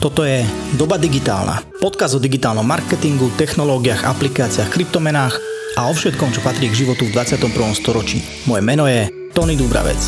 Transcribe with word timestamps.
Toto 0.00 0.24
je 0.24 0.48
Doba 0.80 0.96
digitálna. 0.96 1.60
Podkaz 1.76 2.16
o 2.16 2.20
digitálnom 2.24 2.64
marketingu, 2.64 3.28
technológiách, 3.36 4.08
aplikáciách, 4.08 4.72
kryptomenách 4.72 5.36
a 5.76 5.86
o 5.86 5.92
všetkom, 5.92 6.32
čo 6.32 6.40
patrí 6.40 6.72
k 6.72 6.88
životu 6.88 7.04
v 7.04 7.12
21. 7.12 7.52
storočí. 7.76 8.24
Moje 8.48 8.64
meno 8.64 8.88
je 8.88 9.12
Tony 9.36 9.60
Dubravec. 9.60 10.00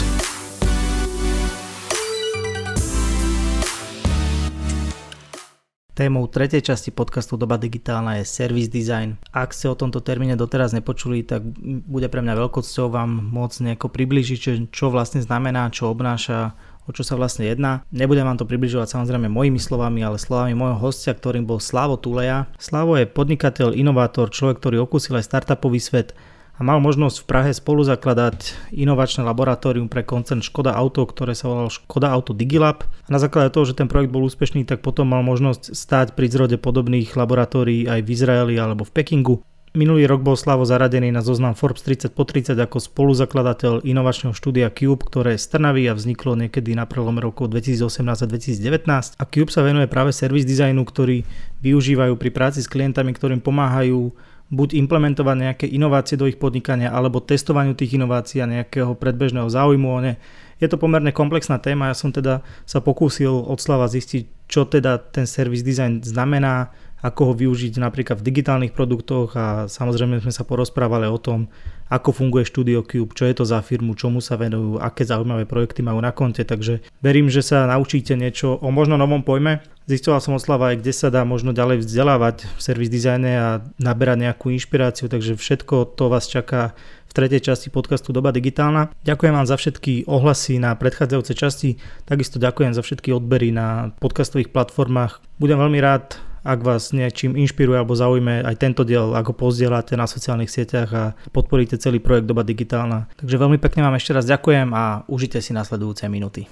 Témou 5.92 6.24
tretej 6.24 6.64
časti 6.64 6.88
podcastu 6.88 7.36
Doba 7.36 7.60
digitálna 7.60 8.16
je 8.16 8.24
service 8.24 8.72
design. 8.72 9.20
Ak 9.28 9.52
ste 9.52 9.68
o 9.68 9.76
tomto 9.76 10.00
termíne 10.00 10.40
doteraz 10.40 10.72
nepočuli, 10.72 11.20
tak 11.20 11.44
bude 11.84 12.08
pre 12.08 12.24
mňa 12.24 12.40
veľkosťou 12.40 12.88
vám 12.88 13.28
môcť 13.28 13.58
nejako 13.68 13.92
približiť, 13.92 14.72
čo 14.72 14.88
vlastne 14.88 15.20
znamená, 15.20 15.68
čo 15.68 15.92
obnáša, 15.92 16.56
o 16.86 16.90
čo 16.90 17.06
sa 17.06 17.14
vlastne 17.14 17.46
jedná. 17.46 17.86
Nebudem 17.94 18.26
vám 18.26 18.38
to 18.38 18.48
približovať 18.48 18.90
samozrejme 18.90 19.30
mojimi 19.30 19.58
slovami, 19.58 20.02
ale 20.02 20.18
slovami 20.18 20.56
môjho 20.56 20.78
hostia, 20.82 21.14
ktorým 21.14 21.46
bol 21.46 21.62
Slavo 21.62 21.98
Tuleja. 21.98 22.50
Slavo 22.58 22.98
je 22.98 23.06
podnikateľ, 23.06 23.74
inovátor, 23.74 24.30
človek, 24.30 24.58
ktorý 24.58 24.82
okúsil 24.82 25.18
aj 25.18 25.28
startupový 25.28 25.78
svet 25.78 26.14
a 26.52 26.60
mal 26.60 26.78
možnosť 26.84 27.24
v 27.24 27.28
Prahe 27.28 27.50
spolu 27.50 27.80
zakladať 27.82 28.54
inovačné 28.76 29.24
laboratórium 29.24 29.88
pre 29.88 30.04
koncern 30.04 30.44
Škoda 30.44 30.76
Auto, 30.76 31.08
ktoré 31.08 31.32
sa 31.32 31.48
volalo 31.48 31.72
Škoda 31.72 32.12
Auto 32.12 32.36
Digilab. 32.36 32.84
A 32.84 33.10
na 33.10 33.18
základe 33.18 33.50
toho, 33.50 33.64
že 33.64 33.74
ten 33.74 33.88
projekt 33.88 34.12
bol 34.12 34.22
úspešný, 34.22 34.68
tak 34.68 34.84
potom 34.84 35.08
mal 35.08 35.24
možnosť 35.24 35.72
stáť 35.72 36.08
pri 36.12 36.28
zrode 36.28 36.56
podobných 36.60 37.16
laboratórií 37.16 37.88
aj 37.88 38.00
v 38.04 38.12
Izraeli 38.12 38.54
alebo 38.60 38.84
v 38.84 38.94
Pekingu. 38.94 39.36
Minulý 39.72 40.04
rok 40.04 40.20
bol 40.20 40.36
Slavo 40.36 40.68
zaradený 40.68 41.08
na 41.16 41.24
zoznam 41.24 41.56
Forbes 41.56 41.80
30 41.80 42.12
po 42.12 42.28
30 42.28 42.60
ako 42.60 42.76
spoluzakladateľ 42.76 43.88
inovačného 43.88 44.36
štúdia 44.36 44.68
Cube, 44.68 45.00
ktoré 45.00 45.40
je 45.40 45.48
strnavý 45.48 45.88
a 45.88 45.96
vzniklo 45.96 46.36
niekedy 46.36 46.76
na 46.76 46.84
prelome 46.84 47.24
rokov 47.24 47.48
2018 47.48 48.04
a 48.04 48.26
2019. 48.28 49.16
A 49.16 49.24
Cube 49.24 49.48
sa 49.48 49.64
venuje 49.64 49.88
práve 49.88 50.12
servis 50.12 50.44
dizajnu, 50.44 50.84
ktorý 50.84 51.24
využívajú 51.64 52.20
pri 52.20 52.30
práci 52.36 52.60
s 52.60 52.68
klientami, 52.68 53.16
ktorým 53.16 53.40
pomáhajú 53.40 54.12
buď 54.52 54.76
implementovať 54.76 55.36
nejaké 55.40 55.66
inovácie 55.72 56.20
do 56.20 56.28
ich 56.28 56.36
podnikania, 56.36 56.92
alebo 56.92 57.24
testovaniu 57.24 57.72
tých 57.72 57.96
inovácií 57.96 58.44
a 58.44 58.52
nejakého 58.60 58.92
predbežného 58.92 59.48
záujmu 59.48 59.88
o 59.88 60.00
ne. 60.04 60.20
Je 60.60 60.68
to 60.68 60.76
pomerne 60.76 61.16
komplexná 61.16 61.56
téma, 61.56 61.88
ja 61.88 61.96
som 61.96 62.12
teda 62.12 62.44
sa 62.68 62.84
pokúsil 62.84 63.32
od 63.32 63.56
Slava 63.56 63.88
zistiť, 63.88 64.52
čo 64.52 64.68
teda 64.68 65.00
ten 65.00 65.24
service 65.24 65.64
design 65.64 66.04
znamená, 66.04 66.68
ako 67.02 67.20
ho 67.28 67.32
využiť 67.34 67.82
napríklad 67.82 68.22
v 68.22 68.26
digitálnych 68.30 68.72
produktoch 68.72 69.34
a 69.34 69.66
samozrejme 69.66 70.22
sme 70.22 70.30
sa 70.30 70.46
porozprávali 70.46 71.10
o 71.10 71.18
tom, 71.18 71.50
ako 71.92 72.14
funguje 72.14 72.48
Studio 72.48 72.80
Cube, 72.86 73.12
čo 73.12 73.28
je 73.28 73.34
to 73.36 73.44
za 73.44 73.60
firmu, 73.60 73.92
čomu 73.98 74.24
sa 74.24 74.40
venujú, 74.40 74.80
aké 74.80 75.04
zaujímavé 75.04 75.44
projekty 75.44 75.84
majú 75.84 76.00
na 76.00 76.14
konte, 76.14 76.40
takže 76.46 76.80
verím, 77.04 77.28
že 77.28 77.44
sa 77.44 77.68
naučíte 77.68 78.16
niečo 78.16 78.56
o 78.56 78.72
možno 78.72 78.96
novom 78.96 79.20
pojme. 79.20 79.60
Zistila 79.84 80.22
som 80.22 80.38
od 80.38 80.40
Slava 80.40 80.72
aj, 80.72 80.78
kde 80.78 80.94
sa 80.94 81.10
dá 81.10 81.26
možno 81.26 81.50
ďalej 81.50 81.82
vzdelávať 81.82 82.46
v 82.46 82.60
servis 82.62 82.88
dizajne 82.88 83.32
a 83.34 83.48
naberať 83.82 84.30
nejakú 84.30 84.54
inšpiráciu, 84.54 85.10
takže 85.10 85.34
všetko 85.34 85.98
to 85.98 86.06
vás 86.06 86.30
čaká 86.30 86.72
v 87.10 87.12
tretej 87.12 87.52
časti 87.52 87.68
podcastu 87.68 88.14
Doba 88.14 88.32
digitálna. 88.32 88.94
Ďakujem 89.04 89.34
vám 89.36 89.44
za 89.44 89.60
všetky 89.60 90.08
ohlasy 90.08 90.62
na 90.62 90.72
predchádzajúce 90.78 91.34
časti, 91.36 91.76
takisto 92.08 92.40
ďakujem 92.40 92.72
za 92.72 92.80
všetky 92.80 93.12
odbery 93.12 93.52
na 93.52 93.92
podcastových 94.00 94.54
platformách. 94.54 95.20
Budem 95.36 95.60
veľmi 95.60 95.82
rád, 95.82 96.31
ak 96.42 96.58
vás 96.66 96.90
niečím 96.90 97.38
inšpiruje 97.38 97.78
alebo 97.78 97.94
zaujme 97.94 98.42
aj 98.42 98.58
tento 98.58 98.82
diel, 98.82 99.14
ako 99.14 99.46
pozdielate 99.46 99.94
na 99.94 100.10
sociálnych 100.10 100.50
sieťach 100.50 100.90
a 100.90 101.04
podporíte 101.30 101.78
celý 101.78 102.02
projekt 102.02 102.26
Doba 102.26 102.42
digitálna. 102.42 103.06
Takže 103.14 103.38
veľmi 103.38 103.62
pekne 103.62 103.86
vám 103.86 103.94
ešte 103.94 104.10
raz 104.10 104.26
ďakujem 104.26 104.74
a 104.74 105.06
užite 105.06 105.38
si 105.38 105.54
nasledujúce 105.54 106.10
minúty. 106.10 106.50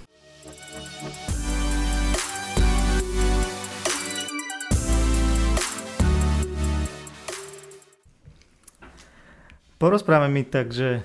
Porozprávame 9.81 10.31
mi 10.31 10.45
tak, 10.45 10.77
že 10.77 11.01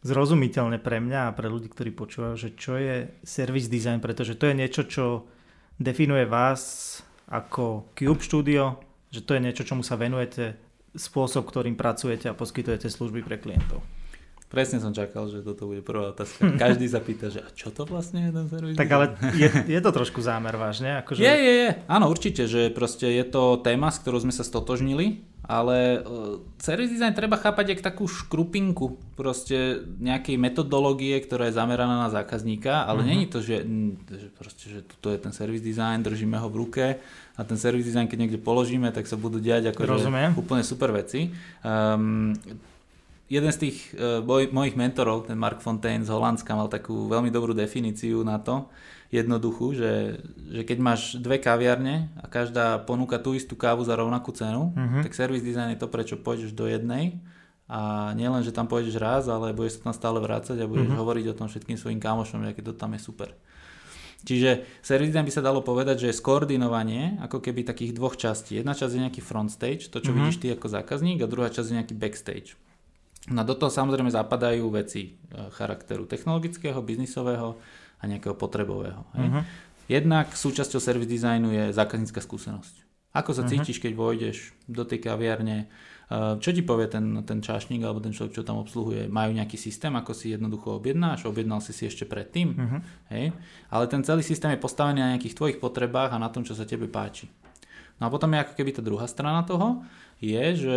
zrozumiteľne 0.00 0.80
pre 0.80 0.96
mňa 0.96 1.28
a 1.28 1.34
pre 1.36 1.46
ľudí, 1.52 1.68
ktorí 1.68 1.92
počúvajú, 1.92 2.34
že 2.34 2.50
čo 2.56 2.80
je 2.80 3.12
service 3.20 3.68
design, 3.68 4.00
pretože 4.00 4.34
to 4.34 4.48
je 4.48 4.58
niečo, 4.58 4.88
čo 4.88 5.28
definuje 5.76 6.24
vás 6.24 7.04
ako 7.30 7.94
Cube 7.94 8.20
Studio, 8.20 8.82
že 9.14 9.22
to 9.22 9.38
je 9.38 9.40
niečo, 9.40 9.62
čomu 9.62 9.86
sa 9.86 9.94
venujete, 9.94 10.58
spôsob, 10.98 11.46
ktorým 11.46 11.78
pracujete 11.78 12.26
a 12.26 12.34
poskytujete 12.34 12.90
služby 12.90 13.22
pre 13.22 13.38
klientov. 13.38 13.78
Presne 14.50 14.82
som 14.82 14.90
čakal, 14.90 15.30
že 15.30 15.46
toto 15.46 15.70
bude 15.70 15.78
prvá 15.78 16.10
otázka. 16.10 16.42
Každý 16.66 16.90
sa 16.90 16.98
pýta, 16.98 17.30
že 17.30 17.38
a 17.38 17.48
čo 17.54 17.70
to 17.70 17.86
vlastne 17.86 18.26
je 18.26 18.30
ten 18.34 18.46
servis? 18.50 18.74
Tak 18.74 18.88
ale 18.90 19.14
je, 19.38 19.46
je 19.70 19.78
to 19.78 19.90
trošku 19.94 20.18
zámer 20.18 20.58
vážne? 20.58 20.98
Akože... 21.06 21.22
Je, 21.22 21.34
je, 21.38 21.52
je. 21.62 21.70
Áno, 21.86 22.10
určite, 22.10 22.50
že 22.50 22.66
proste 22.74 23.06
je 23.14 23.22
to 23.22 23.62
téma, 23.62 23.94
s 23.94 24.02
ktorou 24.02 24.18
sme 24.18 24.34
sa 24.34 24.42
stotožnili, 24.42 25.22
ale 25.50 25.98
uh, 26.06 26.38
service 26.62 26.94
design 26.94 27.10
treba 27.10 27.34
chápať 27.34 27.74
ako 27.74 27.82
takú 27.82 28.04
škrupinku 28.06 29.02
proste 29.18 29.82
nejakej 29.98 30.38
metodológie, 30.38 31.18
ktorá 31.18 31.50
je 31.50 31.58
zameraná 31.58 32.06
na 32.06 32.10
zákazníka, 32.14 32.86
ale 32.86 33.02
uh-huh. 33.02 33.10
není 33.10 33.26
to, 33.26 33.42
že, 33.42 33.66
že, 34.06 34.30
proste, 34.30 34.64
že 34.70 34.80
toto 34.86 35.10
je 35.10 35.18
ten 35.18 35.34
service 35.34 35.66
design, 35.66 36.06
držíme 36.06 36.38
ho 36.38 36.46
v 36.46 36.58
ruke 36.62 36.86
a 37.34 37.40
ten 37.42 37.58
service 37.58 37.90
design, 37.90 38.06
keď 38.06 38.18
niekde 38.22 38.38
položíme, 38.38 38.94
tak 38.94 39.10
sa 39.10 39.18
budú 39.18 39.42
diať 39.42 39.74
ako 39.74 39.90
úplne 40.38 40.62
super 40.62 40.94
veci. 40.94 41.34
Um, 41.66 42.38
jeden 43.26 43.50
z 43.50 43.58
tých 43.58 43.76
uh, 43.98 44.22
boj, 44.22 44.54
mojich 44.54 44.78
mentorov, 44.78 45.26
ten 45.26 45.34
Mark 45.34 45.58
Fontaine 45.58 46.06
z 46.06 46.14
Holandska, 46.14 46.54
mal 46.54 46.70
takú 46.70 47.10
veľmi 47.10 47.34
dobrú 47.34 47.58
definíciu 47.58 48.22
na 48.22 48.38
to, 48.38 48.70
jednoduchú, 49.10 49.74
že, 49.74 50.22
že 50.54 50.62
keď 50.62 50.78
máš 50.78 51.18
dve 51.18 51.42
kaviarne 51.42 52.14
a 52.14 52.30
každá 52.30 52.78
ponúka 52.86 53.18
tú 53.18 53.34
istú 53.34 53.58
kávu 53.58 53.82
za 53.82 53.98
rovnakú 53.98 54.30
cenu, 54.30 54.70
uh-huh. 54.70 55.02
tak 55.02 55.18
service 55.18 55.42
design 55.42 55.74
je 55.74 55.82
to, 55.82 55.90
prečo 55.90 56.14
pôjdeš 56.14 56.54
do 56.54 56.70
jednej 56.70 57.18
a 57.66 58.10
nielen, 58.14 58.46
že 58.46 58.54
tam 58.54 58.70
pôjdeš 58.70 58.98
raz, 59.02 59.26
ale 59.26 59.50
budeš 59.50 59.82
sa 59.82 59.90
tam 59.90 59.94
stále 59.94 60.18
vrácať 60.22 60.62
a 60.62 60.70
budeš 60.70 60.94
uh-huh. 60.94 61.02
hovoriť 61.02 61.24
o 61.26 61.38
tom 61.38 61.50
všetkým 61.50 61.74
svojim 61.74 61.98
kamošom, 61.98 62.46
aké 62.46 62.62
to 62.62 62.70
tam 62.70 62.94
je 62.94 63.02
super. 63.02 63.34
Čiže 64.22 64.68
service 64.78 65.10
design 65.10 65.26
by 65.26 65.34
sa 65.34 65.42
dalo 65.42 65.58
povedať, 65.64 66.06
že 66.06 66.14
je 66.14 66.18
skoordinovanie 66.20 67.18
ako 67.24 67.42
keby 67.42 67.66
takých 67.66 67.96
dvoch 67.96 68.14
častí. 68.14 68.62
Jedna 68.62 68.78
časť 68.78 68.94
je 68.94 69.04
nejaký 69.10 69.22
front 69.24 69.50
stage, 69.50 69.90
to 69.90 69.98
čo 69.98 70.14
uh-huh. 70.14 70.22
vidíš 70.22 70.38
ty 70.38 70.54
ako 70.54 70.70
zákazník 70.70 71.18
a 71.18 71.26
druhá 71.26 71.50
časť 71.50 71.66
je 71.66 71.76
nejaký 71.82 71.94
backstage. 71.98 72.54
No 73.28 73.42
do 73.42 73.52
toho 73.58 73.68
samozrejme 73.68 74.08
zapadajú 74.08 74.64
veci 74.72 75.12
e, 75.12 75.50
charakteru 75.52 76.08
technologického, 76.08 76.80
biznisového 76.80 77.60
a 78.00 78.04
nejakého 78.08 78.34
potrebového. 78.34 79.04
Hej? 79.16 79.28
Uh-huh. 79.28 79.44
Jednak 79.86 80.32
súčasťou 80.32 80.80
service 80.80 81.10
designu 81.10 81.52
je 81.52 81.64
zákaznícka 81.76 82.24
skúsenosť. 82.24 82.74
Ako 83.10 83.34
sa 83.34 83.42
uh-huh. 83.42 83.52
cítiš, 83.52 83.82
keď 83.82 83.92
vojdeš 83.94 84.36
do 84.70 84.86
tej 84.86 85.02
kaviarne, 85.02 85.66
e, 85.66 86.16
čo 86.38 86.50
ti 86.54 86.62
povie 86.62 86.86
ten, 86.86 87.26
ten 87.26 87.42
čašník 87.42 87.82
alebo 87.82 87.98
ten 87.98 88.14
človek, 88.14 88.38
čo 88.38 88.46
tam 88.46 88.62
obsluhuje? 88.62 89.10
Majú 89.10 89.34
nejaký 89.34 89.58
systém, 89.58 89.90
ako 89.92 90.14
si 90.14 90.30
jednoducho 90.30 90.78
objednáš? 90.78 91.26
Objednal 91.26 91.58
si 91.58 91.74
si 91.74 91.90
ešte 91.90 92.06
predtým? 92.06 92.48
Uh-huh. 92.54 92.80
Hej? 93.10 93.34
Ale 93.68 93.84
ten 93.90 94.06
celý 94.06 94.22
systém 94.22 94.54
je 94.54 94.62
postavený 94.62 95.02
na 95.02 95.10
nejakých 95.18 95.36
tvojich 95.36 95.58
potrebách 95.58 96.14
a 96.14 96.22
na 96.22 96.30
tom, 96.30 96.46
čo 96.46 96.54
sa 96.54 96.62
tebe 96.62 96.86
páči. 96.86 97.26
No 98.00 98.08
a 98.08 98.12
potom 98.14 98.32
je 98.32 98.40
ako 98.40 98.56
keby 98.56 98.70
tá 98.72 98.80
druhá 98.80 99.04
strana 99.04 99.44
toho, 99.44 99.84
je, 100.22 100.44
že 100.56 100.76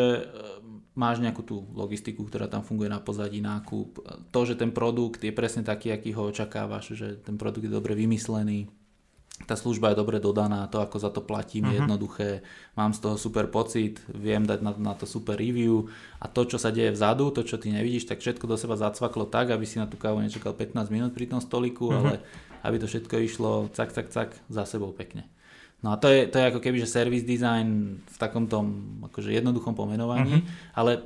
máš 0.93 1.17
nejakú 1.21 1.41
tú 1.41 1.65
logistiku, 1.73 2.25
ktorá 2.25 2.45
tam 2.45 2.61
funguje 2.61 2.89
na 2.89 3.01
pozadí, 3.01 3.41
nákup. 3.41 4.01
To, 4.29 4.39
že 4.45 4.53
ten 4.53 4.69
produkt 4.69 5.25
je 5.25 5.33
presne 5.33 5.65
taký, 5.65 5.89
aký 5.89 6.13
ho 6.13 6.29
očakávaš, 6.29 6.93
že 6.93 7.17
ten 7.17 7.37
produkt 7.37 7.65
je 7.65 7.73
dobre 7.73 7.97
vymyslený, 7.97 8.69
tá 9.49 9.57
služba 9.57 9.91
je 9.91 9.99
dobre 9.99 10.21
dodaná, 10.21 10.69
to 10.69 10.77
ako 10.77 10.97
za 11.01 11.09
to 11.09 11.25
platím 11.25 11.65
uh-huh. 11.65 11.73
je 11.73 11.79
mhm. 11.81 11.83
jednoduché, 11.83 12.29
mám 12.77 12.93
z 12.93 12.99
toho 13.01 13.15
super 13.17 13.49
pocit, 13.49 13.99
viem 14.13 14.45
dať 14.45 14.59
na, 14.61 14.71
na 14.77 14.93
to 14.93 15.09
super 15.09 15.35
review 15.35 15.89
a 16.21 16.29
to, 16.29 16.45
čo 16.45 16.61
sa 16.61 16.69
deje 16.69 16.93
vzadu, 16.93 17.33
to, 17.33 17.41
čo 17.41 17.57
ty 17.57 17.73
nevidíš, 17.73 18.05
tak 18.05 18.21
všetko 18.21 18.45
do 18.45 18.55
seba 18.55 18.77
zacvaklo 18.77 19.25
tak, 19.25 19.51
aby 19.51 19.65
si 19.65 19.81
na 19.81 19.89
tú 19.89 19.97
kávu 19.97 20.21
nečakal 20.21 20.53
15 20.53 20.93
minút 20.93 21.11
pri 21.17 21.27
tom 21.27 21.41
stoliku, 21.41 21.89
uh-huh. 21.89 21.99
ale 21.99 22.13
aby 22.63 22.77
to 22.79 22.87
všetko 22.87 23.15
išlo 23.25 23.51
cak, 23.73 23.91
cak, 23.91 24.07
cak 24.13 24.29
za 24.47 24.63
sebou 24.69 24.93
pekne. 24.93 25.27
No 25.83 25.91
a 25.91 25.99
to 25.99 26.07
je, 26.07 26.31
to 26.31 26.39
je 26.39 26.47
ako 26.47 26.63
keby, 26.63 26.79
že 26.79 26.87
service 26.87 27.27
design 27.27 27.99
v 27.99 28.17
takom 28.17 28.47
tom 28.47 28.97
akože 29.03 29.35
jednoduchom 29.35 29.75
pomenovaní, 29.75 30.39
uh-huh. 30.39 30.79
ale 30.79 31.03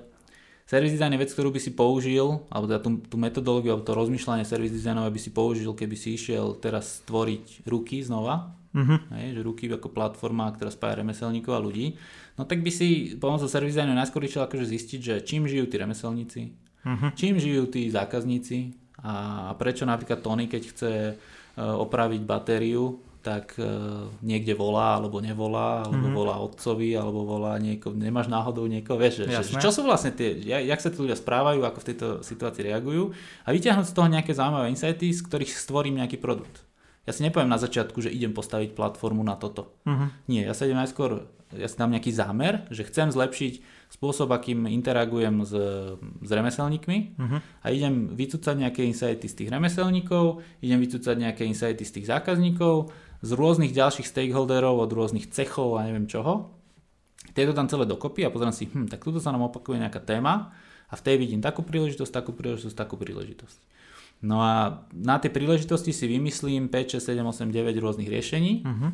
service 0.69 0.94
design 0.94 1.18
je 1.18 1.24
vec, 1.25 1.33
ktorú 1.33 1.50
by 1.50 1.57
si 1.57 1.74
použil, 1.74 2.45
alebo 2.53 2.69
teda 2.69 2.79
tú, 2.85 3.01
tú 3.01 3.18
metodológiu, 3.18 3.74
alebo 3.74 3.81
to 3.81 3.97
rozmýšľanie 3.97 4.45
service 4.45 4.77
designové 4.77 5.09
by 5.09 5.18
si 5.18 5.33
použil, 5.33 5.74
keby 5.74 5.97
si 5.97 6.13
išiel 6.13 6.62
teraz 6.62 7.01
stvoriť 7.01 7.65
ruky 7.65 8.06
znova, 8.06 8.53
uh-huh. 8.77 9.18
hej, 9.18 9.41
že 9.41 9.41
ruky 9.41 9.65
ako 9.65 9.89
platforma, 9.89 10.53
ktorá 10.53 10.69
spája 10.69 11.01
remeselníkov 11.01 11.57
a 11.57 11.63
ľudí, 11.65 11.97
no 12.38 12.45
tak 12.45 12.62
by 12.62 12.69
si 12.69 13.18
pomocou 13.18 13.50
service 13.50 13.74
designu 13.74 13.97
najskôr 13.97 14.21
išiel 14.29 14.45
akože 14.45 14.69
zistiť, 14.69 15.00
že 15.01 15.15
čím 15.25 15.50
žijú 15.50 15.65
tí 15.65 15.81
remeselníci, 15.81 16.41
uh-huh. 16.85 17.18
čím 17.18 17.41
žijú 17.41 17.65
tí 17.65 17.89
zákazníci 17.89 18.77
a 19.01 19.53
prečo 19.57 19.89
napríklad 19.89 20.21
Tony, 20.21 20.45
keď 20.50 20.62
chce 20.74 20.91
e, 20.94 21.13
opraviť 21.57 22.21
batériu, 22.25 22.97
tak 23.27 23.59
uh, 23.59 24.07
niekde 24.24 24.56
volá 24.56 24.95
alebo 24.95 25.19
nevolá, 25.19 25.83
alebo 25.83 26.07
mm-hmm. 26.07 26.15
volá 26.15 26.35
otcovi, 26.39 26.95
alebo 26.95 27.27
volá 27.27 27.59
nieko, 27.59 27.91
nemáš 27.91 28.31
náhodou 28.31 28.63
niekoho, 28.71 28.95
vieš, 28.95 29.27
že, 29.27 29.59
čo 29.59 29.68
sú 29.68 29.83
vlastne 29.83 30.15
tie, 30.15 30.39
jak 30.47 30.79
sa 30.79 30.88
tí 30.88 31.03
ľudia 31.03 31.19
správajú, 31.19 31.59
ako 31.68 31.83
v 31.83 31.88
tejto 31.91 32.07
situácii 32.24 32.71
reagujú 32.71 33.12
a 33.44 33.51
vyťahnuť 33.51 33.91
z 33.91 33.94
toho 33.94 34.07
nejaké 34.07 34.31
zaujímavé 34.31 34.71
insighty, 34.71 35.12
z 35.12 35.19
ktorých 35.27 35.51
stvorím 35.51 36.00
nejaký 36.00 36.15
produkt. 36.24 36.63
Ja 37.03 37.12
si 37.15 37.24
nepoviem 37.24 37.51
na 37.51 37.59
začiatku, 37.59 38.03
že 38.03 38.12
idem 38.12 38.35
postaviť 38.35 38.75
platformu 38.75 39.24
na 39.24 39.39
toto. 39.39 39.75
Uh-huh. 39.88 40.12
Nie, 40.27 40.44
ja 40.44 40.51
sa 40.51 40.68
idem 40.68 40.75
najskôr, 40.75 41.24
ja 41.56 41.68
si 41.71 41.79
dám 41.79 41.95
nejaký 41.95 42.12
zámer, 42.12 42.68
že 42.68 42.83
chcem 42.83 43.07
zlepšiť 43.07 43.63
spôsob, 43.88 44.27
akým 44.35 44.68
interagujem 44.68 45.47
s, 45.47 45.56
s 46.03 46.29
remeselníkmi 46.29 47.15
Uh-huh. 47.15 47.39
a 47.63 47.68
idem 47.71 48.12
vycúcať 48.12 48.56
nejaké 48.59 48.83
insighty 48.83 49.31
z 49.31 49.35
tých 49.39 49.50
remeselníkov, 49.56 50.44
idem 50.59 50.83
vycúcať 50.83 51.15
nejaké 51.15 51.47
insighty 51.47 51.88
z 51.88 51.95
tých 51.95 52.12
zákazníkov, 52.12 52.91
z 53.22 53.30
rôznych 53.34 53.74
ďalších 53.74 54.06
stakeholderov, 54.06 54.78
od 54.78 54.92
rôznych 54.94 55.30
cechov 55.34 55.78
a 55.78 55.86
neviem 55.86 56.06
čoho. 56.06 56.54
Tieto 57.34 57.54
tam 57.54 57.69
celé 57.69 57.90
dokopy 57.90 58.25
a 58.25 58.34
pozriem 58.34 58.54
si, 58.54 58.69
hm, 58.69 58.88
tak 58.88 59.04
tuto 59.04 59.18
sa 59.18 59.34
nám 59.34 59.50
opakuje 59.50 59.81
nejaká 59.81 60.00
téma 60.02 60.54
a 60.88 60.94
v 60.96 61.04
tej 61.04 61.16
vidím 61.19 61.42
takú 61.44 61.66
príležitosť, 61.66 62.12
takú 62.14 62.31
príležitosť, 62.31 62.78
takú 62.78 62.96
príležitosť. 62.96 63.60
No 64.24 64.42
a 64.42 64.81
na 64.96 65.22
tie 65.22 65.30
príležitosti 65.30 65.94
si 65.94 66.06
vymyslím 66.10 66.74
5, 66.74 66.98
6, 66.98 67.14
7, 67.14 67.22
8, 67.22 67.54
9 67.54 67.78
rôznych 67.78 68.10
riešení. 68.10 68.66
Uh-huh. 68.66 68.90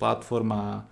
Platforma, 0.00 0.88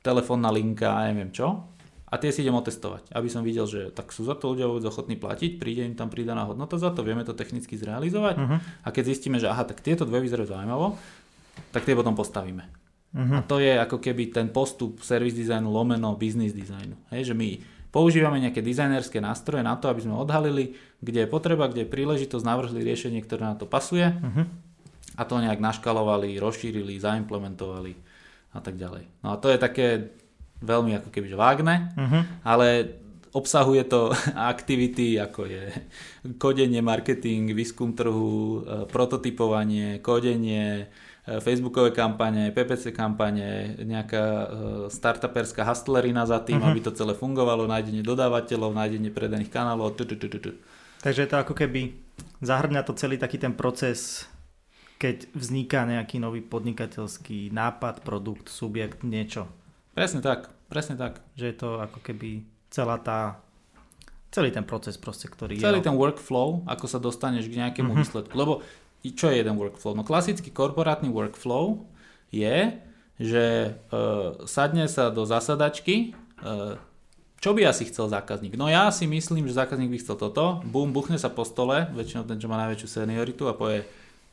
telefónna 0.00 0.48
linka 0.48 0.96
a 0.96 1.12
neviem 1.12 1.28
čo. 1.28 1.68
A 2.12 2.20
tie 2.20 2.28
si 2.28 2.44
idem 2.44 2.52
otestovať, 2.52 3.08
aby 3.16 3.28
som 3.32 3.40
videl, 3.40 3.64
že 3.64 3.88
tak 3.88 4.12
sú 4.12 4.28
za 4.28 4.36
to 4.36 4.52
ľudia 4.52 4.68
vôbec 4.68 4.84
ochotní 4.84 5.16
platiť, 5.16 5.56
príde 5.56 5.80
im 5.80 5.96
tam 5.96 6.12
pridaná 6.12 6.44
hodnota 6.44 6.76
za 6.76 6.92
to, 6.92 7.00
vieme 7.00 7.24
to 7.24 7.32
technicky 7.32 7.72
zrealizovať. 7.72 8.36
Uh-huh. 8.36 8.60
A 8.84 8.88
keď 8.92 9.16
zistíme, 9.16 9.40
že 9.40 9.48
aha, 9.48 9.64
tak 9.64 9.80
tieto 9.80 10.04
dve 10.04 10.20
vyzerajú 10.20 10.52
zaujímavo, 10.52 11.00
tak 11.72 11.84
tie 11.88 11.96
potom 11.96 12.12
postavíme. 12.16 12.64
Uh-huh. 13.12 13.38
A 13.38 13.44
to 13.44 13.60
je 13.60 13.76
ako 13.76 14.00
keby 14.00 14.32
ten 14.32 14.48
postup 14.48 15.04
service 15.04 15.36
designu 15.36 15.68
lomeno 15.68 16.16
business 16.16 16.56
designu. 16.56 16.96
Hej, 17.12 17.32
že 17.32 17.34
my 17.36 17.60
používame 17.92 18.40
nejaké 18.40 18.64
dizajnerské 18.64 19.20
nástroje 19.20 19.60
na 19.60 19.76
to, 19.76 19.92
aby 19.92 20.00
sme 20.00 20.16
odhalili, 20.16 20.72
kde 21.04 21.24
je 21.24 21.28
potreba, 21.28 21.68
kde 21.68 21.84
je 21.84 21.92
príležitosť, 21.92 22.40
navrhli 22.40 22.80
riešenie, 22.80 23.20
ktoré 23.20 23.44
na 23.44 23.56
to 23.56 23.68
pasuje 23.68 24.08
Uh-huh. 24.08 24.48
a 25.20 25.22
to 25.28 25.36
nejak 25.36 25.60
naškalovali, 25.60 26.40
rozšírili, 26.40 26.96
zaimplementovali 26.96 27.92
a 28.56 28.58
tak 28.64 28.80
ďalej. 28.80 29.04
No 29.20 29.36
a 29.36 29.36
to 29.36 29.52
je 29.52 29.60
také 29.60 30.08
veľmi 30.64 30.96
ako 30.96 31.12
keby 31.12 31.36
vágne, 31.36 31.92
Uh-huh. 31.92 32.22
ale 32.48 32.96
obsahuje 33.32 33.84
to 33.84 34.12
aktivity 34.52 35.16
ako 35.16 35.48
je 35.48 35.64
kodenie, 36.38 36.80
marketing, 36.80 37.52
výskum 37.52 37.96
trhu, 37.96 38.60
e, 38.60 38.86
prototypovanie, 38.86 39.98
kodenie, 39.98 40.86
e, 41.24 41.40
facebookové 41.40 41.90
kampane, 41.90 42.52
PPC 42.52 42.92
kampane, 42.92 43.76
nejaká 43.80 44.24
e, 44.24 44.46
startuperská 44.92 45.64
hustlerina 45.64 46.28
za 46.28 46.44
tým, 46.44 46.60
Mhm. 46.60 46.68
aby 46.68 46.80
to 46.80 46.92
celé 46.92 47.16
fungovalo, 47.16 47.64
nájdenie 47.66 48.04
dodávateľov, 48.04 48.76
nájdenie 48.76 49.08
predaných 49.10 49.50
kanálov, 49.50 49.96
tu, 49.96 50.04
tu, 50.04 50.14
tu, 50.16 50.28
tu, 50.28 50.38
tu. 50.38 50.52
Takže 51.02 51.26
je 51.26 51.30
to 51.32 51.42
ako 51.42 51.54
keby 51.58 51.98
zahrňa 52.38 52.86
to 52.86 52.94
celý 52.94 53.18
taký 53.18 53.34
ten 53.34 53.58
proces, 53.58 54.30
keď 55.02 55.26
vzniká 55.34 55.82
nejaký 55.82 56.22
nový 56.22 56.46
podnikateľský 56.46 57.50
nápad, 57.50 58.06
produkt, 58.06 58.46
subjekt, 58.46 59.02
niečo. 59.02 59.50
Presne 59.98 60.22
tak, 60.22 60.54
presne 60.70 60.94
tak. 60.94 61.18
Že 61.34 61.44
je 61.50 61.56
to 61.58 61.68
ako 61.82 61.98
keby 62.06 62.46
celá 62.72 62.96
tá 62.96 63.36
celý 64.28 64.48
ten 64.48 64.64
proces 64.64 64.96
proste, 64.96 65.28
ktorý 65.28 65.60
Celý 65.60 65.78
je. 65.78 65.86
ten 65.86 65.92
workflow, 65.92 66.64
ako 66.64 66.86
sa 66.88 66.96
dostaneš 66.96 67.46
k 67.46 67.60
nejakému 67.60 67.92
Mhm. 67.92 67.98
výsledku. 68.00 68.32
Lebo 68.32 68.64
čo 69.04 69.28
je 69.28 69.36
jeden 69.36 69.54
workflow? 69.54 69.92
No 69.92 70.02
klasický 70.02 70.48
korporátny 70.48 71.06
workflow 71.06 71.84
je, 72.32 72.72
že 73.20 73.44
uh, 73.86 74.40
sadne 74.46 74.88
sa 74.88 75.12
do 75.12 75.22
zasadačky, 75.22 76.16
uh, 76.40 76.80
čo 77.36 77.52
by 77.52 77.66
asi 77.66 77.84
chcel 77.84 78.08
zákazník? 78.08 78.54
No 78.54 78.66
ja 78.66 78.88
si 78.88 79.04
myslím, 79.04 79.44
že 79.44 79.52
zákazník 79.52 79.90
by 79.90 79.98
chcel 79.98 80.16
toto, 80.16 80.62
bum, 80.64 80.90
buchne 80.90 81.18
sa 81.18 81.28
po 81.28 81.42
stole, 81.42 81.90
väčšinou 81.92 82.24
ten, 82.24 82.38
čo 82.38 82.46
má 82.46 82.56
najväčšiu 82.56 82.88
senioritu 82.88 83.44
a 83.46 83.52
povie, 83.52 83.84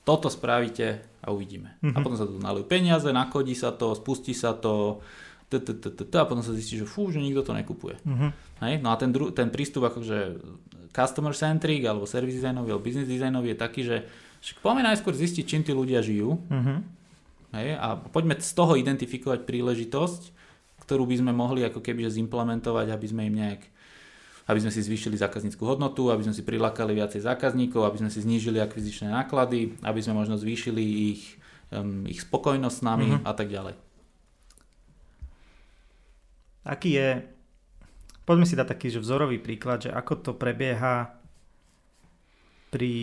toto 0.01 0.29
spravíte 0.29 0.87
a 1.19 1.27
uvidíme. 1.27 1.75
A 1.83 1.91
Mhm. 1.91 2.01
potom 2.01 2.15
sa 2.15 2.23
tu 2.23 2.39
nalú 2.39 2.63
peniaze, 2.63 3.09
nakodí 3.09 3.51
sa 3.51 3.69
to, 3.71 3.91
spustí 3.93 4.31
sa 4.31 4.55
to, 4.55 5.03
t- 5.49 5.59
t- 5.59 5.73
t- 5.73 5.89
t- 5.91 6.05
t- 6.05 6.17
a 6.17 6.25
potom 6.25 6.39
sa 6.39 6.53
zistí, 6.53 6.77
že 6.77 6.85
fú, 6.85 7.09
že 7.09 7.17
nikto 7.17 7.41
to 7.41 7.51
nekupuje. 7.51 7.97
Uh-huh. 8.05 8.29
Hej? 8.61 8.79
No 8.79 8.93
a 8.93 8.95
ten, 8.95 9.09
dru- 9.09 9.33
ten 9.33 9.49
prístup 9.49 9.83
akože 9.83 10.37
customer 10.89 11.33
centric 11.33 11.81
alebo 11.83 12.05
service 12.05 12.37
designový 12.37 12.69
alebo 12.71 12.85
business 12.85 13.05
designový 13.05 13.53
je 13.53 13.57
taký, 13.57 13.81
že 13.83 13.97
však 14.39 14.61
poďme 14.61 14.85
najskôr 14.85 15.11
zistiť, 15.11 15.43
čím 15.43 15.61
tí 15.61 15.73
ľudia 15.73 15.99
žijú 15.99 16.37
Uh-huh. 16.37 16.79
hej? 17.57 17.75
a 17.75 17.97
poďme 17.97 18.37
z 18.37 18.53
toho 18.53 18.77
identifikovať 18.77 19.43
príležitosť, 19.43 20.21
ktorú 20.85 21.05
by 21.05 21.15
sme 21.17 21.31
mohli 21.33 21.61
ako 21.61 21.81
keby 21.81 22.05
že 22.05 22.17
zimplementovať, 22.17 22.89
aby 22.89 23.05
sme 23.05 23.25
im 23.25 23.35
nejak 23.37 23.61
aby 24.49 24.57
sme 24.57 24.73
si 24.73 24.81
zvýšili 24.81 25.13
zákazníckú 25.13 25.61
hodnotu, 25.61 26.09
aby 26.09 26.25
sme 26.25 26.33
si 26.33 26.41
prilákali 26.41 26.97
viacej 26.97 27.21
zákazníkov, 27.21 27.85
aby 27.85 28.01
sme 28.01 28.09
si 28.09 28.25
znížili 28.25 28.57
akvizičné 28.57 29.13
náklady, 29.13 29.77
aby 29.85 30.01
sme 30.01 30.17
možno 30.17 30.41
zvýšili 30.41 30.81
ich, 31.13 31.37
um, 31.69 32.09
ich 32.09 32.25
spokojnosť 32.25 32.73
s 32.73 32.81
nami 32.81 33.07
Mhm. 33.13 33.29
a 33.29 33.33
tak 33.37 33.45
ďalej. 33.45 33.77
Aký 36.67 36.95
je, 36.95 37.23
poďme 38.27 38.45
si 38.45 38.57
dať 38.59 38.67
taký 38.75 38.87
že 38.91 39.03
vzorový 39.03 39.39
príklad, 39.39 39.87
že 39.87 39.91
ako 39.91 40.13
to 40.19 40.31
prebieha 40.35 41.15
pri, 42.69 42.93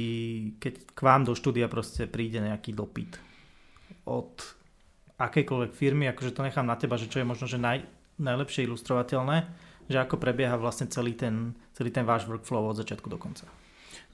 keď 0.62 0.74
k 0.94 1.00
vám 1.02 1.26
do 1.26 1.34
štúdia 1.34 1.66
proste 1.66 2.06
príde 2.06 2.38
nejaký 2.38 2.70
dopyt 2.70 3.18
od 4.06 4.38
akejkoľvek 5.18 5.72
firmy, 5.74 6.06
akože 6.12 6.30
to 6.30 6.46
nechám 6.46 6.68
na 6.68 6.78
teba, 6.78 6.94
že 6.94 7.10
čo 7.10 7.18
je 7.18 7.26
možno 7.26 7.50
že 7.50 7.58
naj, 7.58 7.82
najlepšie 8.22 8.68
ilustrovateľné, 8.68 9.48
že 9.90 9.98
ako 9.98 10.20
prebieha 10.20 10.54
vlastne 10.60 10.86
celý 10.86 11.18
ten, 11.18 11.56
celý 11.74 11.90
ten 11.90 12.06
váš 12.06 12.30
workflow 12.30 12.70
od 12.70 12.78
začiatku 12.78 13.10
do 13.10 13.18
konca. 13.18 13.48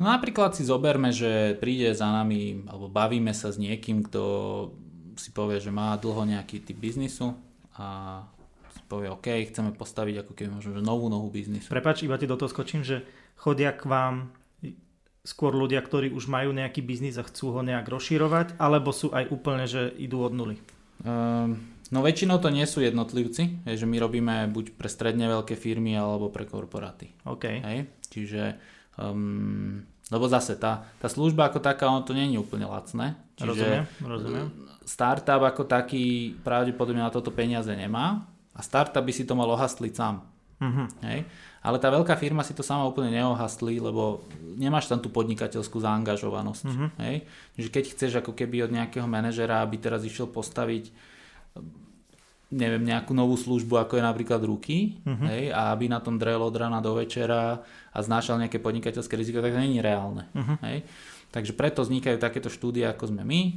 No 0.01 0.09
napríklad 0.09 0.57
si 0.57 0.65
zoberme, 0.65 1.13
že 1.13 1.59
príde 1.61 1.93
za 1.93 2.09
nami, 2.09 2.65
alebo 2.65 2.89
bavíme 2.89 3.37
sa 3.37 3.53
s 3.53 3.61
niekým, 3.61 4.01
kto 4.09 4.23
si 5.21 5.29
povie, 5.37 5.61
že 5.61 5.69
má 5.69 5.93
dlho 6.01 6.25
nejaký 6.25 6.65
typ 6.65 6.81
biznisu 6.81 7.37
a 7.77 8.21
povie, 8.93 9.09
OK, 9.09 9.49
chceme 9.49 9.73
postaviť 9.73 10.29
ako 10.29 10.33
keby 10.37 10.61
možno 10.61 10.77
že 10.77 10.85
novú 10.85 11.09
novú 11.09 11.33
biznisu. 11.33 11.73
Prepač, 11.73 12.05
iba 12.05 12.21
ti 12.21 12.29
do 12.29 12.37
toho 12.37 12.53
skočím, 12.53 12.85
že 12.85 13.09
chodia 13.41 13.73
k 13.73 13.89
vám 13.89 14.29
skôr 15.23 15.55
ľudia, 15.55 15.79
ktorí 15.81 16.11
už 16.11 16.27
majú 16.27 16.51
nejaký 16.51 16.83
biznis 16.83 17.17
a 17.17 17.25
chcú 17.25 17.55
ho 17.55 17.61
nejak 17.63 17.87
rozširovať, 17.87 18.59
alebo 18.59 18.91
sú 18.91 19.15
aj 19.15 19.31
úplne, 19.31 19.65
že 19.71 19.95
idú 19.97 20.27
od 20.27 20.35
nuly. 20.35 20.59
Um, 21.07 21.63
no 21.95 22.03
väčšinou 22.03 22.43
to 22.43 22.51
nie 22.51 22.67
sú 22.67 22.83
jednotlivci, 22.83 23.63
je, 23.65 23.75
že 23.79 23.87
my 23.87 23.97
robíme 24.03 24.51
buď 24.51 24.75
pre 24.75 24.91
stredne 24.91 25.31
veľké 25.31 25.55
firmy 25.55 25.95
alebo 25.95 26.29
pre 26.29 26.43
korporáty. 26.45 27.15
OK. 27.23 27.45
Hej? 27.63 27.79
Čiže, 28.11 28.59
um, 28.99 29.87
lebo 30.11 30.27
zase 30.27 30.59
tá, 30.59 30.91
tá 30.99 31.07
služba 31.07 31.49
ako 31.49 31.63
taká, 31.63 31.87
ono 31.87 32.03
to 32.03 32.19
nie 32.19 32.27
je 32.35 32.43
úplne 32.43 32.67
lacné. 32.67 33.15
Čiže 33.39 33.47
Rozumiem, 33.49 33.85
rozumiem. 34.03 34.47
startup 34.83 35.43
ako 35.47 35.71
taký 35.71 36.35
pravdepodobne 36.43 37.03
na 37.03 37.15
toto 37.15 37.31
peniaze 37.31 37.71
nemá 37.79 38.27
a 38.53 38.61
startup 38.61 39.05
by 39.05 39.13
si 39.13 39.25
to 39.25 39.33
mal 39.33 39.49
ohastliť 39.51 39.93
sám. 39.93 40.23
Mhm. 40.63 40.85
Hej? 41.03 41.27
Ale 41.63 41.79
tá 41.79 41.91
veľká 41.91 42.15
firma 42.15 42.47
si 42.47 42.55
to 42.55 42.63
sama 42.63 42.87
úplne 42.87 43.11
neohastlí, 43.11 43.83
lebo 43.83 44.23
nemáš 44.59 44.87
tam 44.87 45.03
tú 45.03 45.11
podnikateľskú 45.11 45.79
zaangažovanosť. 45.79 46.65
Mhm. 46.71 46.87
Hej? 47.03 47.17
Že 47.59 47.69
keď 47.71 47.85
chceš 47.95 48.13
ako 48.19 48.33
keby 48.35 48.67
od 48.67 48.75
nejakého 48.75 49.07
manažera, 49.11 49.63
aby 49.63 49.79
teraz 49.79 50.07
išiel 50.07 50.31
postaviť 50.31 50.91
neviem, 52.53 52.85
nejakú 52.85 53.17
novú 53.17 53.33
službu, 53.33 53.81
ako 53.81 53.97
je 53.97 54.05
napríklad 54.05 54.45
ruky, 54.45 55.01
Mhm. 55.09 55.27
hej, 55.33 55.43
a 55.57 55.73
aby 55.73 55.89
na 55.89 56.05
tom 56.05 56.21
drel 56.21 56.37
od 56.37 56.53
rana 56.53 56.85
do 56.85 56.93
večera 56.93 57.65
a 57.89 57.99
znášal 58.05 58.37
nejaké 58.37 58.61
podnikateľské 58.61 59.17
riziko, 59.17 59.41
tak 59.41 59.57
to 59.57 59.61
je 59.65 59.81
reálne. 59.81 60.29
Mhm. 60.37 60.55
Hej. 60.61 60.79
Takže 61.33 61.57
preto 61.57 61.81
vznikajú 61.81 62.21
takéto 62.21 62.53
štúdie, 62.53 62.85
ako 62.85 63.09
sme 63.09 63.25
my, 63.25 63.41
e, 63.41 63.53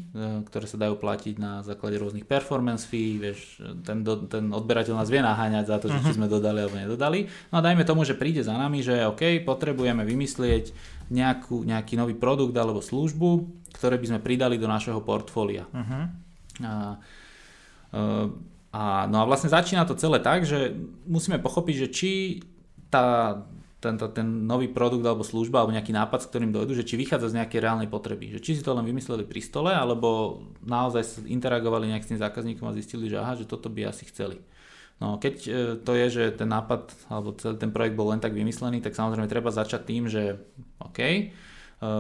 ktoré 0.48 0.64
sa 0.64 0.80
dajú 0.80 0.96
platiť 0.96 1.36
na 1.36 1.60
základe 1.60 2.00
rôznych 2.00 2.24
performance 2.24 2.88
fee, 2.88 3.20
vieš, 3.20 3.60
ten, 3.84 4.00
do, 4.00 4.24
ten 4.32 4.48
odberateľ 4.48 4.96
nás 4.96 5.12
vie 5.12 5.20
naháňať 5.20 5.66
za 5.68 5.78
to, 5.84 5.92
že 5.92 6.00
či 6.08 6.16
sme 6.16 6.32
dodali 6.32 6.64
alebo 6.64 6.80
nedodali. 6.80 7.28
No 7.52 7.60
a 7.60 7.66
dajme 7.66 7.84
tomu, 7.84 8.08
že 8.08 8.16
príde 8.16 8.40
za 8.48 8.56
nami, 8.56 8.80
že 8.80 9.04
OK, 9.04 9.44
potrebujeme 9.44 10.08
vymyslieť 10.08 10.72
nejakú, 11.12 11.68
nejaký 11.68 12.00
nový 12.00 12.16
produkt 12.16 12.56
alebo 12.56 12.80
službu, 12.80 13.44
ktoré 13.76 14.00
by 14.00 14.08
sme 14.16 14.20
pridali 14.24 14.56
do 14.56 14.72
našeho 14.72 15.04
portfólia. 15.04 15.68
Mhm. 15.76 16.00
A, 16.64 16.96
e, 17.92 18.04
a, 18.72 18.84
no 19.12 19.20
a 19.20 19.28
vlastne 19.28 19.52
začína 19.52 19.84
to 19.84 20.00
celé 20.00 20.24
tak, 20.24 20.48
že 20.48 20.72
musíme 21.12 21.44
pochopiť, 21.44 21.76
že 21.76 21.88
či 21.92 22.12
tá, 22.88 23.44
tento, 23.86 24.10
ten 24.10 24.50
nový 24.50 24.66
produkt 24.66 25.06
alebo 25.06 25.22
služba 25.22 25.62
alebo 25.62 25.78
nejaký 25.78 25.94
nápad, 25.94 26.26
s 26.26 26.30
ktorým 26.34 26.50
dojdu, 26.50 26.74
že 26.74 26.88
či 26.88 26.98
vychádza 26.98 27.30
z 27.30 27.38
nejakej 27.38 27.62
reálnej 27.62 27.86
potreby. 27.86 28.34
Že 28.34 28.40
či 28.42 28.52
si 28.58 28.66
to 28.66 28.74
len 28.74 28.82
vymysleli 28.82 29.22
pri 29.22 29.46
stole, 29.46 29.70
alebo 29.70 30.42
naozaj 30.66 31.30
interagovali 31.30 31.94
nejak 31.94 32.04
s 32.04 32.10
tým 32.10 32.20
zákazníkom 32.20 32.66
a 32.66 32.74
zistili, 32.74 33.06
že 33.06 33.22
aha, 33.22 33.38
že 33.38 33.46
toto 33.46 33.70
by 33.70 33.94
asi 33.94 34.10
chceli. 34.10 34.42
No 34.98 35.22
keď 35.22 35.36
e, 35.46 35.52
to 35.78 35.92
je, 35.94 36.08
že 36.10 36.24
ten 36.40 36.50
nápad 36.50 36.90
alebo 37.12 37.36
celý 37.38 37.60
ten 37.62 37.70
projekt 37.70 38.00
bol 38.00 38.10
len 38.10 38.24
tak 38.24 38.34
vymyslený, 38.34 38.82
tak 38.82 38.98
samozrejme 38.98 39.30
treba 39.30 39.52
začať 39.54 39.82
tým, 39.86 40.08
že 40.08 40.40
OK, 40.80 41.00
e, 41.04 41.22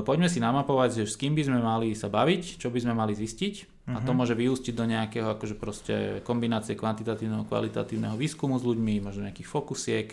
poďme 0.01 0.31
si 0.31 0.39
namapovať, 0.39 1.03
že 1.03 1.11
s 1.11 1.19
kým 1.19 1.35
by 1.35 1.43
sme 1.43 1.59
mali 1.59 1.91
sa 1.93 2.07
baviť, 2.07 2.57
čo 2.57 2.71
by 2.71 2.79
sme 2.81 2.95
mali 2.95 3.13
zistiť 3.13 3.75
a 3.85 4.01
to 4.01 4.17
môže 4.17 4.33
vyústiť 4.33 4.73
do 4.73 4.85
nejakého 4.89 5.37
akože 5.37 5.55
proste 5.61 5.95
kombinácie 6.25 6.73
kvantitatívneho, 6.73 7.45
kvalitatívneho 7.45 8.17
výskumu 8.17 8.57
s 8.57 8.65
ľuďmi, 8.65 8.97
možno 9.05 9.29
nejakých 9.29 9.45
fokusiek 9.45 10.07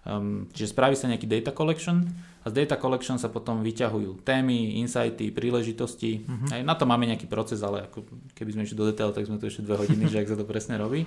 Um, 0.00 0.48
čiže 0.56 0.72
spraví 0.72 0.96
sa 0.96 1.12
nejaký 1.12 1.28
data 1.28 1.52
collection 1.52 2.08
a 2.40 2.48
z 2.48 2.64
data 2.64 2.80
collection 2.80 3.20
sa 3.20 3.28
potom 3.28 3.60
vyťahujú 3.60 4.24
témy, 4.24 4.80
insighty, 4.80 5.28
príležitosti. 5.28 6.24
Uh-huh. 6.24 6.56
Aj 6.56 6.62
na 6.64 6.72
to 6.72 6.88
máme 6.88 7.04
nejaký 7.04 7.28
proces, 7.28 7.60
ale 7.60 7.84
ako 7.84 8.08
keby 8.32 8.56
sme 8.56 8.64
išli 8.64 8.80
do 8.80 8.88
detailu, 8.88 9.12
tak 9.12 9.28
sme 9.28 9.36
tu 9.36 9.44
ešte 9.44 9.60
dve 9.60 9.76
hodiny, 9.76 10.08
že 10.08 10.24
ak 10.24 10.32
sa 10.32 10.40
to 10.40 10.48
presne 10.48 10.80
robí. 10.80 11.04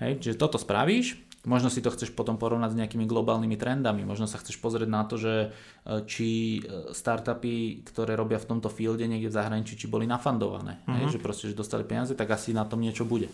Hej, 0.00 0.24
čiže 0.24 0.40
toto 0.40 0.56
spravíš, 0.56 1.20
možno 1.44 1.68
si 1.68 1.84
to 1.84 1.92
chceš 1.92 2.16
potom 2.16 2.40
porovnať 2.40 2.72
s 2.72 2.78
nejakými 2.80 3.04
globálnymi 3.04 3.60
trendami, 3.60 4.08
možno 4.08 4.24
sa 4.24 4.40
chceš 4.40 4.56
pozrieť 4.56 4.88
na 4.88 5.04
to, 5.04 5.20
že 5.20 5.34
e, 5.44 5.48
či 6.08 6.28
e, 6.64 6.96
startupy, 6.96 7.84
ktoré 7.84 8.16
robia 8.16 8.40
v 8.40 8.48
tomto 8.48 8.72
fielde 8.72 9.04
niekde 9.04 9.28
v 9.28 9.36
zahraničí, 9.36 9.76
či 9.76 9.92
boli 9.92 10.08
nafandované, 10.08 10.80
uh-huh. 10.88 11.04
hej, 11.04 11.04
že 11.12 11.18
proste, 11.20 11.52
že 11.52 11.60
dostali 11.60 11.84
peniaze, 11.84 12.16
tak 12.16 12.32
asi 12.32 12.56
na 12.56 12.64
tom 12.64 12.80
niečo 12.80 13.04
bude 13.04 13.28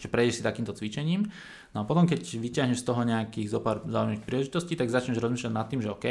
že 0.00 0.08
prejdeš 0.08 0.40
si 0.40 0.42
takýmto 0.42 0.72
cvičením. 0.72 1.28
No 1.72 1.84
a 1.84 1.88
potom, 1.88 2.04
keď 2.04 2.20
vyťahneš 2.36 2.84
z 2.84 2.86
toho 2.88 3.00
nejakých 3.04 3.48
zopár 3.48 3.80
zaujímavých 3.84 4.24
príležitostí, 4.24 4.76
tak 4.76 4.92
začneš 4.92 5.20
rozmýšľať 5.20 5.52
nad 5.52 5.66
tým, 5.68 5.80
že 5.80 5.92
OK, 5.92 6.06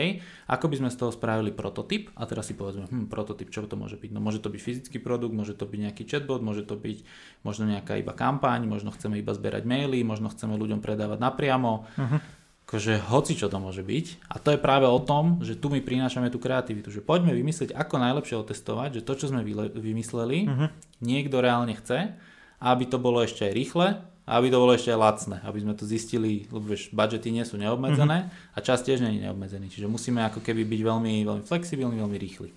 ako 0.50 0.66
by 0.70 0.76
sme 0.82 0.90
z 0.90 0.98
toho 0.98 1.12
spravili 1.14 1.54
prototyp 1.54 2.10
a 2.18 2.26
teraz 2.26 2.50
si 2.50 2.58
povedzme, 2.58 2.90
hm, 2.90 3.10
prototyp, 3.10 3.54
čo 3.54 3.66
to 3.70 3.78
môže 3.78 3.98
byť? 3.98 4.10
No 4.10 4.22
môže 4.22 4.42
to 4.42 4.50
byť 4.50 4.62
fyzický 4.62 4.98
produkt, 4.98 5.38
môže 5.38 5.54
to 5.54 5.70
byť 5.70 5.80
nejaký 5.90 6.04
chatbot, 6.10 6.42
môže 6.42 6.66
to 6.66 6.78
byť 6.78 7.06
možno 7.46 7.70
nejaká 7.70 7.98
iba 8.02 8.14
kampaň, 8.14 8.66
možno 8.66 8.90
chceme 8.90 9.22
iba 9.22 9.34
zberať 9.38 9.66
maily, 9.66 10.02
možno 10.02 10.34
chceme 10.34 10.58
ľuďom 10.58 10.82
predávať 10.82 11.22
napriamo. 11.22 11.86
Uh-huh. 11.86 12.20
Akože 12.66 13.04
hoci 13.04 13.36
čo 13.38 13.52
to 13.52 13.62
môže 13.62 13.86
byť. 13.86 14.34
A 14.34 14.42
to 14.42 14.56
je 14.56 14.60
práve 14.62 14.88
o 14.90 14.98
tom, 14.98 15.46
že 15.46 15.60
tu 15.60 15.70
my 15.70 15.84
prinášame 15.84 16.34
tú 16.34 16.42
kreativitu, 16.42 16.90
že 16.90 17.06
poďme 17.06 17.38
vymyslieť, 17.38 17.76
ako 17.76 18.02
najlepšie 18.02 18.40
otestovať, 18.40 19.02
že 19.02 19.06
to, 19.06 19.14
čo 19.14 19.30
sme 19.30 19.46
vymysleli, 19.78 20.40
uh-huh. 20.48 20.68
niekto 21.04 21.38
reálne 21.38 21.78
chce 21.78 22.16
aby 22.62 22.86
to 22.86 23.02
bolo 23.02 23.26
ešte 23.26 23.50
aj 23.50 23.54
rýchle 23.58 23.88
a 24.22 24.32
aby 24.38 24.54
to 24.54 24.62
bolo 24.62 24.78
ešte 24.78 24.94
aj 24.94 25.00
lacné, 25.02 25.38
aby 25.42 25.60
sme 25.66 25.74
to 25.74 25.90
zistili, 25.90 26.46
lebo 26.54 26.62
vieš, 26.62 26.94
budžety 26.94 27.34
nie 27.34 27.42
sú 27.42 27.58
neobmedzené 27.58 28.30
mm-hmm. 28.30 28.56
a 28.56 28.58
čas 28.62 28.86
tiež 28.86 29.02
nie 29.02 29.18
je 29.18 29.26
neobmedzený, 29.26 29.68
čiže 29.74 29.90
musíme 29.90 30.22
ako 30.22 30.46
keby 30.46 30.62
byť 30.64 30.82
veľmi, 30.86 31.14
veľmi 31.26 31.44
flexibilní, 31.44 31.98
veľmi 31.98 32.18
rýchli. 32.22 32.50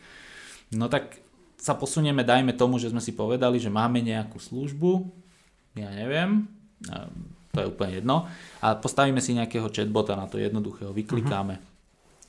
No 0.77 0.93
tak 0.93 1.19
sa 1.57 1.73
posunieme, 1.73 2.21
dajme 2.21 2.53
tomu, 2.53 2.77
že 2.77 2.93
sme 2.93 3.01
si 3.01 3.17
povedali, 3.17 3.57
že 3.57 3.73
máme 3.73 4.05
nejakú 4.05 4.37
službu, 4.37 5.09
ja 5.81 5.89
neviem, 5.89 6.45
to 7.51 7.59
je 7.65 7.67
úplne 7.73 8.05
jedno, 8.05 8.29
a 8.61 8.77
postavíme 8.77 9.25
si 9.25 9.33
nejakého 9.33 9.73
chatbota 9.73 10.13
na 10.13 10.29
to 10.29 10.37
jednoduchého, 10.37 10.93
vyklikáme. 10.93 11.57
Mm-hmm 11.57 11.74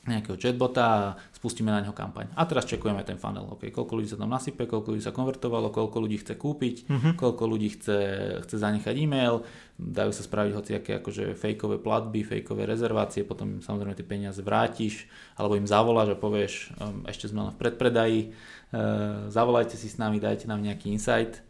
nejakého 0.05 0.37
chatbota 0.37 0.81
a 0.85 0.99
spustíme 1.33 1.73
na 1.73 1.81
neho 1.81 1.93
kampaň. 1.93 2.29
A 2.37 2.45
teraz 2.45 2.69
čekujeme 2.69 3.01
ten 3.01 3.17
funnel. 3.17 3.49
Okay, 3.57 3.73
koľko 3.73 3.97
ľudí 3.97 4.09
sa 4.09 4.21
tam 4.21 4.29
nasype, 4.29 4.69
koľko 4.69 4.93
ľudí 4.93 5.03
sa 5.03 5.13
konvertovalo, 5.13 5.73
koľko 5.73 5.97
ľudí 5.97 6.21
chce 6.21 6.37
kúpiť, 6.37 6.75
uh-huh. 6.85 7.11
koľko 7.17 7.43
ľudí 7.49 7.73
chce, 7.73 7.99
chce 8.45 8.55
zanechať 8.61 8.95
e-mail, 9.01 9.41
dajú 9.75 10.11
sa 10.13 10.21
spraviť 10.21 10.51
hociaké 10.53 10.91
akože 11.01 11.33
fejkové 11.33 11.81
platby, 11.81 12.21
fejkové 12.21 12.69
rezervácie, 12.69 13.25
potom 13.25 13.59
samozrejme 13.65 13.97
tie 13.97 14.05
peniaze 14.05 14.41
vrátiš, 14.45 15.09
alebo 15.35 15.57
im 15.57 15.65
zavoláš 15.65 16.13
a 16.13 16.21
povieš, 16.21 16.53
um, 16.77 17.03
ešte 17.09 17.27
sme 17.27 17.49
len 17.49 17.51
v 17.57 17.59
predpredaji, 17.59 18.19
uh, 18.29 19.27
zavolajte 19.33 19.75
si 19.75 19.89
s 19.89 19.97
nami, 19.97 20.21
dajte 20.21 20.45
nám 20.45 20.61
nejaký 20.61 20.93
insight, 20.93 21.41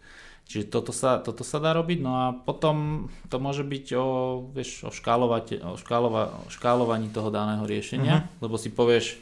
Čiže 0.45 0.69
toto 0.69 0.93
sa, 0.93 1.17
toto 1.17 1.41
sa 1.41 1.57
dá 1.57 1.73
robiť, 1.73 1.99
no 2.05 2.11
a 2.21 2.25
potom 2.37 3.09
to 3.33 3.41
môže 3.41 3.65
byť 3.65 3.85
o, 3.97 4.05
vieš, 4.53 4.85
o, 4.85 4.93
o, 4.93 4.93
škálova, 4.93 6.21
o 6.45 6.49
škálovaní 6.53 7.09
toho 7.09 7.33
daného 7.33 7.65
riešenia, 7.65 8.21
uh-huh. 8.21 8.45
lebo 8.45 8.55
si 8.61 8.69
povieš, 8.69 9.17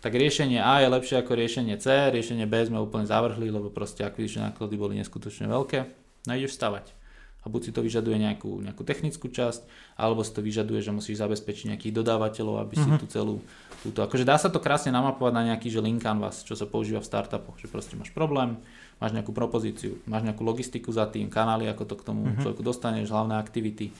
tak 0.00 0.16
riešenie 0.16 0.64
A 0.64 0.80
je 0.80 0.88
lepšie 0.88 1.20
ako 1.20 1.36
riešenie 1.36 1.76
C, 1.76 2.08
riešenie 2.08 2.48
B 2.48 2.64
sme 2.64 2.80
úplne 2.80 3.04
zavrhli, 3.04 3.52
lebo 3.52 3.68
proste 3.68 4.08
akvizičné 4.08 4.52
náklady 4.52 4.74
boli 4.80 4.96
neskutočne 5.04 5.52
veľké, 5.52 5.84
no 6.24 6.32
ideš 6.32 6.56
stavať. 6.56 6.96
A 7.44 7.52
buď 7.52 7.60
si 7.60 7.70
to 7.76 7.84
vyžaduje 7.84 8.16
nejakú, 8.16 8.64
nejakú 8.64 8.88
technickú 8.88 9.28
časť, 9.28 9.68
alebo 10.00 10.24
si 10.24 10.32
to 10.32 10.40
vyžaduje, 10.40 10.80
že 10.80 10.96
musíš 10.96 11.20
zabezpečiť 11.20 11.76
nejakých 11.76 11.92
dodávateľov, 11.92 12.64
aby 12.64 12.74
si 12.80 12.88
uh-huh. 12.88 13.00
tú 13.04 13.06
celú 13.12 13.44
túto, 13.84 14.00
akože 14.00 14.24
dá 14.24 14.40
sa 14.40 14.48
to 14.48 14.64
krásne 14.64 14.96
namapovať 14.96 15.32
na 15.36 15.42
nejaký 15.52 15.68
že 15.68 15.84
link 15.84 16.00
canvas, 16.00 16.40
čo 16.40 16.56
sa 16.56 16.64
používa 16.64 17.04
v 17.04 17.08
startupoch, 17.12 17.60
že 17.60 17.68
proste 17.68 18.00
máš 18.00 18.16
problém, 18.16 18.56
máš 18.98 19.12
nejakú 19.12 19.34
propozíciu, 19.34 19.98
máš 20.06 20.24
nejakú 20.26 20.42
logistiku 20.46 20.90
za 20.94 21.10
tým, 21.10 21.28
kanály, 21.28 21.66
ako 21.70 21.84
to 21.84 21.94
k 21.98 22.06
tomu 22.06 22.22
uh-huh. 22.26 22.40
človeku 22.40 22.62
dostaneš, 22.62 23.10
hlavné 23.10 23.36
aktivity. 23.36 23.90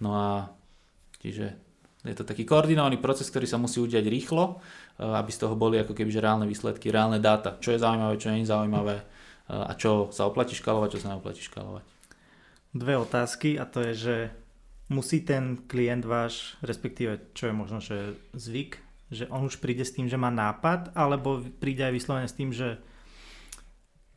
No 0.00 0.14
a 0.14 0.28
čiže 1.20 1.56
je 2.06 2.14
to 2.14 2.24
taký 2.24 2.46
koordinovaný 2.46 3.02
proces, 3.02 3.26
ktorý 3.26 3.46
sa 3.50 3.58
musí 3.58 3.82
udiať 3.82 4.06
rýchlo, 4.06 4.58
eh, 4.58 5.04
aby 5.04 5.30
z 5.34 5.40
toho 5.42 5.54
boli 5.58 5.82
ako 5.82 5.92
keby 5.92 6.10
že 6.14 6.22
reálne 6.22 6.46
výsledky, 6.46 6.88
reálne 6.88 7.18
dáta, 7.18 7.58
čo 7.58 7.74
je 7.74 7.82
zaujímavé, 7.82 8.14
čo 8.16 8.30
nie 8.30 8.42
je 8.46 8.52
zaujímavé 8.52 8.96
eh, 8.98 9.04
a 9.52 9.72
čo 9.74 10.08
sa 10.14 10.30
oplatí 10.30 10.54
škalovať, 10.54 10.88
čo 10.96 11.02
sa 11.02 11.14
neoplatí 11.14 11.42
škalovať. 11.42 11.84
Dve 12.72 12.94
otázky 13.00 13.56
a 13.56 13.64
to 13.64 13.80
je, 13.80 13.92
že 13.96 14.16
musí 14.92 15.24
ten 15.24 15.60
klient 15.66 16.04
váš, 16.04 16.56
respektíve 16.64 17.32
čo 17.34 17.50
je 17.50 17.54
možno, 17.54 17.78
že 17.80 18.16
zvyk, 18.36 18.78
že 19.08 19.24
on 19.32 19.48
už 19.48 19.60
príde 19.60 19.84
s 19.84 19.96
tým, 19.96 20.08
že 20.08 20.20
má 20.20 20.28
nápad, 20.28 20.92
alebo 20.92 21.40
príde 21.60 21.80
aj 21.80 21.96
vyslovene 21.96 22.28
s 22.28 22.36
tým, 22.36 22.52
že 22.52 22.76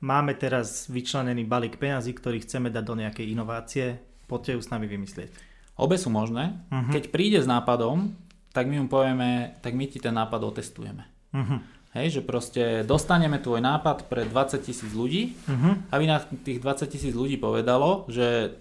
máme 0.02 0.34
teraz 0.36 0.90
vyčlenený 0.90 1.46
balík 1.46 1.78
peňazí, 1.78 2.12
ktorý 2.18 2.42
chceme 2.42 2.74
dať 2.74 2.84
do 2.84 2.96
nejakej 2.98 3.32
inovácie, 3.32 4.02
poďte 4.26 4.58
ju 4.58 4.62
s 4.66 4.72
nami 4.74 4.90
vymyslieť. 4.90 5.30
Obe 5.78 5.96
sú 5.96 6.12
možné. 6.12 6.62
Uh-huh. 6.70 6.92
Keď 6.94 7.14
príde 7.14 7.40
s 7.40 7.48
nápadom, 7.48 8.14
tak 8.52 8.68
my 8.68 8.84
mu 8.84 8.88
povieme, 8.92 9.56
tak 9.64 9.78
my 9.78 9.88
ti 9.88 10.02
ten 10.04 10.14
nápad 10.14 10.42
otestujeme. 10.44 11.08
Uh-huh. 11.32 11.64
Hej, 11.96 12.20
že 12.20 12.22
proste 12.24 12.64
dostaneme 12.88 13.40
tvoj 13.40 13.60
nápad 13.64 14.08
pre 14.08 14.24
20 14.28 14.62
tisíc 14.64 14.92
ľudí, 14.92 15.36
uh-huh. 15.48 15.92
aby 15.92 16.04
na 16.08 16.20
tých 16.22 16.60
20 16.60 16.92
tisíc 16.92 17.14
ľudí 17.16 17.40
povedalo, 17.40 18.08
že 18.12 18.58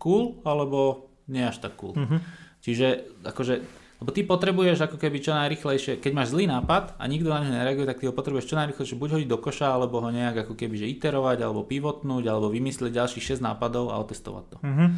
cool, 0.00 0.40
alebo 0.44 1.08
nie 1.28 1.44
až 1.44 1.60
tak 1.60 1.76
cool. 1.76 1.96
Uh-huh. 1.96 2.20
Čiže 2.60 3.20
akože 3.22 3.54
lebo 3.96 4.10
ty 4.12 4.20
potrebuješ 4.28 4.84
ako 4.84 5.00
keby 5.00 5.24
čo 5.24 5.32
najrychlejšie, 5.32 6.04
keď 6.04 6.12
máš 6.12 6.36
zlý 6.36 6.44
nápad 6.52 7.00
a 7.00 7.04
nikto 7.08 7.32
na 7.32 7.40
neho 7.40 7.56
nereaguje, 7.56 7.88
tak 7.88 8.00
ty 8.00 8.04
ho 8.04 8.12
potrebuješ 8.12 8.52
čo 8.52 8.60
najrychlejšie 8.60 9.00
buď 9.00 9.08
hodiť 9.16 9.28
do 9.32 9.38
koša, 9.40 9.72
alebo 9.72 10.04
ho 10.04 10.10
nejak 10.12 10.44
ako 10.44 10.52
keby 10.52 10.76
že 10.76 10.86
iterovať, 10.92 11.40
alebo 11.40 11.64
pivotnúť, 11.64 12.24
alebo 12.28 12.52
vymyslieť 12.52 12.92
ďalších 12.92 13.40
6 13.40 13.46
nápadov 13.46 13.88
a 13.88 13.96
otestovať 14.00 14.44
to. 14.52 14.58
Mm-hmm. 14.60 14.88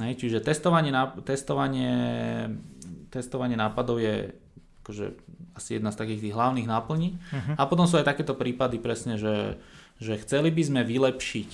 Hej, 0.00 0.14
čiže 0.16 0.38
testovanie, 0.40 0.88
testovanie, 1.28 1.92
testovanie 3.12 3.56
nápadov 3.60 4.00
je 4.00 4.32
akože 4.82 5.06
asi 5.54 5.78
jedna 5.78 5.92
z 5.92 6.00
takých 6.00 6.20
tých 6.26 6.34
hlavných 6.34 6.66
náplní. 6.66 7.08
Uh-huh. 7.20 7.54
A 7.54 7.62
potom 7.70 7.86
sú 7.86 8.00
aj 8.00 8.08
takéto 8.08 8.34
prípady 8.34 8.82
presne, 8.82 9.14
že 9.14 9.60
že 10.02 10.18
chceli 10.20 10.50
by 10.50 10.62
sme 10.66 10.80
vylepšiť 10.82 11.50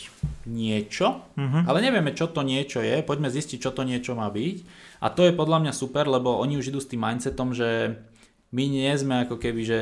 niečo, 0.48 1.20
uh-huh. 1.36 1.62
ale 1.68 1.84
nevieme, 1.84 2.16
čo 2.16 2.32
to 2.32 2.40
niečo 2.40 2.80
je, 2.80 3.04
poďme 3.04 3.28
zistiť, 3.28 3.60
čo 3.60 3.70
to 3.76 3.84
niečo 3.84 4.16
má 4.16 4.32
byť. 4.32 4.56
A 5.04 5.12
to 5.12 5.28
je 5.28 5.36
podľa 5.36 5.68
mňa 5.68 5.72
super, 5.76 6.08
lebo 6.08 6.40
oni 6.40 6.56
už 6.56 6.72
idú 6.72 6.80
s 6.80 6.88
tým 6.88 7.04
mindsetom, 7.04 7.52
že 7.52 8.00
my 8.48 8.64
nie 8.64 8.88
sme 8.96 9.28
ako 9.28 9.36
keby, 9.36 9.60
že 9.60 9.80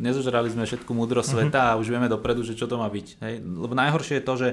nezožrali 0.00 0.48
sme 0.48 0.64
všetku 0.64 0.88
múdrosť 0.96 1.28
uh-huh. 1.28 1.44
sveta 1.52 1.62
a 1.70 1.78
už 1.78 1.92
vieme 1.92 2.08
dopredu, 2.08 2.40
že 2.40 2.56
čo 2.56 2.64
to 2.64 2.80
má 2.80 2.88
byť. 2.88 3.06
Hej? 3.20 3.34
Lebo 3.44 3.76
najhoršie 3.76 4.18
je 4.18 4.24
to, 4.24 4.34
že 4.40 4.48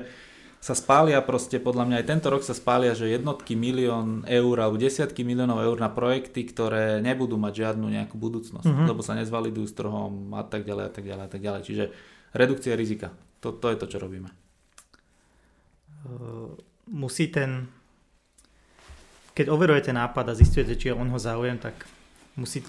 sa 0.65 0.74
spália 0.74 1.21
proste, 1.21 1.62
podľa 1.62 1.85
mňa 1.85 1.97
aj 2.01 2.07
tento 2.09 2.27
rok 2.33 2.41
sa 2.41 2.57
spália, 2.57 2.97
že 2.97 3.05
jednotky 3.05 3.53
milión 3.53 4.25
eur 4.25 4.57
alebo 4.57 4.81
desiatky 4.81 5.21
miliónov 5.21 5.62
eur 5.62 5.77
na 5.77 5.93
projekty, 5.93 6.41
ktoré 6.41 7.05
nebudú 7.05 7.38
mať 7.38 7.53
žiadnu 7.62 7.85
nejakú 7.85 8.17
budúcnosť, 8.17 8.65
uh-huh. 8.65 8.89
lebo 8.89 9.05
sa 9.05 9.13
nezvalidujú 9.13 9.67
s 9.69 9.77
trhom 9.77 10.33
a 10.33 10.41
tak 10.41 10.65
ďalej 10.65 10.83
a 10.89 10.91
tak 10.91 11.05
ďalej 11.05 11.24
a 11.24 11.29
tak 11.29 11.41
ďalej. 11.45 11.62
Čiže 11.69 11.83
redukcia 12.33 12.74
rizika. 12.74 13.13
To, 13.45 13.53
to 13.53 13.69
je 13.69 13.77
to, 13.77 13.85
čo 13.85 14.01
robíme. 14.01 14.33
Uh, 16.09 16.57
musí 16.89 17.29
ten... 17.29 17.69
Keď 19.37 19.53
overujete 19.53 19.93
nápad 19.93 20.33
a 20.33 20.33
zistujete, 20.33 20.73
či 20.73 20.89
on 20.89 21.13
ho 21.13 21.19
záujem, 21.21 21.61
tak 21.61 21.85
musí 22.41 22.65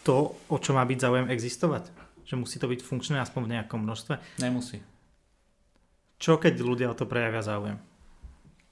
to, 0.00 0.32
o 0.48 0.56
čo 0.56 0.72
má 0.72 0.80
byť 0.88 0.96
záujem, 0.96 1.26
existovať? 1.28 1.92
Že 2.24 2.34
musí 2.40 2.56
to 2.56 2.72
byť 2.72 2.80
funkčné 2.80 3.20
aspoň 3.20 3.42
v 3.44 3.52
nejakom 3.60 3.84
množstve? 3.84 4.40
Nemusí. 4.40 4.80
Čo 6.16 6.40
keď 6.40 6.54
ľudia 6.64 6.88
o 6.88 6.96
to 6.96 7.04
prejavia 7.04 7.44
záujem? 7.44 7.76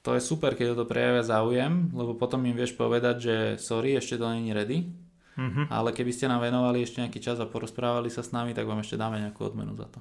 To 0.09 0.17
je 0.17 0.23
super, 0.25 0.57
keď 0.57 0.73
o 0.73 0.79
to 0.83 0.87
prejavia 0.89 1.21
záujem, 1.21 1.93
lebo 1.93 2.17
potom 2.17 2.41
im 2.49 2.57
vieš 2.57 2.73
povedať, 2.79 3.17
že 3.21 3.35
sorry, 3.61 3.93
ešte 3.99 4.17
to 4.17 4.27
není 4.31 4.57
ready, 4.57 4.89
uh-huh. 5.37 5.69
ale 5.69 5.93
keby 5.93 6.11
ste 6.17 6.33
nám 6.33 6.43
venovali 6.43 6.81
ešte 6.81 7.05
nejaký 7.05 7.21
čas 7.21 7.39
a 7.39 7.47
porozprávali 7.47 8.09
sa 8.09 8.25
s 8.25 8.33
nami, 8.33 8.57
tak 8.57 8.65
vám 8.65 8.81
ešte 8.81 8.97
dáme 8.97 9.21
nejakú 9.21 9.47
odmenu 9.47 9.77
za 9.77 9.91
to. 9.93 10.01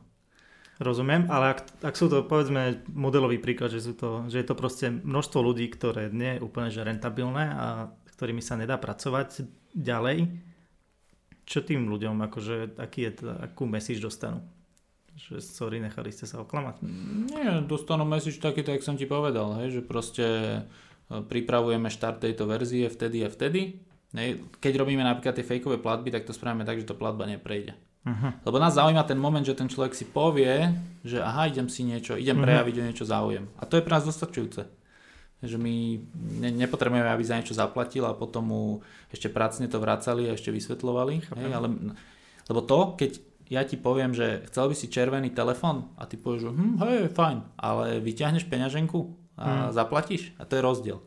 Rozumiem, 0.81 1.29
ale 1.29 1.53
ak, 1.53 1.85
ak 1.85 1.93
sú 1.93 2.09
to 2.09 2.25
povedzme 2.25 2.81
modelový 2.89 3.37
príklad, 3.37 3.69
že, 3.69 3.85
sú 3.85 3.93
to, 3.93 4.25
že 4.25 4.41
je 4.41 4.47
to 4.49 4.57
proste 4.57 4.89
množstvo 4.89 5.37
ľudí, 5.37 5.69
ktoré 5.69 6.09
nie 6.09 6.37
je 6.37 6.43
úplne 6.43 6.73
že 6.73 6.81
rentabilné 6.81 7.53
a 7.53 7.93
ktorými 8.17 8.41
sa 8.41 8.57
nedá 8.57 8.81
pracovať 8.81 9.45
ďalej, 9.77 10.33
čo 11.45 11.61
tým 11.61 11.85
ľuďom, 11.85 12.25
akože, 12.25 12.81
aký 12.81 13.13
je, 13.13 13.29
akú 13.29 13.69
message 13.69 14.01
dostanú? 14.01 14.41
Že 15.21 15.37
sorry, 15.45 15.77
nechali 15.77 16.09
ste 16.09 16.25
sa 16.25 16.41
oklamať? 16.41 16.81
Nie, 17.29 17.61
dostanú 17.61 18.01
message 18.01 18.41
taký, 18.41 18.65
tak 18.65 18.81
som 18.81 18.97
ti 18.97 19.05
povedal, 19.05 19.61
hej, 19.61 19.77
že 19.77 19.81
proste 19.85 20.25
e, 20.25 20.61
pripravujeme 21.21 21.93
štart 21.93 22.25
tejto 22.25 22.49
verzie 22.49 22.89
vtedy 22.89 23.21
a 23.21 23.29
vtedy. 23.29 23.85
Keď 24.57 24.73
robíme 24.81 25.05
napríklad 25.05 25.37
tie 25.37 25.45
fejkové 25.45 25.77
platby, 25.77 26.09
tak 26.09 26.25
to 26.25 26.33
spravíme 26.33 26.65
tak, 26.65 26.81
že 26.81 26.89
to 26.89 26.97
platba 26.97 27.29
neprejde. 27.29 27.77
Uh-huh. 28.01 28.33
Lebo 28.41 28.57
nás 28.57 28.73
zaujíma 28.73 29.05
ten 29.05 29.21
moment, 29.21 29.45
že 29.45 29.53
ten 29.53 29.69
človek 29.69 29.93
si 29.93 30.09
povie, 30.09 30.73
že 31.05 31.21
aha, 31.21 31.45
idem 31.45 31.69
si 31.69 31.85
niečo, 31.85 32.17
idem 32.17 32.41
uh-huh. 32.41 32.49
prejaviť 32.49 32.75
o 32.81 32.85
niečo 32.89 33.05
záujem. 33.05 33.45
A 33.61 33.69
to 33.69 33.77
je 33.77 33.85
pre 33.85 33.93
nás 33.93 34.05
dostačujúce. 34.05 34.65
že 35.41 35.57
my 35.57 36.01
ne, 36.41 36.49
nepotrebujeme, 36.53 37.09
aby 37.09 37.25
za 37.25 37.37
niečo 37.37 37.57
zaplatil 37.57 38.05
a 38.05 38.17
potom 38.17 38.43
mu 38.45 38.63
ešte 39.09 39.29
pracne 39.29 39.65
to 39.69 39.81
vracali 39.81 40.29
a 40.29 40.37
ešte 40.37 40.53
vysvetľovali. 40.53 41.33
Hej, 41.33 41.49
ale, 41.53 41.67
lebo 42.49 42.61
to, 42.65 42.97
keď 42.97 43.11
ja 43.51 43.61
ti 43.67 43.75
poviem, 43.75 44.15
že 44.15 44.47
chcel 44.47 44.71
by 44.71 44.75
si 44.77 44.87
červený 44.87 45.35
telefon 45.35 45.91
a 45.99 46.07
ty 46.07 46.15
povieš, 46.15 46.41
že 46.47 46.51
hm, 46.55 46.75
hej, 46.81 47.01
fajn, 47.11 47.37
ale 47.59 47.99
vyťahneš 47.99 48.47
peňaženku 48.47 48.99
a 49.35 49.45
hmm. 49.45 49.69
zaplatíš 49.75 50.31
a 50.39 50.47
to 50.47 50.55
je 50.55 50.61
rozdiel. 50.63 50.97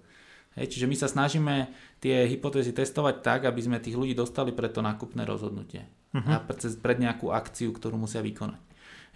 Hej, 0.54 0.70
čiže 0.70 0.86
my 0.86 0.96
sa 0.96 1.10
snažíme 1.10 1.70
tie 1.98 2.30
hypotézy 2.30 2.70
testovať 2.70 3.26
tak, 3.26 3.40
aby 3.50 3.58
sme 3.58 3.82
tých 3.82 3.98
ľudí 3.98 4.14
dostali 4.14 4.54
pre 4.54 4.70
to 4.70 4.80
nákupné 4.86 5.26
rozhodnutie. 5.26 5.90
Uh-huh. 6.14 6.30
A 6.30 6.38
pred, 6.38 6.62
pred 6.78 6.98
nejakú 7.02 7.34
akciu, 7.34 7.74
ktorú 7.74 7.98
musia 7.98 8.22
vykonať. 8.22 8.62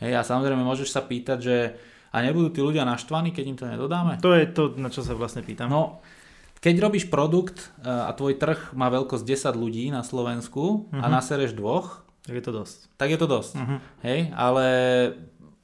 Hej, 0.02 0.12
a 0.18 0.23
samozrejme 0.26 0.62
môžeš 0.66 0.90
sa 0.90 1.02
pýtať, 1.07 1.38
že 1.38 1.57
a 2.09 2.25
nebudú 2.25 2.50
tí 2.50 2.61
ľudia 2.64 2.88
naštvaní, 2.88 3.30
keď 3.30 3.45
im 3.47 3.59
to 3.59 3.66
nedodáme? 3.68 4.18
To 4.25 4.33
je 4.33 4.49
to, 4.49 4.75
na 4.80 4.88
čo 4.88 5.04
sa 5.04 5.12
vlastne 5.14 5.45
pýtam. 5.45 5.68
No, 5.68 6.00
keď 6.59 6.90
robíš 6.90 7.07
produkt 7.07 7.71
e, 7.78 7.87
a 7.87 8.11
tvoj 8.16 8.35
trh 8.40 8.75
má 8.75 8.90
veľkosť 8.90 9.23
10 9.23 9.54
ľudí 9.54 9.85
na 9.95 10.02
Slovensku 10.02 10.90
uh-huh. 10.90 11.02
a 11.02 11.07
mhm. 11.07 11.12
nasereš 11.12 11.54
dvoch, 11.54 12.02
tak 12.26 12.35
je 12.35 12.45
to 12.45 12.52
dosť. 12.52 12.78
Tak 13.00 13.09
je 13.09 13.18
to 13.18 13.28
dosť. 13.30 13.52
Uh-huh. 13.57 13.78
Hej, 14.04 14.35
ale 14.37 14.66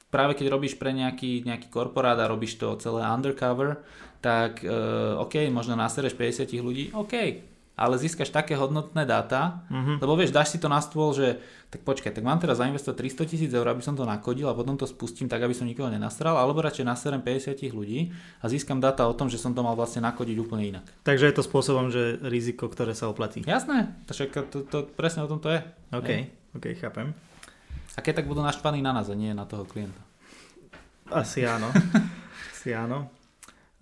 práve 0.08 0.38
keď 0.38 0.46
robíš 0.54 0.78
pre 0.78 0.94
nejaký, 0.94 1.42
nejaký 1.42 1.68
korporát 1.68 2.16
a 2.22 2.30
robíš 2.30 2.56
to 2.62 2.78
celé 2.78 3.02
undercover, 3.02 3.82
tak 4.24 4.64
uh, 4.64 5.20
OK, 5.20 5.52
možno 5.52 5.76
nasereš 5.76 6.16
50 6.16 6.48
ľudí, 6.64 6.88
OK, 6.96 7.44
ale 7.76 8.00
získaš 8.00 8.32
také 8.32 8.56
hodnotné 8.56 9.04
dáta, 9.04 9.66
uh-huh. 9.68 10.00
lebo 10.00 10.16
vieš, 10.16 10.32
dáš 10.32 10.54
si 10.54 10.58
to 10.62 10.70
na 10.70 10.78
stôl, 10.78 11.12
že 11.12 11.42
tak 11.68 11.82
počkaj, 11.82 12.14
tak 12.14 12.22
mám 12.22 12.38
teraz 12.38 12.62
zainvestovať 12.62 13.18
300 13.18 13.30
tisíc 13.34 13.50
eur, 13.50 13.66
aby 13.66 13.82
som 13.82 13.98
to 13.98 14.06
nakodil 14.06 14.46
a 14.46 14.54
potom 14.54 14.78
to 14.78 14.86
spustím 14.86 15.26
tak, 15.26 15.42
aby 15.42 15.50
som 15.50 15.66
nikoho 15.66 15.90
nenastral, 15.90 16.38
alebo 16.38 16.62
radšej 16.62 16.86
naserem 16.86 17.18
50 17.18 17.66
ľudí 17.74 18.14
a 18.40 18.46
získam 18.46 18.78
dáta 18.78 19.04
o 19.10 19.12
tom, 19.12 19.26
že 19.26 19.42
som 19.42 19.52
to 19.52 19.66
mal 19.66 19.74
vlastne 19.74 20.06
nakodiť 20.06 20.36
úplne 20.38 20.70
inak. 20.70 20.86
Takže 21.02 21.26
je 21.26 21.34
to 21.34 21.42
spôsobom, 21.42 21.90
že 21.90 22.22
riziko, 22.22 22.70
ktoré 22.70 22.94
sa 22.94 23.10
oplatí. 23.10 23.42
Jasné, 23.42 23.90
takže 24.06 24.30
to, 24.48 24.62
to, 24.62 24.78
presne 24.94 25.26
o 25.26 25.28
tom 25.28 25.42
to 25.42 25.50
je. 25.50 25.60
OK, 25.90 26.08
je. 26.08 26.30
OK, 26.54 26.66
chápem. 26.78 27.10
A 27.94 28.00
keď 28.00 28.22
tak 28.22 28.30
budú 28.30 28.38
naštvaní 28.46 28.78
na 28.78 28.94
nás 28.94 29.10
a 29.10 29.18
nie 29.18 29.34
na 29.34 29.50
toho 29.50 29.66
klienta. 29.66 29.98
Asi 31.10 31.42
áno. 31.42 31.74
Asi 32.54 32.70
áno. 32.70 33.10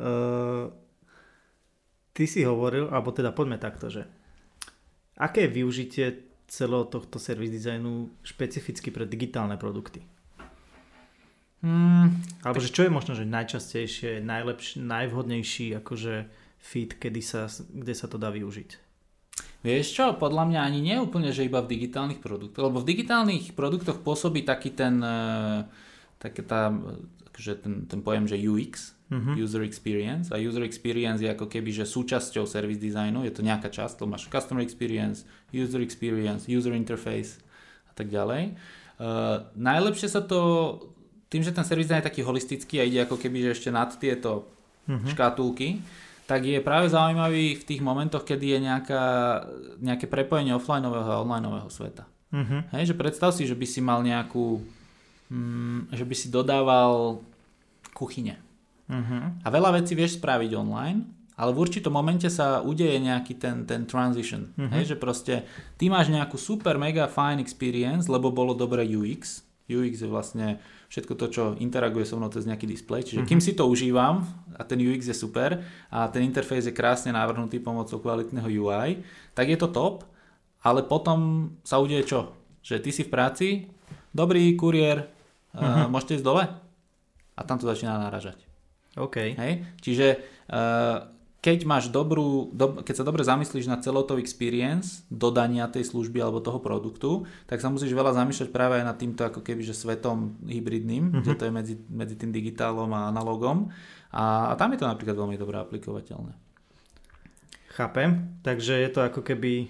Uh, 0.02 0.74
ty 2.10 2.26
si 2.26 2.42
hovoril, 2.42 2.90
alebo 2.90 3.14
teda 3.14 3.30
poďme 3.30 3.62
takto, 3.62 3.86
že 3.86 4.02
aké 5.14 5.46
je 5.46 5.54
využitie 5.54 6.06
celého 6.50 6.84
tohto 6.90 7.22
service 7.22 7.54
designu 7.54 8.10
špecificky 8.26 8.90
pre 8.90 9.06
digitálne 9.06 9.54
produkty? 9.54 10.02
Hmm, 11.62 12.18
alebo 12.42 12.58
tak... 12.58 12.66
že 12.66 12.74
čo 12.74 12.82
je 12.84 12.90
možno, 12.90 13.14
že 13.14 13.22
najčastejšie, 13.24 14.18
najlepší, 14.20 14.82
najvhodnejší 14.82 15.78
akože 15.78 16.26
fit, 16.58 16.98
kedy 16.98 17.22
sa, 17.22 17.46
kde 17.70 17.94
sa 17.94 18.10
to 18.10 18.18
dá 18.18 18.34
využiť? 18.34 18.70
Vieš 19.62 19.86
čo, 19.94 20.04
podľa 20.18 20.50
mňa 20.50 20.60
ani 20.60 20.82
nie 20.82 20.98
úplne, 20.98 21.30
že 21.30 21.46
iba 21.46 21.62
v 21.62 21.70
digitálnych 21.70 22.18
produktoch, 22.18 22.66
lebo 22.66 22.82
v 22.82 22.88
digitálnych 22.90 23.54
produktoch 23.54 24.02
pôsobí 24.02 24.42
taký 24.42 24.74
ten, 24.74 24.98
uh, 24.98 25.62
také 26.18 26.42
tá, 26.42 26.74
akože 27.32 27.64
ten, 27.64 27.74
ten 27.88 28.00
pojem, 28.04 28.28
že 28.28 28.36
UX, 28.36 28.92
uh-huh. 29.08 29.34
user 29.40 29.64
experience 29.64 30.28
a 30.28 30.36
user 30.36 30.62
experience 30.62 31.24
je 31.24 31.32
ako 31.32 31.48
keby, 31.48 31.72
že 31.72 31.88
súčasťou 31.88 32.44
service 32.44 32.80
designu, 32.80 33.24
je 33.24 33.32
to 33.32 33.40
nejaká 33.40 33.72
časť, 33.72 33.98
to 34.00 34.04
máš 34.04 34.28
customer 34.28 34.60
experience, 34.60 35.24
user 35.50 35.80
experience, 35.80 36.44
user 36.44 36.76
interface 36.76 37.40
a 37.88 37.92
tak 37.96 38.12
ďalej. 38.12 38.56
Uh, 39.00 39.48
najlepšie 39.56 40.12
sa 40.12 40.20
to, 40.20 40.40
tým, 41.32 41.40
že 41.40 41.56
ten 41.56 41.64
service 41.64 41.88
design 41.88 42.04
je 42.04 42.08
taký 42.12 42.22
holistický 42.22 42.78
a 42.80 42.86
ide 42.86 43.02
ako 43.02 43.16
keby, 43.16 43.48
že 43.48 43.56
ešte 43.56 43.70
nad 43.72 43.88
tieto 43.96 44.52
uh-huh. 44.84 45.08
škatulky, 45.08 45.80
tak 46.28 46.46
je 46.46 46.62
práve 46.62 46.88
zaujímavý 46.88 47.58
v 47.58 47.66
tých 47.66 47.82
momentoch, 47.82 48.22
kedy 48.22 48.56
je 48.56 48.58
nejaká, 48.62 49.04
nejaké 49.82 50.06
prepojenie 50.06 50.54
offlineového 50.54 51.10
a 51.10 51.20
onlineového 51.20 51.68
sveta. 51.68 52.06
Uh-huh. 52.32 52.64
Hej, 52.72 52.94
že 52.94 52.96
predstav 52.96 53.36
si, 53.36 53.44
že 53.44 53.52
by 53.58 53.66
si 53.68 53.80
mal 53.84 54.00
nejakú, 54.00 54.64
mm, 55.32 55.96
že 55.96 56.04
by 56.04 56.14
si 56.14 56.28
dodával 56.28 57.24
kuchyne. 57.96 58.36
Uh-huh. 58.92 59.32
A 59.40 59.48
veľa 59.48 59.80
vecí 59.80 59.96
vieš 59.96 60.20
spraviť 60.20 60.52
online, 60.52 61.08
ale 61.40 61.56
v 61.56 61.64
určitom 61.64 61.96
momente 61.96 62.28
sa 62.28 62.60
udeje 62.60 63.00
nejaký 63.00 63.40
ten, 63.40 63.64
ten 63.64 63.88
transition. 63.88 64.52
Uh-huh. 64.52 64.68
Hej, 64.76 64.94
že 64.94 64.96
proste 65.00 65.34
ty 65.80 65.88
máš 65.88 66.12
nejakú 66.12 66.36
super 66.36 66.76
mega 66.76 67.08
fine 67.08 67.40
experience, 67.40 68.12
lebo 68.12 68.28
bolo 68.28 68.52
dobré 68.52 68.84
UX. 68.84 69.40
UX 69.72 70.04
je 70.04 70.10
vlastne 70.10 70.60
všetko 70.92 71.16
to, 71.16 71.26
čo 71.32 71.42
interaguje 71.56 72.04
so 72.04 72.20
mnou 72.20 72.28
cez 72.28 72.44
nejaký 72.44 72.68
displej. 72.68 73.08
Čiže 73.08 73.24
uh-huh. 73.24 73.30
kým 73.32 73.40
si 73.40 73.56
to 73.56 73.64
užívam 73.64 74.28
a 74.52 74.62
ten 74.68 74.76
UX 74.76 75.08
je 75.08 75.16
super 75.16 75.64
a 75.88 76.04
ten 76.12 76.28
interfejs 76.28 76.68
je 76.68 76.76
krásne 76.76 77.16
navrhnutý 77.16 77.64
pomocou 77.64 77.96
kvalitného 77.96 78.48
UI, 78.60 79.00
tak 79.32 79.48
je 79.48 79.56
to 79.56 79.72
top, 79.72 80.04
ale 80.60 80.84
potom 80.84 81.50
sa 81.64 81.80
udeje 81.80 82.12
čo? 82.12 82.36
Že 82.60 82.76
ty 82.84 82.90
si 82.92 83.02
v 83.08 83.10
práci, 83.10 83.46
dobrý 84.12 84.52
kuriér, 84.54 85.08
uh-huh. 85.54 85.86
uh, 85.86 85.88
môžete 85.88 86.20
ísť 86.20 86.26
dole? 86.26 86.44
A 87.32 87.40
tam 87.48 87.56
to 87.56 87.68
začína 87.68 87.96
náražať. 87.96 88.40
OK. 88.96 89.16
Hej? 89.36 89.64
Čiže 89.80 90.06
uh, 90.52 91.12
keď 91.42 91.66
máš 91.66 91.90
dobrú, 91.90 92.54
do, 92.54 92.86
keď 92.86 93.02
sa 93.02 93.08
dobre 93.08 93.26
zamyslíš 93.26 93.66
na 93.66 93.82
celotou 93.82 94.14
experience 94.22 95.02
dodania 95.10 95.66
tej 95.66 95.90
služby 95.90 96.22
alebo 96.22 96.38
toho 96.38 96.62
produktu, 96.62 97.26
tak 97.50 97.58
sa 97.58 97.66
musíš 97.66 97.90
veľa 97.98 98.14
zamýšľať 98.14 98.48
práve 98.54 98.78
aj 98.78 98.86
nad 98.86 98.94
týmto 98.94 99.26
ako 99.26 99.42
keby, 99.42 99.66
že 99.66 99.74
svetom 99.74 100.38
hybridným, 100.46 101.10
mm-hmm. 101.10 101.22
kde 101.26 101.34
to 101.34 101.44
je 101.50 101.52
medzi, 101.52 101.74
medzi 101.90 102.14
tým 102.14 102.30
digitálom 102.30 102.86
a 102.94 103.10
analogom. 103.10 103.74
A, 104.14 104.52
a 104.52 104.60
tam 104.60 104.70
je 104.70 104.78
to 104.78 104.86
napríklad 104.86 105.18
veľmi 105.18 105.34
dobre 105.34 105.58
aplikovateľné. 105.58 106.30
Chápem, 107.74 108.38
takže 108.46 108.78
je 108.78 108.90
to 108.94 109.02
ako 109.02 109.26
keby... 109.26 109.66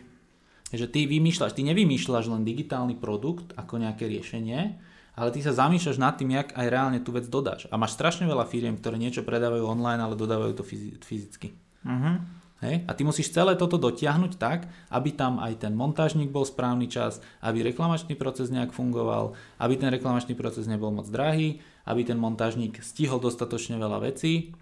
Že 0.73 0.89
ty 0.93 1.01
vymýšľaš, 1.05 1.57
ty 1.57 1.65
nevymýšľaš 1.69 2.33
len 2.33 2.49
digitálny 2.49 2.97
produkt 3.01 3.57
ako 3.57 3.81
nejaké 3.81 4.09
riešenie, 4.09 4.77
ale 5.13 5.29
ty 5.29 5.45
sa 5.45 5.53
zamýšľaš 5.53 6.01
nad 6.01 6.17
tým, 6.17 6.33
jak 6.33 6.57
aj 6.57 6.67
reálne 6.73 7.01
tú 7.05 7.13
vec 7.13 7.29
dodáš. 7.29 7.69
A 7.69 7.77
máš 7.77 7.93
strašne 7.97 8.25
veľa 8.25 8.49
firiem, 8.49 8.81
ktoré 8.81 8.97
niečo 8.97 9.21
predávajú 9.21 9.65
online, 9.69 10.01
ale 10.01 10.17
dodávajú 10.17 10.53
to 10.57 10.65
fyzicky. 11.05 11.53
Uh-huh. 11.85 12.17
Hej? 12.65 12.87
A 12.89 12.97
ty 12.97 13.05
musíš 13.05 13.35
celé 13.35 13.53
toto 13.59 13.77
dotiahnuť 13.77 14.33
tak, 14.41 14.71
aby 14.89 15.13
tam 15.13 15.37
aj 15.37 15.69
ten 15.69 15.77
montážnik 15.77 16.33
bol 16.33 16.49
správny 16.49 16.89
čas, 16.89 17.21
aby 17.45 17.61
reklamačný 17.61 18.17
proces 18.17 18.49
nejak 18.49 18.73
fungoval, 18.73 19.37
aby 19.61 19.75
ten 19.77 19.93
reklamačný 19.93 20.33
proces 20.33 20.65
nebol 20.65 20.95
moc 20.95 21.05
drahý, 21.13 21.61
aby 21.85 22.07
ten 22.09 22.17
montážnik 22.17 22.81
stihol 22.81 23.21
dostatočne 23.21 23.77
veľa 23.77 24.09
vecí. 24.09 24.57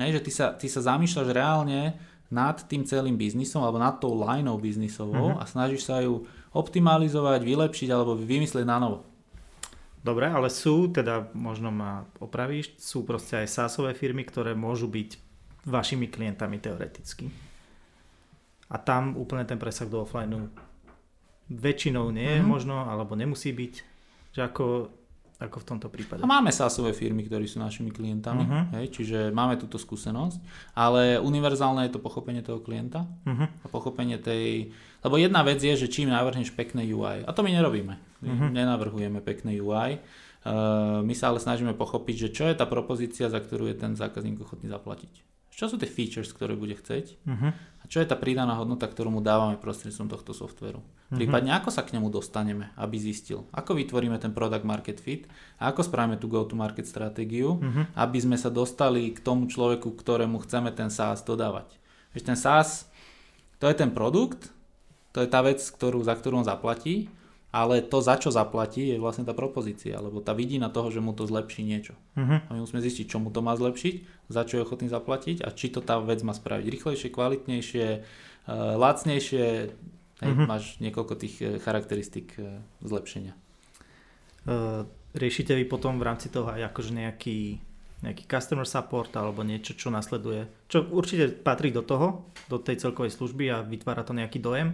Hej? 0.00 0.16
Že 0.16 0.20
ty 0.24 0.30
sa, 0.32 0.46
ty 0.56 0.66
sa 0.72 0.80
zamýšľaš 0.80 1.28
reálne 1.28 1.98
nad 2.30 2.56
tým 2.70 2.86
celým 2.86 3.18
biznisom 3.18 3.66
alebo 3.66 3.82
nad 3.82 3.98
tou 3.98 4.14
lineou 4.14 4.56
biznisovou 4.56 5.34
uh-huh. 5.34 5.42
a 5.42 5.44
snažíš 5.44 5.90
sa 5.90 5.98
ju 6.00 6.24
optimalizovať, 6.54 7.42
vylepšiť 7.42 7.88
alebo 7.90 8.14
vymyslieť 8.14 8.64
na 8.64 8.78
novo. 8.78 9.09
Dobre, 10.00 10.32
ale 10.32 10.48
sú, 10.48 10.88
teda 10.88 11.28
možno 11.36 11.68
ma 11.68 12.08
opravíš, 12.24 12.72
sú 12.80 13.04
proste 13.04 13.36
aj 13.36 13.52
SaaSové 13.52 13.92
firmy, 13.92 14.24
ktoré 14.24 14.56
môžu 14.56 14.88
byť 14.88 15.20
vašimi 15.68 16.08
klientami 16.08 16.56
teoreticky. 16.56 17.28
A 18.72 18.80
tam 18.80 19.18
úplne 19.20 19.44
ten 19.44 19.60
presah 19.60 19.84
do 19.84 20.00
offline 20.00 20.48
väčšinou 21.50 22.08
nie 22.14 22.24
je 22.24 22.40
mm-hmm. 22.40 22.48
možno, 22.48 22.88
alebo 22.88 23.12
nemusí 23.12 23.52
byť. 23.52 23.74
Že 24.30 24.40
ako, 24.46 24.64
ako 25.40 25.64
v 25.64 25.66
tomto 25.66 25.88
prípade. 25.88 26.20
A 26.20 26.28
máme 26.28 26.52
SaaSové 26.52 26.92
firmy, 26.92 27.24
ktorí 27.24 27.48
sú 27.48 27.64
našimi 27.64 27.88
klientami, 27.88 28.44
uh-huh. 28.44 28.64
hej, 28.76 28.92
čiže 28.92 29.18
máme 29.32 29.56
túto 29.56 29.80
skúsenosť, 29.80 30.36
ale 30.76 31.16
univerzálne 31.16 31.88
je 31.88 31.96
to 31.96 32.04
pochopenie 32.04 32.44
toho 32.44 32.60
klienta 32.60 33.08
uh-huh. 33.24 33.48
a 33.48 33.66
pochopenie 33.72 34.20
tej... 34.20 34.76
Lebo 35.00 35.16
jedna 35.16 35.40
vec 35.40 35.64
je, 35.64 35.72
že 35.72 35.88
čím 35.88 36.12
navrhneš 36.12 36.52
pekné 36.52 36.84
UI, 36.84 37.24
a 37.24 37.30
to 37.32 37.40
my 37.40 37.56
nerobíme, 37.56 37.96
uh-huh. 37.96 38.52
nenavrhujeme 38.52 39.24
pekné 39.24 39.56
UI, 39.64 39.96
uh, 39.96 41.00
my 41.00 41.14
sa 41.16 41.32
ale 41.32 41.40
snažíme 41.40 41.72
pochopiť, 41.72 42.28
že 42.28 42.32
čo 42.36 42.44
je 42.44 42.54
tá 42.60 42.68
propozícia, 42.68 43.32
za 43.32 43.40
ktorú 43.40 43.64
je 43.72 43.80
ten 43.80 43.96
zákazník 43.96 44.44
ochotný 44.44 44.68
zaplatiť. 44.68 45.24
Čo 45.60 45.68
sú 45.68 45.76
tie 45.76 45.84
features, 45.84 46.32
ktoré 46.32 46.56
bude 46.56 46.72
chceť 46.72 47.20
uh-huh. 47.20 47.52
a 47.52 47.84
čo 47.84 48.00
je 48.00 48.08
tá 48.08 48.16
pridaná 48.16 48.56
hodnota, 48.56 48.88
ktorú 48.88 49.12
mu 49.12 49.20
dávame 49.20 49.60
prostredstvom 49.60 50.08
tohto 50.08 50.32
softveru. 50.32 50.80
Uh-huh. 50.80 51.20
Prípadne 51.20 51.52
ako 51.52 51.68
sa 51.68 51.84
k 51.84 52.00
nemu 52.00 52.08
dostaneme, 52.08 52.72
aby 52.80 52.96
zistil, 52.96 53.44
ako 53.52 53.76
vytvoríme 53.76 54.16
ten 54.16 54.32
product 54.32 54.64
market 54.64 55.04
fit 55.04 55.28
a 55.60 55.68
ako 55.68 55.84
spravíme 55.84 56.16
tú 56.16 56.32
go-to-market 56.32 56.88
stratégiu, 56.88 57.60
uh-huh. 57.60 57.92
aby 57.92 58.18
sme 58.24 58.40
sa 58.40 58.48
dostali 58.48 59.12
k 59.12 59.20
tomu 59.20 59.52
človeku, 59.52 59.92
ktorému 60.00 60.40
chceme 60.48 60.72
ten 60.72 60.88
SaaS 60.88 61.20
dodávať. 61.28 61.76
Veď 62.16 62.32
ten 62.32 62.38
SaaS, 62.40 62.88
to 63.60 63.68
je 63.68 63.76
ten 63.76 63.92
produkt, 63.92 64.48
to 65.12 65.20
je 65.20 65.28
tá 65.28 65.44
vec, 65.44 65.60
ktorú, 65.60 66.00
za 66.00 66.16
ktorú 66.16 66.40
on 66.40 66.48
zaplatí 66.48 67.12
ale 67.50 67.82
to, 67.82 67.98
za 67.98 68.14
čo 68.14 68.30
zaplatí, 68.30 68.94
je 68.94 69.02
vlastne 69.02 69.26
tá 69.26 69.34
propozícia, 69.34 69.98
lebo 69.98 70.22
tá 70.22 70.30
vidí 70.30 70.62
na 70.62 70.70
toho, 70.70 70.94
že 70.94 71.02
mu 71.02 71.10
to 71.10 71.26
zlepší 71.26 71.66
niečo. 71.66 71.98
Uh-huh. 72.14 72.38
A 72.46 72.50
my 72.54 72.62
musíme 72.62 72.78
zistiť, 72.78 73.10
čo 73.10 73.18
mu 73.18 73.34
to 73.34 73.42
má 73.42 73.58
zlepšiť, 73.58 74.26
za 74.30 74.46
čo 74.46 74.58
je 74.58 74.64
ochotný 74.64 74.86
zaplatiť 74.86 75.42
a 75.42 75.50
či 75.50 75.74
to 75.74 75.82
tá 75.82 75.98
vec 75.98 76.22
má 76.22 76.30
spraviť 76.30 76.66
rýchlejšie, 76.70 77.10
kvalitnejšie, 77.10 77.86
uh, 77.90 78.78
lacnejšie. 78.78 79.46
Hej, 80.20 80.32
uh-huh. 80.36 80.46
Máš 80.46 80.78
niekoľko 80.78 81.14
tých 81.18 81.34
uh, 81.42 81.58
charakteristik 81.58 82.38
uh, 82.38 82.62
zlepšenia. 82.86 83.34
Uh, 84.46 84.86
riešite 85.18 85.50
vy 85.58 85.66
potom 85.66 85.98
v 85.98 86.06
rámci 86.06 86.30
toho 86.30 86.54
aj 86.54 86.70
akože 86.70 86.94
nejaký 86.94 87.58
nejaký 88.00 88.24
customer 88.24 88.64
support 88.64 89.12
alebo 89.12 89.44
niečo, 89.44 89.76
čo 89.76 89.92
nasleduje. 89.92 90.48
Čo 90.72 90.88
určite 90.88 91.36
patrí 91.36 91.68
do 91.68 91.84
toho, 91.84 92.32
do 92.48 92.56
tej 92.56 92.80
celkovej 92.80 93.12
služby 93.12 93.52
a 93.52 93.60
vytvára 93.60 94.00
to 94.08 94.16
nejaký 94.16 94.40
dojem 94.40 94.72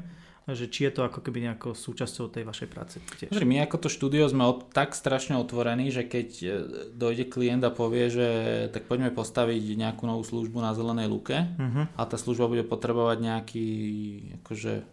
že 0.55 0.71
či 0.71 0.87
je 0.87 0.93
to 0.95 1.03
ako 1.03 1.27
keby 1.27 1.43
nejakou 1.51 1.75
súčasťou 1.75 2.31
tej 2.31 2.47
vašej 2.47 2.69
práce 2.71 3.03
tiež. 3.19 3.35
My 3.43 3.67
ako 3.67 3.83
to 3.83 3.89
štúdio 3.91 4.31
sme 4.31 4.47
od, 4.47 4.71
tak 4.71 4.95
strašne 4.95 5.35
otvorení, 5.43 5.91
že 5.91 6.07
keď 6.07 6.29
e, 6.39 6.49
dojde 6.95 7.27
klient 7.27 7.67
a 7.67 7.75
povie, 7.75 8.07
že 8.07 8.29
tak 8.71 8.87
poďme 8.87 9.11
postaviť 9.11 9.75
nejakú 9.75 10.07
novú 10.07 10.23
službu 10.23 10.63
na 10.63 10.71
zelenej 10.71 11.11
luke 11.11 11.35
uh-huh. 11.35 11.91
a 11.91 12.03
tá 12.07 12.15
služba 12.15 12.47
bude 12.47 12.63
potrebovať 12.63 13.19
nejaký, 13.27 13.69
akože, 14.43 14.87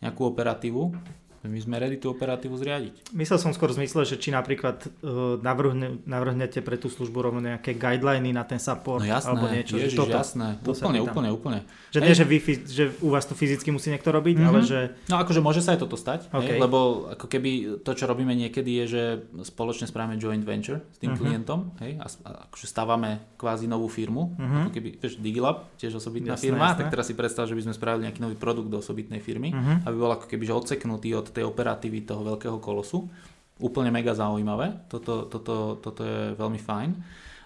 nejakú 0.00 0.22
operatívu, 0.24 0.96
my 1.44 1.60
sme 1.60 1.76
ready 1.76 2.00
tú 2.00 2.08
operatívu 2.08 2.56
zriadiť. 2.56 3.12
Myslel 3.12 3.36
som 3.36 3.52
skôr 3.52 3.68
v 3.68 3.84
zmysle, 3.84 4.08
že 4.08 4.16
či 4.16 4.32
napríklad 4.32 4.88
uh, 5.04 5.36
navrhne, 5.44 6.00
navrhnete 6.08 6.64
pre 6.64 6.80
tú 6.80 6.88
službu 6.88 7.20
rovno 7.20 7.44
nejaké 7.44 7.76
guideliny 7.76 8.32
na 8.32 8.48
ten 8.48 8.56
support 8.56 9.04
no 9.04 9.08
jasné, 9.12 9.28
alebo 9.28 9.52
niečo. 9.52 9.76
Ježiš, 9.76 10.00
toto, 10.00 10.16
jasné, 10.16 10.56
to 10.64 10.72
úplne, 10.72 11.04
úplne, 11.04 11.28
úplne. 11.28 11.60
Že 11.92 12.00
nie, 12.00 12.14
že, 12.16 12.24
vy, 12.24 12.38
že 12.64 12.84
u 13.04 13.12
vás 13.12 13.28
to 13.28 13.36
fyzicky 13.36 13.68
musí 13.68 13.92
niekto 13.92 14.08
robiť, 14.08 14.40
mm-hmm. 14.40 14.48
ale 14.48 14.60
že... 14.64 14.96
No 15.12 15.20
akože 15.20 15.44
môže 15.44 15.60
sa 15.60 15.76
aj 15.76 15.84
toto 15.84 16.00
stať, 16.00 16.32
okay. 16.32 16.56
hej, 16.56 16.58
lebo 16.64 17.12
ako 17.12 17.26
keby 17.28 17.50
to, 17.84 17.92
čo 17.92 18.08
robíme 18.08 18.32
niekedy 18.32 18.80
je, 18.82 18.84
že 18.88 19.02
spoločne 19.44 19.84
spravíme 19.84 20.16
joint 20.16 20.42
venture 20.42 20.80
s 20.96 20.98
tým 20.98 21.12
mm-hmm. 21.12 21.20
klientom 21.20 21.60
hej, 21.84 22.00
a, 22.00 22.06
a 22.24 22.30
akože 22.48 22.66
stávame 22.66 23.36
kvázi 23.36 23.68
novú 23.68 23.92
firmu, 23.92 24.32
mm-hmm. 24.32 24.62
ako 24.64 24.70
keby, 24.72 24.88
vieš, 24.96 25.14
Digilab, 25.20 25.68
tiež 25.76 26.00
osobitná 26.00 26.40
jasné, 26.40 26.48
firma, 26.48 26.72
jasné. 26.72 26.78
tak 26.80 26.86
teraz 26.96 27.04
si 27.04 27.14
predstav, 27.14 27.44
že 27.44 27.52
by 27.52 27.62
sme 27.68 27.74
spravili 27.76 28.02
nejaký 28.08 28.20
nový 28.24 28.36
produkt 28.40 28.72
do 28.72 28.80
osobitnej 28.80 29.20
firmy, 29.20 29.52
mm-hmm. 29.52 29.84
aby 29.84 29.96
bol 30.00 30.12
ako 30.16 30.26
keby 30.26 30.42
že 30.48 30.54
odseknutý 30.56 31.12
od 31.12 31.33
tej 31.34 31.44
operatívy 31.50 32.06
toho 32.06 32.22
veľkého 32.22 32.62
kolosu. 32.62 33.10
Úplne 33.58 33.90
mega 33.90 34.14
zaujímavé, 34.14 34.86
toto, 34.90 35.26
toto, 35.30 35.78
toto 35.78 36.00
je 36.02 36.34
veľmi 36.34 36.58
fajn. 36.58 36.90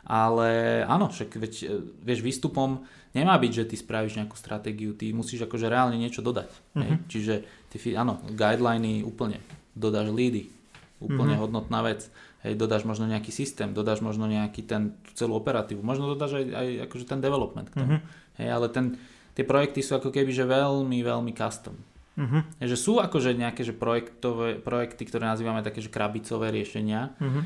Ale 0.09 0.81
áno, 0.89 1.13
však 1.13 1.37
veď, 1.37 1.55
e, 1.69 1.85
vieš, 2.01 2.25
výstupom 2.25 2.81
nemá 3.13 3.37
byť, 3.37 3.53
že 3.53 3.69
ty 3.69 3.77
spravíš 3.77 4.17
nejakú 4.17 4.41
stratégiu, 4.41 4.97
ty 4.97 5.13
musíš 5.13 5.45
akože 5.45 5.69
reálne 5.69 6.01
niečo 6.01 6.25
dodať. 6.25 6.49
Mm-hmm. 6.49 6.81
Hej? 6.81 6.91
Mhm. 6.93 7.05
Čiže 7.13 7.35
ty, 7.69 7.77
áno, 7.93 8.21
guideliny 8.33 9.05
úplne, 9.05 9.45
dodáš 9.77 10.09
lídy, 10.09 10.49
úplne 11.05 11.37
mm-hmm. 11.37 11.45
hodnotná 11.45 11.81
vec. 11.85 12.09
Hej, 12.47 12.55
dodáš 12.55 12.87
možno 12.87 13.11
nejaký 13.11 13.35
systém, 13.35 13.75
dodáš 13.75 13.99
možno 13.99 14.31
nejaký 14.31 14.63
ten, 14.63 14.95
celú 15.19 15.37
operatívu, 15.43 15.83
možno 15.83 16.15
dodáš 16.15 16.39
aj, 16.39 16.45
aj 16.55 16.69
akože 16.87 17.05
ten 17.05 17.19
development 17.19 17.69
k 17.69 17.83
tomu. 17.83 17.99
Mm-hmm. 17.99 18.39
Hej, 18.39 18.49
ale 18.49 18.67
ten, 18.71 18.87
tie 19.35 19.43
projekty 19.43 19.83
sú 19.83 19.99
ako 19.99 20.15
keby 20.15 20.31
že 20.31 20.47
veľmi, 20.47 21.03
veľmi 21.03 21.33
custom. 21.35 21.75
Uh-huh. 22.19 22.43
Že 22.59 22.77
sú 22.77 22.93
akože 22.99 23.39
nejaké 23.39 23.63
že 23.63 23.71
projektové, 23.71 24.59
projekty, 24.59 25.07
ktoré 25.07 25.31
nazývame 25.31 25.63
také, 25.63 25.79
že 25.79 25.87
krabicové 25.87 26.51
riešenia, 26.51 27.15
uh-huh. 27.15 27.43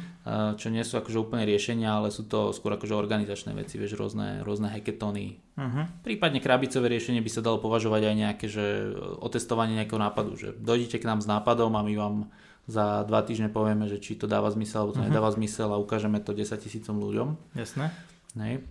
čo 0.57 0.73
nie 0.73 0.81
sú 0.81 0.97
akože 0.97 1.21
úplne 1.21 1.45
riešenia, 1.45 2.01
ale 2.01 2.09
sú 2.09 2.25
to 2.25 2.57
skôr 2.57 2.81
akože 2.81 2.97
organizačné 2.97 3.53
veci, 3.53 3.77
vieš, 3.77 4.01
rôzne, 4.01 4.41
rôzne 4.41 4.73
hackathony. 4.73 5.37
Uh-huh. 5.61 5.85
Prípadne 6.01 6.41
krabicové 6.41 6.89
riešenie 6.89 7.21
by 7.21 7.29
sa 7.29 7.45
dalo 7.45 7.61
považovať 7.61 8.03
aj 8.09 8.15
nejaké, 8.17 8.47
že 8.49 8.97
otestovanie 9.21 9.77
nejakého 9.77 10.01
nápadu, 10.01 10.41
že 10.41 10.57
dojdete 10.57 10.97
k 10.97 11.05
nám 11.05 11.21
s 11.21 11.29
nápadom 11.29 11.77
a 11.77 11.85
my 11.85 11.93
vám 11.93 12.17
za 12.65 13.05
dva 13.05 13.21
týždne 13.21 13.53
povieme, 13.53 13.93
že 13.93 14.01
či 14.01 14.17
to 14.17 14.25
dáva 14.25 14.49
zmysel 14.49 14.89
alebo 14.89 14.97
to 14.97 15.05
uh-huh. 15.05 15.13
nedáva 15.13 15.29
zmysel 15.37 15.69
a 15.69 15.77
ukážeme 15.77 16.17
to 16.25 16.33
10 16.33 16.49
tisícom 16.57 16.97
ľuďom. 16.97 17.61
Jasné. 17.61 17.93
Nej 18.33 18.65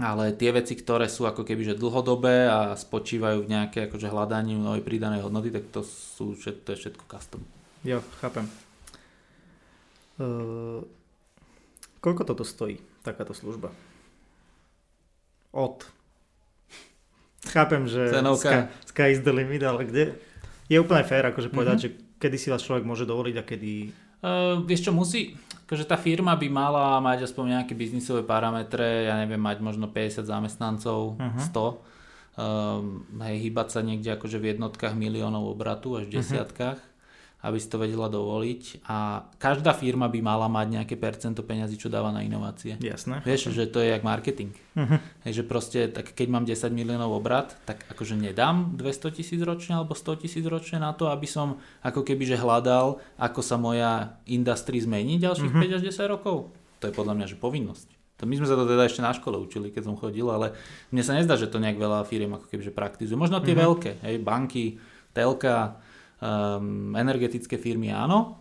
ale 0.00 0.32
tie 0.32 0.48
veci, 0.56 0.72
ktoré 0.72 1.04
sú 1.04 1.28
ako 1.28 1.44
keby 1.44 1.72
že 1.72 1.74
dlhodobé 1.76 2.48
a 2.48 2.72
spočívajú 2.72 3.44
v 3.44 3.50
nejaké 3.52 3.78
akože 3.92 4.08
hľadaní 4.08 4.56
novej 4.56 4.80
pridanej 4.80 5.28
hodnoty, 5.28 5.52
tak 5.52 5.68
to, 5.68 5.84
sú, 5.84 6.32
to 6.38 6.68
je 6.72 6.78
všetko 6.80 7.04
custom. 7.08 7.44
Jo, 7.84 8.00
chápem. 8.24 8.48
Uh, 10.16 10.80
koľko 12.00 12.22
toto 12.24 12.44
stojí, 12.46 12.80
takáto 13.04 13.36
služba? 13.36 13.68
Od. 15.52 15.84
Chápem, 17.52 17.84
že 17.84 18.08
sky, 18.38 18.70
sky 18.86 19.08
is 19.12 19.20
the 19.20 19.34
limit, 19.34 19.60
ale 19.66 19.84
kde? 19.84 20.16
Je 20.70 20.78
úplne 20.80 21.04
fér 21.04 21.28
akože 21.28 21.52
povedať, 21.52 21.76
mm-hmm. 21.84 21.98
že 22.00 22.16
kedy 22.22 22.36
si 22.38 22.48
vás 22.48 22.64
človek 22.64 22.86
môže 22.86 23.04
dovoliť 23.04 23.34
a 23.36 23.44
kedy... 23.44 23.72
Uh, 24.22 24.62
vieš 24.62 24.86
čo, 24.86 24.92
musí, 24.94 25.34
akože 25.66 25.82
tá 25.82 25.98
firma 25.98 26.38
by 26.38 26.46
mala 26.46 27.02
mať 27.02 27.26
aspoň 27.26 27.58
nejaké 27.58 27.74
biznisové 27.74 28.22
parametre, 28.22 29.10
ja 29.10 29.18
neviem, 29.18 29.42
mať 29.42 29.58
možno 29.58 29.90
50 29.90 30.22
zamestnancov, 30.22 31.18
uh-huh. 31.18 31.42
100, 31.50 32.38
um, 32.38 33.02
hej, 33.26 33.36
hýbať 33.42 33.68
sa 33.74 33.80
niekde 33.82 34.14
akože 34.14 34.38
v 34.38 34.54
jednotkách 34.54 34.94
miliónov 34.94 35.50
obratu 35.50 35.98
až 35.98 36.06
v 36.06 36.14
mhm. 36.14 36.16
desiatkách. 36.22 36.78
Uh-huh 36.78 36.91
aby 37.42 37.58
si 37.58 37.66
to 37.66 37.82
vedela 37.82 38.06
dovoliť 38.06 38.86
a 38.86 39.26
každá 39.34 39.74
firma 39.74 40.06
by 40.06 40.22
mala 40.22 40.46
mať 40.46 40.66
nejaké 40.78 40.94
percento 40.94 41.42
peňazí, 41.42 41.74
čo 41.74 41.90
dáva 41.90 42.14
na 42.14 42.22
inovácie. 42.22 42.78
Jasné. 42.78 43.18
Vieš, 43.26 43.50
že 43.50 43.66
to 43.66 43.82
je 43.82 43.90
jak 43.90 44.06
marketing. 44.06 44.54
Uh-huh. 44.78 45.02
Hej, 45.26 45.42
že 45.42 45.44
proste, 45.44 45.90
tak 45.90 46.14
keď 46.14 46.26
mám 46.30 46.44
10 46.46 46.70
miliónov 46.70 47.18
obrat, 47.18 47.58
tak 47.66 47.82
akože 47.90 48.14
nedám 48.14 48.78
200 48.78 49.18
tisíc 49.18 49.42
ročne 49.42 49.74
alebo 49.74 49.98
100 49.98 50.22
tisíc 50.22 50.46
ročne 50.46 50.78
na 50.78 50.94
to, 50.94 51.10
aby 51.10 51.26
som 51.26 51.58
ako 51.82 52.06
keby 52.06 52.22
že 52.30 52.38
hľadal, 52.38 53.02
ako 53.18 53.40
sa 53.42 53.58
moja 53.58 54.22
industry 54.30 54.78
zmení 54.78 55.18
ďalších 55.18 55.50
uh-huh. 55.50 55.66
5 55.66 55.76
až 55.76 55.82
10 55.90 56.14
rokov. 56.14 56.54
To 56.78 56.86
je 56.86 56.94
podľa 56.94 57.18
mňa, 57.18 57.26
že 57.26 57.36
povinnosť. 57.42 57.88
To 58.22 58.30
my 58.30 58.38
sme 58.38 58.46
sa 58.46 58.54
to 58.54 58.70
teda 58.70 58.86
ešte 58.86 59.02
na 59.02 59.10
škole 59.10 59.34
učili, 59.34 59.74
keď 59.74 59.90
som 59.90 59.98
chodil, 59.98 60.30
ale 60.30 60.54
mne 60.94 61.02
sa 61.02 61.18
nezdá, 61.18 61.34
že 61.34 61.50
to 61.50 61.58
nejak 61.58 61.74
veľa 61.74 62.06
firiem 62.06 62.38
ako 62.38 62.46
keby 62.46 62.62
že 62.62 62.70
praktizuje. 62.70 63.18
Možno 63.18 63.42
tie 63.42 63.50
uh-huh. 63.50 63.66
veľké, 63.66 63.90
hej, 64.06 64.22
banky, 64.22 64.78
telka, 65.10 65.82
Um, 66.22 66.94
energetické 66.94 67.58
firmy 67.58 67.90
áno, 67.90 68.38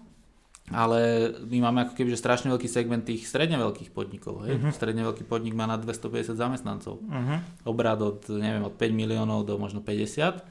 ale 0.69 1.33
my 1.49 1.57
máme 1.65 1.79
ako 1.89 1.97
keby 1.97 2.13
že 2.13 2.21
strašne 2.21 2.53
veľký 2.53 2.69
segment 2.69 3.03
tých 3.03 3.25
stredne 3.25 3.57
veľkých 3.57 3.89
podnikov. 3.89 4.45
Hej? 4.45 4.61
Uh-huh. 4.61 4.69
Stredne 4.69 5.01
veľký 5.01 5.25
podnik 5.25 5.57
má 5.57 5.65
na 5.65 5.81
250 5.81 6.37
zamestnancov. 6.37 7.01
Uh-huh. 7.01 7.37
Obrad 7.65 7.99
od, 7.99 8.29
neviem, 8.31 8.63
od 8.63 8.77
5 8.77 8.93
miliónov 8.93 9.49
do 9.49 9.57
možno 9.57 9.81
50. 9.81 10.45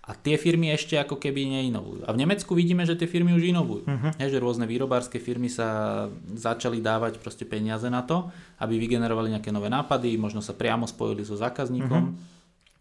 A 0.00 0.10
tie 0.16 0.40
firmy 0.40 0.70
ešte 0.70 0.94
ako 0.94 1.20
keby 1.20 1.60
neinovujú. 1.60 2.08
A 2.08 2.14
v 2.14 2.22
Nemecku 2.22 2.54
vidíme, 2.54 2.86
že 2.86 2.94
tie 2.94 3.10
firmy 3.10 3.34
už 3.36 3.50
inovujú. 3.50 3.84
Uh-huh. 3.84 4.10
Hej, 4.16 4.32
že 4.32 4.38
rôzne 4.38 4.64
výrobárske 4.64 5.20
firmy 5.20 5.52
sa 5.52 6.06
začali 6.32 6.80
dávať 6.80 7.18
proste 7.20 7.44
peniaze 7.44 7.90
na 7.90 8.06
to, 8.06 8.32
aby 8.62 8.80
vygenerovali 8.80 9.34
nejaké 9.34 9.52
nové 9.52 9.68
nápady, 9.68 10.14
možno 10.16 10.40
sa 10.40 10.56
priamo 10.56 10.86
spojili 10.86 11.26
so 11.26 11.34
zákazníkom. 11.34 12.04
Uh-huh 12.14 12.38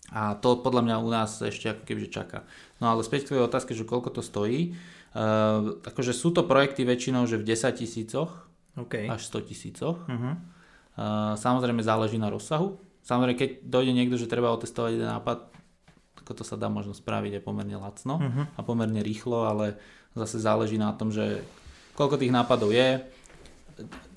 a 0.09 0.33
to 0.37 0.57
podľa 0.57 0.81
mňa 0.85 0.95
u 1.05 1.09
nás 1.09 1.37
ešte 1.41 1.69
ako 1.69 1.83
keby 1.85 2.09
čaká. 2.09 2.45
No 2.81 2.89
ale 2.89 3.05
späť 3.05 3.25
k 3.25 3.27
tvojej 3.33 3.45
otázke, 3.45 3.71
že 3.77 3.85
koľko 3.85 4.09
to 4.09 4.21
stojí. 4.25 4.73
Uh, 5.09 5.81
akože 5.85 6.13
sú 6.13 6.33
to 6.33 6.45
projekty 6.45 6.85
väčšinou, 6.85 7.25
že 7.25 7.41
v 7.41 7.45
10 7.45 7.81
tisícoch 7.81 8.29
okay. 8.77 9.09
až 9.09 9.25
100 9.25 9.49
tisícoch. 9.49 9.97
Uh-huh. 10.05 10.37
Uh, 10.97 11.33
samozrejme 11.37 11.81
záleží 11.81 12.17
na 12.21 12.29
rozsahu. 12.29 12.77
Samozrejme, 13.05 13.37
keď 13.37 13.49
dojde 13.65 13.93
niekto, 13.93 14.15
že 14.17 14.29
treba 14.29 14.53
otestovať 14.53 14.91
jeden 14.97 15.09
nápad, 15.09 15.49
ako 16.25 16.31
to 16.37 16.43
sa 16.45 16.57
dá 16.57 16.69
možno 16.69 16.93
spraviť 16.93 17.41
aj 17.41 17.43
pomerne 17.45 17.77
lacno 17.77 18.21
uh-huh. 18.21 18.45
a 18.53 18.59
pomerne 18.61 19.01
rýchlo, 19.01 19.49
ale 19.49 19.81
zase 20.13 20.41
záleží 20.41 20.77
na 20.77 20.93
tom, 20.93 21.09
že 21.09 21.41
koľko 21.97 22.21
tých 22.21 22.33
nápadov 22.33 22.69
je, 22.69 23.01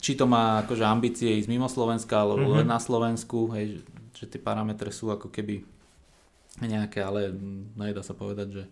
či 0.02 0.18
to 0.18 0.26
má 0.26 0.66
akože 0.66 0.82
ambície 0.82 1.38
ísť 1.38 1.48
mimo 1.48 1.70
Slovenska 1.70 2.20
alebo 2.20 2.58
len 2.58 2.66
na 2.66 2.82
Slovensku, 2.82 3.54
hej, 3.54 3.80
že 4.18 4.26
tie 4.26 4.40
parametre 4.42 4.90
sú 4.90 5.14
ako 5.14 5.30
keby 5.30 5.71
nejaké, 6.60 7.00
ale 7.00 7.32
nedá 7.78 8.04
sa 8.04 8.12
povedať, 8.12 8.48
že 8.52 8.64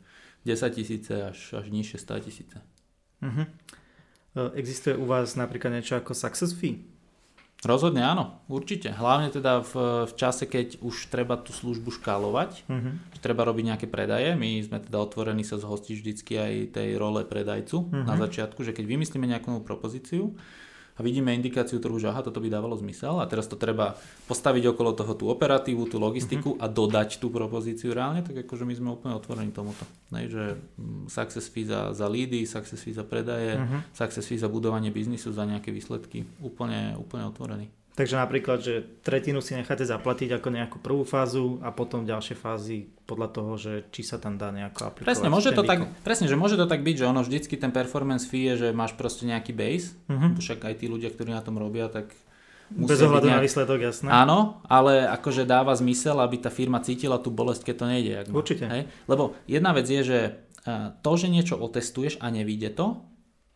10 0.45 0.77
tisíce 0.77 1.13
až, 1.13 1.39
až 1.57 1.67
nižšie 1.73 1.99
100 2.01 2.27
tisíce. 2.27 2.59
Uh-huh. 3.21 3.47
Existuje 4.57 4.97
u 4.97 5.05
vás 5.09 5.37
napríklad 5.37 5.73
niečo 5.75 5.97
ako 5.97 6.13
success 6.17 6.53
fee? 6.53 6.85
Rozhodne 7.61 8.01
áno, 8.01 8.41
určite. 8.49 8.89
Hlavne 8.89 9.29
teda 9.29 9.61
v, 9.61 10.09
v 10.09 10.13
čase, 10.17 10.49
keď 10.49 10.81
už 10.81 11.13
treba 11.13 11.37
tú 11.37 11.53
službu 11.53 11.93
škálovať, 12.01 12.65
uh-huh. 12.65 13.21
treba 13.21 13.45
robiť 13.45 13.65
nejaké 13.69 13.87
predaje. 13.89 14.33
My 14.33 14.65
sme 14.65 14.81
teda 14.81 14.97
otvorení 14.97 15.45
sa 15.45 15.61
zhostiť 15.61 15.93
vždycky 15.93 16.33
aj 16.41 16.53
tej 16.81 16.97
role 16.97 17.21
predajcu 17.29 17.85
uh-huh. 17.85 18.09
na 18.09 18.17
začiatku, 18.17 18.65
že 18.65 18.73
keď 18.73 18.85
vymyslíme 18.89 19.29
nejakú 19.29 19.53
novú 19.53 19.63
propozíciu, 19.69 20.33
a 21.01 21.05
vidíme 21.05 21.33
indikáciu 21.33 21.81
trhu, 21.81 21.97
že 21.97 22.13
aha, 22.13 22.21
toto 22.21 22.45
by 22.45 22.53
dávalo 22.53 22.77
zmysel 22.77 23.17
a 23.17 23.25
teraz 23.25 23.49
to 23.49 23.57
treba 23.57 23.97
postaviť 24.29 24.77
okolo 24.77 24.93
toho 24.93 25.17
tú 25.17 25.33
operatívu, 25.33 25.89
tú 25.89 25.97
logistiku 25.97 26.61
uh-huh. 26.61 26.61
a 26.61 26.69
dodať 26.69 27.17
tú 27.17 27.33
propozíciu 27.33 27.97
reálne, 27.97 28.21
tak 28.21 28.45
akože 28.45 28.69
my 28.69 28.75
sme 28.77 28.93
úplne 28.93 29.17
otvorení 29.17 29.49
tomuto. 29.49 29.89
Nej, 30.13 30.29
že 30.29 30.61
mm, 30.77 31.09
success 31.09 31.49
fee 31.49 31.65
za, 31.65 31.97
za 31.97 32.05
leady, 32.05 32.45
success 32.45 32.85
fee 32.85 32.93
za 32.93 33.09
predaje, 33.09 33.57
uh-huh. 33.57 33.81
success 33.97 34.29
fee 34.29 34.37
za 34.37 34.53
budovanie 34.53 34.93
biznisu, 34.93 35.33
za 35.33 35.49
nejaké 35.49 35.73
výsledky. 35.73 36.29
Úplne, 36.45 37.01
úplne 37.01 37.25
otvorený. 37.33 37.73
Takže 37.99 38.17
napríklad, 38.17 38.63
že 38.63 38.87
tretinu 39.03 39.43
si 39.43 39.53
necháte 39.59 39.83
zaplatiť 39.83 40.39
ako 40.39 40.49
nejakú 40.49 40.79
prvú 40.79 41.03
fázu 41.03 41.59
a 41.61 41.75
potom 41.75 42.07
ďalšie 42.07 42.39
fázy 42.39 42.89
podľa 43.05 43.29
toho, 43.35 43.53
že 43.59 43.73
či 43.91 44.07
sa 44.07 44.17
tam 44.17 44.39
dá 44.39 44.55
nejako 44.55 44.89
aplikovať. 44.89 45.11
Presne, 45.11 45.29
môže 45.29 45.51
to 45.51 45.67
tak, 45.67 45.85
presne, 46.07 46.31
že 46.31 46.39
môže 46.39 46.55
to 46.55 46.71
tak 46.71 46.87
byť, 46.87 46.97
že 47.03 47.09
ono 47.11 47.21
vždycky 47.27 47.59
ten 47.59 47.75
performance 47.75 48.31
fee 48.31 48.55
je, 48.55 48.55
že 48.57 48.69
máš 48.71 48.95
proste 48.95 49.27
nejaký 49.27 49.53
base, 49.53 49.99
uh-huh. 50.07 50.39
však 50.39 50.71
aj 50.71 50.75
tí 50.81 50.87
ľudia, 50.87 51.11
ktorí 51.11 51.35
na 51.35 51.43
tom 51.43 51.59
robia, 51.59 51.91
tak 51.91 52.15
bez 52.71 53.03
ohľadu 53.03 53.27
nejak... 53.27 53.39
na 53.43 53.45
výsledok, 53.45 53.79
jasné. 53.83 54.09
Áno, 54.15 54.63
ale 54.71 55.03
akože 55.11 55.43
dáva 55.43 55.75
zmysel, 55.75 56.15
aby 56.23 56.39
tá 56.39 56.55
firma 56.55 56.79
cítila 56.79 57.19
tú 57.19 57.35
bolesť, 57.35 57.67
keď 57.67 57.75
to 57.75 57.87
nejde. 57.91 58.13
Ak 58.23 58.27
Určite. 58.31 58.65
Hej? 58.71 58.83
Lebo 59.11 59.35
jedna 59.51 59.75
vec 59.75 59.91
je, 59.91 60.07
že 60.07 60.19
to, 61.03 61.13
že 61.19 61.27
niečo 61.27 61.59
otestuješ 61.59 62.23
a 62.23 62.31
nevíde 62.31 62.71
to, 62.71 63.03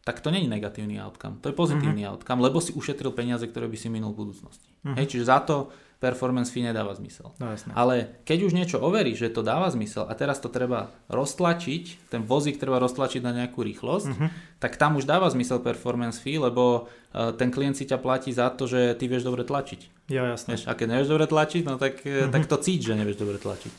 tak 0.05 0.21
to 0.21 0.29
není 0.29 0.45
negatívny 0.45 1.01
outcome, 1.01 1.40
to 1.40 1.49
je 1.49 1.57
pozitívny 1.57 2.05
mm-hmm. 2.05 2.12
outcome, 2.12 2.45
lebo 2.45 2.61
si 2.61 2.77
ušetril 2.77 3.17
peniaze, 3.17 3.49
ktoré 3.49 3.73
by 3.73 3.77
si 3.81 3.88
minul 3.88 4.12
v 4.12 4.29
budúcnosti. 4.29 4.69
Mm-hmm. 4.85 4.97
Hej, 5.01 5.07
čiže 5.09 5.25
za 5.25 5.40
to 5.40 5.73
performance 5.97 6.53
fee 6.53 6.61
nedáva 6.61 6.93
zmysel. 6.93 7.33
No, 7.40 7.49
jasne. 7.49 7.73
Ale 7.73 8.21
keď 8.29 8.38
už 8.45 8.53
niečo 8.53 8.77
overí, 8.77 9.17
že 9.17 9.33
to 9.33 9.40
dáva 9.40 9.73
zmysel 9.73 10.05
a 10.05 10.12
teraz 10.12 10.37
to 10.45 10.53
treba 10.53 10.93
roztlačiť, 11.09 12.12
ten 12.12 12.21
vozík 12.29 12.61
treba 12.61 12.77
roztlačiť 12.85 13.25
na 13.25 13.33
nejakú 13.33 13.64
rýchlosť, 13.64 14.09
mm-hmm. 14.12 14.29
tak 14.61 14.77
tam 14.77 15.01
už 15.01 15.09
dáva 15.09 15.33
zmysel 15.33 15.64
performance 15.64 16.21
fee, 16.21 16.37
lebo 16.37 16.85
uh, 16.85 17.33
ten 17.33 17.49
klient 17.49 17.81
si 17.81 17.88
ťa 17.88 17.97
platí 17.97 18.29
za 18.37 18.53
to, 18.53 18.69
že 18.69 18.93
ty 19.01 19.09
vieš 19.09 19.25
dobre 19.25 19.49
tlačiť. 19.49 20.12
Ja. 20.12 20.37
Vieš, 20.37 20.69
a 20.69 20.77
keď 20.77 20.87
nevieš 20.93 21.09
dobre 21.09 21.25
tlačiť, 21.25 21.62
no 21.64 21.81
tak, 21.81 22.05
mm-hmm. 22.05 22.29
tak 22.29 22.45
to 22.45 22.61
cíť, 22.61 22.93
že 22.93 23.01
nevieš 23.01 23.17
dobre 23.17 23.40
tlačiť. 23.40 23.73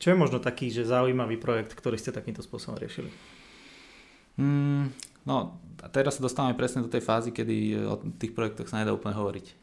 Čo 0.00 0.12
je 0.12 0.16
možno 0.16 0.40
taký, 0.40 0.68
že 0.68 0.84
zaujímavý 0.84 1.40
projekt, 1.40 1.72
ktorý 1.72 1.96
ste 1.96 2.12
takýmto 2.12 2.44
spôsobom 2.44 2.76
riešili? 2.76 3.08
Mm, 4.40 4.88
no, 5.28 5.60
teraz 5.92 6.16
sa 6.16 6.24
dostávame 6.24 6.56
presne 6.56 6.80
do 6.80 6.88
tej 6.88 7.04
fázy, 7.04 7.30
kedy 7.30 7.84
o 7.84 8.00
tých 8.16 8.32
projektoch 8.32 8.72
sa 8.72 8.80
nedá 8.80 8.96
úplne 8.96 9.16
hovoriť. 9.16 9.60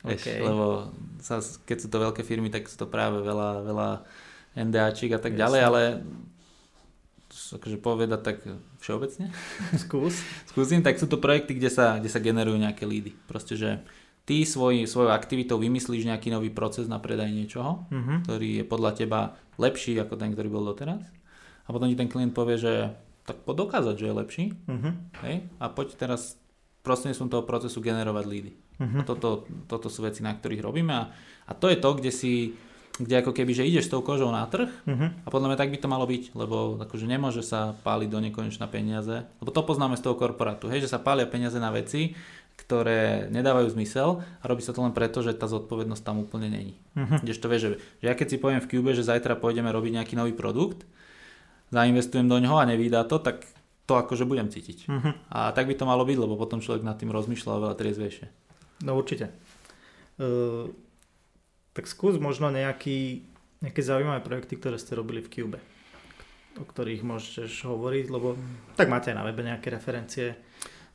Okay. 0.00 0.40
lebo 0.40 0.88
sa, 1.20 1.44
keď 1.68 1.76
sú 1.76 1.88
to 1.92 2.00
veľké 2.00 2.24
firmy, 2.24 2.48
tak 2.48 2.64
sú 2.72 2.80
to 2.80 2.88
práve 2.88 3.20
veľa, 3.20 3.68
veľa 3.68 3.88
NDAčík 4.56 5.12
a 5.12 5.20
tak 5.20 5.36
Jasne. 5.36 5.40
ďalej, 5.44 5.60
ale 5.60 5.80
akože 7.30 7.76
povedať 7.78 8.20
tak 8.24 8.36
všeobecne. 8.80 9.28
Skús. 9.84 10.24
Skúsim, 10.48 10.80
tak 10.80 10.96
sú 10.96 11.06
to 11.06 11.20
projekty, 11.20 11.58
kde 11.58 11.70
sa, 11.70 12.00
kde 12.00 12.08
sa 12.08 12.22
generujú 12.22 12.56
nejaké 12.56 12.88
lídy. 12.88 13.12
Proste, 13.28 13.60
že 13.60 13.84
ty 14.24 14.42
svoj, 14.48 14.88
svojou 14.88 15.12
aktivitou 15.12 15.60
vymyslíš 15.60 16.08
nejaký 16.08 16.32
nový 16.32 16.48
proces 16.48 16.88
na 16.88 16.96
predaj 16.96 17.30
niečoho, 17.30 17.84
uh-huh. 17.86 18.24
ktorý 18.24 18.62
je 18.62 18.64
podľa 18.64 18.90
teba 18.96 19.20
lepší 19.60 20.00
ako 20.00 20.16
ten, 20.16 20.32
ktorý 20.32 20.48
bol 20.48 20.64
doteraz. 20.64 21.04
A 21.66 21.68
potom 21.70 21.86
ti 21.86 21.94
ten 21.98 22.10
klient 22.10 22.34
povie, 22.34 22.58
že 22.58 22.94
tak 23.30 23.46
poď 23.46 23.56
dokázať, 23.70 23.94
že 23.94 24.06
je 24.10 24.18
lepší. 24.18 24.44
Uh-huh. 24.66 24.92
Hej? 25.22 25.46
A 25.62 25.70
poď 25.70 25.94
teraz 25.94 26.34
prostredníctvom 26.82 27.30
toho 27.30 27.46
procesu 27.46 27.78
generovať 27.78 28.24
lídy. 28.26 28.52
Uh-huh. 28.82 29.00
A 29.00 29.02
toto, 29.06 29.46
toto 29.70 29.86
sú 29.86 30.02
veci, 30.02 30.26
na 30.26 30.34
ktorých 30.34 30.66
robíme 30.66 30.90
a, 30.90 31.14
a 31.46 31.52
to 31.54 31.70
je 31.70 31.78
to, 31.78 31.90
kde 31.94 32.10
si 32.10 32.32
kde 33.00 33.24
ako 33.24 33.32
keby, 33.32 33.56
že 33.56 33.64
ideš 33.64 33.88
s 33.88 33.92
tou 33.96 34.04
kožou 34.04 34.28
na 34.28 34.44
trh 34.44 34.68
uh-huh. 34.68 35.24
a 35.24 35.28
podľa 35.32 35.48
mňa 35.54 35.60
tak 35.62 35.72
by 35.72 35.78
to 35.80 35.88
malo 35.88 36.04
byť, 36.04 36.36
lebo 36.36 36.76
akože 36.84 37.08
nemôže 37.08 37.40
sa 37.40 37.72
páliť 37.80 38.12
do 38.12 38.20
nekonečna 38.20 38.68
peniaze, 38.68 39.24
lebo 39.40 39.48
to 39.48 39.64
poznáme 39.64 39.96
z 39.96 40.04
toho 40.04 40.20
korporátu, 40.20 40.68
hej, 40.68 40.84
že 40.84 40.92
sa 40.92 41.00
pália 41.00 41.24
peniaze 41.24 41.56
na 41.56 41.72
veci, 41.72 42.12
ktoré 42.60 43.32
nedávajú 43.32 43.72
zmysel 43.72 44.20
a 44.20 44.44
robí 44.44 44.60
sa 44.60 44.76
to 44.76 44.84
len 44.84 44.92
preto, 44.92 45.24
že 45.24 45.32
tá 45.32 45.48
zodpovednosť 45.48 46.02
tam 46.04 46.20
úplne 46.20 46.52
není. 46.52 46.74
Uh-huh. 46.92 47.16
Kdežto 47.24 47.48
vieš, 47.48 47.62
že, 47.62 47.70
že 48.04 48.06
ja 48.12 48.12
keď 48.12 48.26
si 48.28 48.36
poviem 48.36 48.60
v 48.60 48.68
Cube, 48.68 48.92
že 48.92 49.06
zajtra 49.06 49.40
pôjdeme 49.40 49.72
robiť 49.72 49.96
nejaký 49.96 50.14
nový 50.20 50.36
produkt, 50.36 50.84
zainvestujem 51.70 52.26
do 52.26 52.38
ňoho 52.38 52.58
a 52.58 52.68
nevydá 52.68 53.06
to, 53.06 53.22
tak 53.22 53.46
to 53.90 53.98
akože 53.98 54.22
budem 54.22 54.46
cítiť. 54.46 54.86
Uh-huh. 54.86 55.12
A 55.34 55.50
tak 55.50 55.66
by 55.66 55.74
to 55.74 55.82
malo 55.82 56.06
byť, 56.06 56.18
lebo 56.18 56.38
potom 56.38 56.62
človek 56.62 56.86
nad 56.86 56.94
tým 56.94 57.10
rozmýšľa 57.10 57.58
oveľa 57.58 57.74
triezvejšie. 57.74 58.26
No 58.86 58.94
určite. 58.94 59.34
Uh, 60.14 60.70
tak 61.74 61.90
skús 61.90 62.18
možno 62.22 62.54
nejaký, 62.54 63.26
nejaké 63.62 63.80
zaujímavé 63.82 64.22
projekty, 64.22 64.54
ktoré 64.58 64.78
ste 64.78 64.94
robili 64.94 65.22
v 65.22 65.30
Cube, 65.30 65.58
o 66.54 66.64
ktorých 66.66 67.02
môžeš 67.02 67.66
hovoriť, 67.66 68.06
lebo 68.14 68.38
tak 68.78 68.86
máte 68.86 69.10
na 69.10 69.26
webe 69.26 69.42
nejaké 69.42 69.74
referencie. 69.74 70.38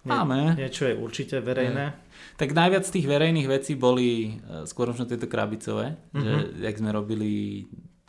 Nie, 0.05 0.21
Máme. 0.21 0.53
Niečo 0.53 0.85
je 0.85 0.93
určite 0.93 1.41
verejné. 1.41 1.85
Je. 1.89 1.97
Tak 2.38 2.53
najviac 2.53 2.85
tých 2.85 3.09
verejných 3.09 3.49
vecí 3.49 3.73
boli 3.73 4.38
e, 4.38 4.69
skôr 4.69 4.93
možno 4.93 5.09
tieto 5.09 5.25
krabicové, 5.25 5.97
uh-huh. 5.97 6.21
že 6.21 6.31
mhm. 6.31 6.45
jak 6.61 6.75
sme 6.77 6.89
robili 6.93 7.31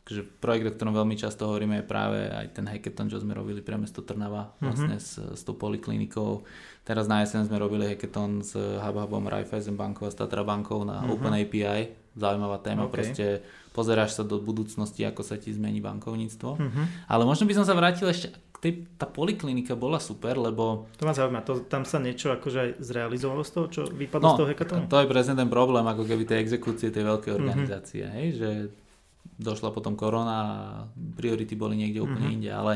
že 0.06 0.22
projekt, 0.22 0.70
o 0.70 0.72
ktorom 0.78 0.94
veľmi 0.94 1.18
často 1.18 1.50
hovoríme, 1.50 1.82
je 1.82 1.90
práve 1.90 2.30
aj 2.30 2.54
ten 2.54 2.66
hackathon, 2.70 3.10
čo 3.10 3.18
sme 3.18 3.34
robili 3.34 3.58
pre 3.58 3.74
mesto 3.74 4.06
Trnava 4.06 4.54
uh-huh. 4.54 4.70
vlastne 4.70 4.96
s, 5.02 5.18
s 5.18 5.42
tou 5.42 5.58
poliklinikou. 5.58 6.46
Teraz 6.86 7.10
na 7.10 7.26
jeseň 7.26 7.50
sme 7.50 7.58
robili 7.58 7.90
hackathon 7.90 8.46
s 8.46 8.54
HubHubom, 8.54 9.26
Raiffeisen 9.26 9.74
bankou 9.74 10.06
a 10.06 10.14
Statra 10.14 10.46
bankou 10.46 10.86
na 10.86 11.02
uh-huh. 11.02 11.18
Open 11.18 11.34
API. 11.34 11.90
Zaujímavá 12.16 12.62
téma, 12.62 12.86
okay. 12.86 12.94
proste 12.94 13.24
pozeráš 13.76 14.16
sa 14.16 14.24
do 14.24 14.40
budúcnosti, 14.40 15.04
ako 15.04 15.20
sa 15.20 15.36
ti 15.36 15.52
zmení 15.52 15.82
bankovníctvo. 15.82 16.50
Uh-huh. 16.54 16.84
Ale 17.10 17.26
možno 17.26 17.44
by 17.44 17.58
som 17.58 17.66
sa 17.66 17.74
vrátil 17.76 18.08
ešte 18.08 18.32
tej, 18.62 18.88
tá 18.96 19.04
poliklinika 19.04 19.76
bola 19.76 20.00
super, 20.00 20.38
lebo... 20.40 20.88
To 20.96 21.04
ma 21.04 21.12
zaujíma, 21.12 21.44
to, 21.44 21.66
tam 21.68 21.84
sa 21.84 22.00
niečo 22.00 22.32
akože 22.32 22.58
aj 22.58 22.70
zrealizovalo 22.80 23.42
z 23.44 23.50
toho, 23.52 23.66
čo 23.68 23.82
vypadlo 23.90 24.24
no, 24.24 24.32
z 24.32 24.38
toho 24.40 24.48
hackathonu? 24.48 24.88
to 24.88 24.96
je 24.96 25.12
presne 25.12 25.34
ten 25.36 25.50
problém, 25.52 25.84
ako 25.84 26.08
keby 26.08 26.24
tie 26.24 26.40
exekúcie 26.40 26.88
tej 26.88 27.04
veľkej 27.04 27.32
organizácie, 27.36 28.08
uh-huh. 28.08 28.16
hej, 28.16 28.28
že 28.40 28.48
došla 29.36 29.74
potom 29.74 29.98
korona 29.98 30.36
a 30.38 30.50
priority 31.18 31.58
boli 31.58 31.74
niekde 31.76 32.02
úplne 32.02 32.30
mm-hmm. 32.30 32.36
inde, 32.38 32.50
ale 32.54 32.72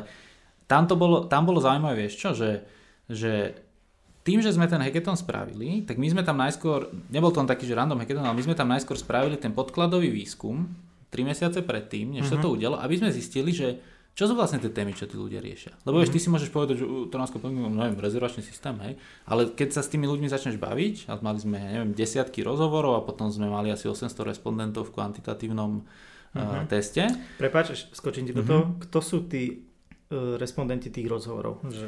tam, 0.71 0.87
to 0.87 0.95
bolo, 0.95 1.27
tam 1.27 1.47
bolo 1.47 1.59
zaujímavé, 1.59 2.07
vieš 2.07 2.15
čo, 2.19 2.31
že, 2.31 2.63
že 3.11 3.59
tým, 4.23 4.45
že 4.45 4.55
sme 4.55 4.71
ten 4.71 4.79
hackathon 4.79 5.19
spravili, 5.19 5.83
tak 5.83 5.99
my 5.99 6.07
sme 6.07 6.23
tam 6.23 6.39
najskôr, 6.39 6.93
nebol 7.11 7.35
to 7.35 7.43
taký, 7.49 7.67
že 7.67 7.75
random 7.75 7.99
hackathon, 7.99 8.23
ale 8.23 8.39
my 8.39 8.45
sme 8.47 8.55
tam 8.55 8.71
najskôr 8.71 8.95
spravili 8.95 9.41
ten 9.41 9.51
podkladový 9.51 10.13
výskum 10.13 10.71
3 11.11 11.27
mesiace 11.27 11.59
predtým, 11.67 12.15
než 12.15 12.29
mm-hmm. 12.29 12.31
sa 12.31 12.37
mhm. 12.39 12.43
to 12.45 12.49
udialo, 12.55 12.77
aby 12.79 12.95
sme 13.01 13.11
zistili, 13.11 13.51
že 13.51 13.83
čo 14.11 14.27
sú 14.27 14.35
vlastne 14.35 14.59
tie 14.59 14.69
témy, 14.75 14.93
čo 14.93 15.07
tí 15.07 15.15
ľudia 15.15 15.41
riešia. 15.41 15.73
Lebo 15.87 15.97
mm-hmm. 15.97 16.01
vieš, 16.05 16.13
ty 16.13 16.19
si 16.21 16.29
môžeš 16.29 16.51
povedať, 16.51 16.83
že 16.83 16.87
nás 17.15 17.31
no, 17.31 17.71
neviem, 17.73 17.99
rezervačný 17.99 18.43
systém, 18.43 18.77
hej, 18.85 18.95
ale 19.25 19.51
keď 19.55 19.75
sa 19.75 19.83
s 19.83 19.91
tými 19.91 20.05
ľuďmi 20.07 20.29
začneš 20.29 20.61
baviť, 20.61 21.09
a 21.09 21.17
mali 21.23 21.39
sme, 21.41 21.59
neviem, 21.59 21.97
desiatky 21.97 22.45
rozhovorov 22.45 23.01
a 23.01 23.07
potom 23.07 23.31
sme 23.31 23.49
mali 23.49 23.71
asi 23.71 23.87
800 23.89 24.13
respondentov 24.29 24.91
v 24.91 24.95
kvantitatívnom 24.99 25.83
uh-huh. 26.35 26.66
teste. 26.71 27.07
Prepač, 27.37 27.90
skočím 27.90 28.31
ti 28.31 28.33
do 28.35 28.43
uh-huh. 28.43 28.51
toho. 28.51 28.62
Kto 28.87 28.99
sú 29.03 29.19
tí 29.27 29.66
uh, 30.11 30.38
respondenti 30.38 30.93
tých 30.93 31.11
rozhovorov? 31.11 31.64
Že... 31.66 31.87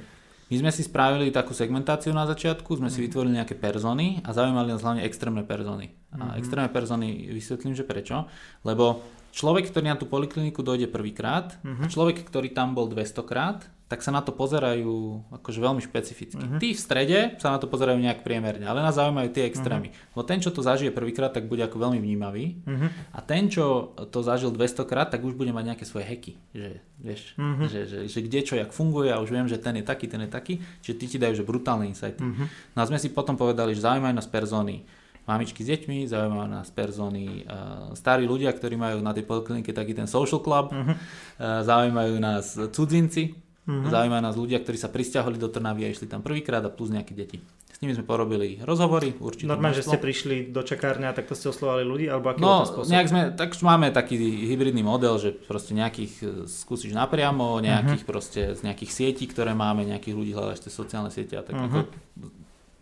My 0.53 0.57
sme 0.69 0.71
si 0.75 0.83
spravili 0.85 1.33
takú 1.33 1.57
segmentáciu 1.57 2.13
na 2.13 2.29
začiatku, 2.29 2.77
sme 2.77 2.89
uh-huh. 2.89 2.95
si 2.95 2.99
mhm. 3.01 3.05
vytvorili 3.09 3.33
nejaké 3.41 3.55
persony 3.57 4.21
a 4.21 4.35
zaujímali 4.35 4.75
nás 4.75 4.83
hlavne 4.85 5.03
extrémne 5.07 5.43
persony. 5.47 5.95
Uh-huh. 6.13 6.35
A 6.35 6.37
extrémne 6.37 6.69
persony 6.69 7.31
vysvetlím, 7.33 7.73
že 7.73 7.87
prečo. 7.87 8.29
Lebo 8.67 9.01
človek, 9.33 9.71
ktorý 9.71 9.87
na 9.89 9.97
tú 9.97 10.11
polikliniku 10.11 10.61
dojde 10.61 10.91
prvýkrát, 10.91 11.57
uh-huh. 11.63 11.89
človek, 11.89 12.27
ktorý 12.27 12.53
tam 12.53 12.77
bol 12.77 12.91
200 12.91 13.23
krát, 13.25 13.65
tak 13.93 14.01
sa 14.01 14.09
na 14.09 14.25
to 14.25 14.33
pozerajú 14.33 15.21
akože 15.37 15.61
veľmi 15.61 15.85
špecificky. 15.85 16.41
Uh-huh. 16.41 16.57
Tí 16.57 16.73
v 16.73 16.81
strede 16.81 17.37
sa 17.37 17.53
na 17.53 17.61
to 17.61 17.69
pozerajú 17.69 18.01
nejak 18.01 18.25
priemerne, 18.25 18.65
ale 18.65 18.81
nás 18.81 18.97
zaujímajú 18.97 19.29
tie 19.37 19.45
extrémy. 19.45 19.93
Uh-huh. 19.93 20.17
Lebo 20.17 20.23
ten, 20.25 20.41
čo 20.41 20.49
to 20.49 20.65
zažije 20.65 20.89
prvýkrát, 20.97 21.29
tak 21.29 21.45
bude 21.45 21.61
ako 21.61 21.77
veľmi 21.77 22.01
vnímavý 22.01 22.57
uh-huh. 22.65 22.89
a 23.13 23.21
ten, 23.21 23.53
čo 23.53 23.93
to 24.09 24.25
zažil 24.25 24.49
200 24.49 24.89
krát, 24.89 25.13
tak 25.13 25.21
už 25.21 25.37
bude 25.37 25.53
mať 25.53 25.77
nejaké 25.77 25.85
svoje 25.85 26.09
heky. 26.09 26.41
Že, 26.57 26.71
vieš, 27.05 27.23
uh-huh. 27.37 27.69
že, 27.69 27.81
že, 27.85 27.99
že 28.09 28.19
kde 28.25 28.41
čo, 28.41 28.57
jak 28.57 28.73
funguje 28.73 29.13
a 29.13 29.21
už 29.21 29.29
viem, 29.29 29.45
že 29.45 29.61
ten 29.61 29.77
je 29.77 29.85
taký, 29.85 30.09
ten 30.09 30.25
je 30.25 30.31
taký, 30.33 30.65
čiže 30.81 30.97
ty 30.97 31.05
ti 31.13 31.19
dajú 31.21 31.37
že 31.37 31.45
brutálne 31.45 31.85
insighty. 31.85 32.25
Uh-huh. 32.25 32.49
No 32.73 32.79
a 32.81 32.89
sme 32.89 32.97
si 32.97 33.13
potom 33.13 33.37
povedali, 33.37 33.77
že 33.77 33.85
zaujímajú 33.85 34.17
nás 34.17 34.25
persóny 34.25 34.89
mamičky 35.29 35.63
s 35.63 35.69
deťmi, 35.69 36.09
zaujímajú 36.09 36.49
nás 36.49 36.73
persóny 36.73 37.45
uh, 37.45 37.93
starí 37.93 38.25
ľudia, 38.25 38.51
ktorí 38.57 38.75
majú 38.75 39.05
na 39.05 39.13
tej 39.13 39.29
poliklinike 39.29 39.71
taký 39.71 39.93
ten 39.95 40.09
social 40.09 40.41
club, 40.41 40.73
uh-huh. 40.73 40.97
uh, 40.97 41.61
zaujímajú 41.63 42.15
nás 42.19 42.57
cudzinci, 42.73 43.52
Mm-hmm. 43.63 43.95
Zaujímajú 43.95 44.23
nás 44.27 44.35
ľudia, 44.35 44.59
ktorí 44.59 44.75
sa 44.75 44.91
pristiahli 44.91 45.39
do 45.39 45.47
Trnavy 45.47 45.87
a 45.87 45.89
išli 45.95 46.11
tam 46.11 46.19
prvýkrát 46.19 46.59
a 46.67 46.71
plus 46.71 46.91
nejaké 46.91 47.15
deti. 47.15 47.39
S 47.71 47.79
nimi 47.79 47.95
sme 47.95 48.03
porobili 48.03 48.59
rozhovory, 48.59 49.15
určite. 49.23 49.47
Normálne, 49.47 49.79
že 49.79 49.87
ste 49.87 50.03
prišli 50.03 50.51
do 50.51 50.67
čakárne 50.67 51.07
a 51.07 51.15
takto 51.15 51.39
ste 51.39 51.55
oslovali 51.55 51.87
ľudí, 51.87 52.11
alebo 52.11 52.35
aký 52.35 52.43
no? 52.43 52.67
Nejak 52.67 53.07
sme, 53.07 53.23
tak 53.39 53.55
máme 53.63 53.95
taký 53.95 54.19
hybridný 54.51 54.83
model, 54.83 55.15
že 55.23 55.31
proste 55.31 55.79
nejakých 55.79 56.13
e, 56.19 56.27
skúsiš 56.51 56.91
napriamo, 56.91 57.63
nejakých 57.63 58.03
mm-hmm. 58.03 58.11
proste 58.11 58.59
z 58.59 58.61
nejakých 58.67 58.91
sietí, 58.91 59.31
ktoré 59.31 59.55
máme, 59.55 59.87
nejakých 59.87 60.15
ľudí 60.19 60.35
hľadáš 60.35 60.67
tie 60.67 60.73
sociálne 60.75 61.15
siete 61.15 61.39
a 61.39 61.47
tak 61.47 61.55
mm-hmm. 61.55 61.71
ako 61.71 61.79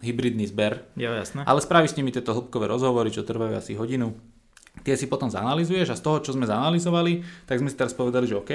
hybridný 0.01 0.49
zber. 0.49 0.89
Jo, 0.97 1.13
jasné. 1.13 1.45
Ale 1.45 1.61
spravíš 1.61 1.93
s 1.93 1.99
nimi 2.01 2.09
tieto 2.09 2.33
hĺbkové 2.33 2.73
rozhovory, 2.73 3.13
čo 3.13 3.21
trvajú 3.21 3.53
asi 3.53 3.77
hodinu. 3.77 4.17
Tie 4.81 4.97
si 4.97 5.05
potom 5.13 5.29
zanalizuješ 5.29 5.93
a 5.93 5.99
z 5.99 6.03
toho, 6.09 6.25
čo 6.25 6.33
sme 6.33 6.49
zanalizovali, 6.49 7.45
tak 7.45 7.61
sme 7.61 7.69
si 7.69 7.77
teraz 7.77 7.93
povedali, 7.93 8.25
že 8.25 8.41
OK, 8.41 8.53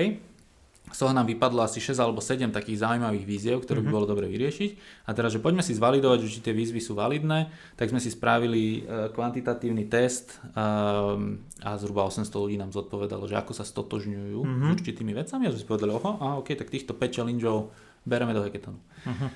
toho 0.93 1.11
nám 1.11 1.25
vypadlo 1.25 1.65
asi 1.65 1.81
6 1.81 1.97
alebo 1.97 2.21
7 2.21 2.53
takých 2.53 2.85
zaujímavých 2.85 3.25
víziev, 3.25 3.57
ktoré 3.65 3.81
mm-hmm. 3.81 3.89
by 3.89 3.89
mhm. 3.89 3.97
bolo 3.97 4.05
dobre 4.05 4.25
vyriešiť. 4.29 4.71
A 5.09 5.17
teraz, 5.17 5.33
že 5.33 5.41
poďme 5.41 5.65
si 5.65 5.73
zvalidovať, 5.73 6.17
že 6.21 6.29
či 6.37 6.39
tie 6.45 6.53
výzvy 6.53 6.77
sú 6.77 6.93
validné, 6.93 7.49
tak 7.73 7.89
sme 7.89 7.97
si 7.97 8.13
spravili 8.13 8.85
uh, 8.85 9.09
kvantitatívny 9.09 9.89
test 9.89 10.37
um, 10.53 11.41
a 11.65 11.75
zhruba 11.81 12.05
800 12.05 12.29
ľudí 12.29 12.55
nám 12.61 12.69
zodpovedalo, 12.69 13.25
že 13.25 13.35
ako 13.35 13.51
sa 13.57 13.65
stotožňujú 13.65 14.39
mm-hmm. 14.45 14.69
s 14.69 14.73
určitými 14.77 15.11
vecami 15.17 15.43
a 15.49 15.51
že 15.51 15.61
si 15.61 15.65
povedali, 15.65 15.91
oho, 15.91 16.11
a 16.21 16.37
ok, 16.37 16.53
tak 16.53 16.69
týchto 16.69 16.93
5 16.93 17.15
challengeov 17.17 17.73
bereme 18.05 18.37
do 18.37 18.45
hackathonu. 18.45 18.77
Mm-hmm. 18.77 19.29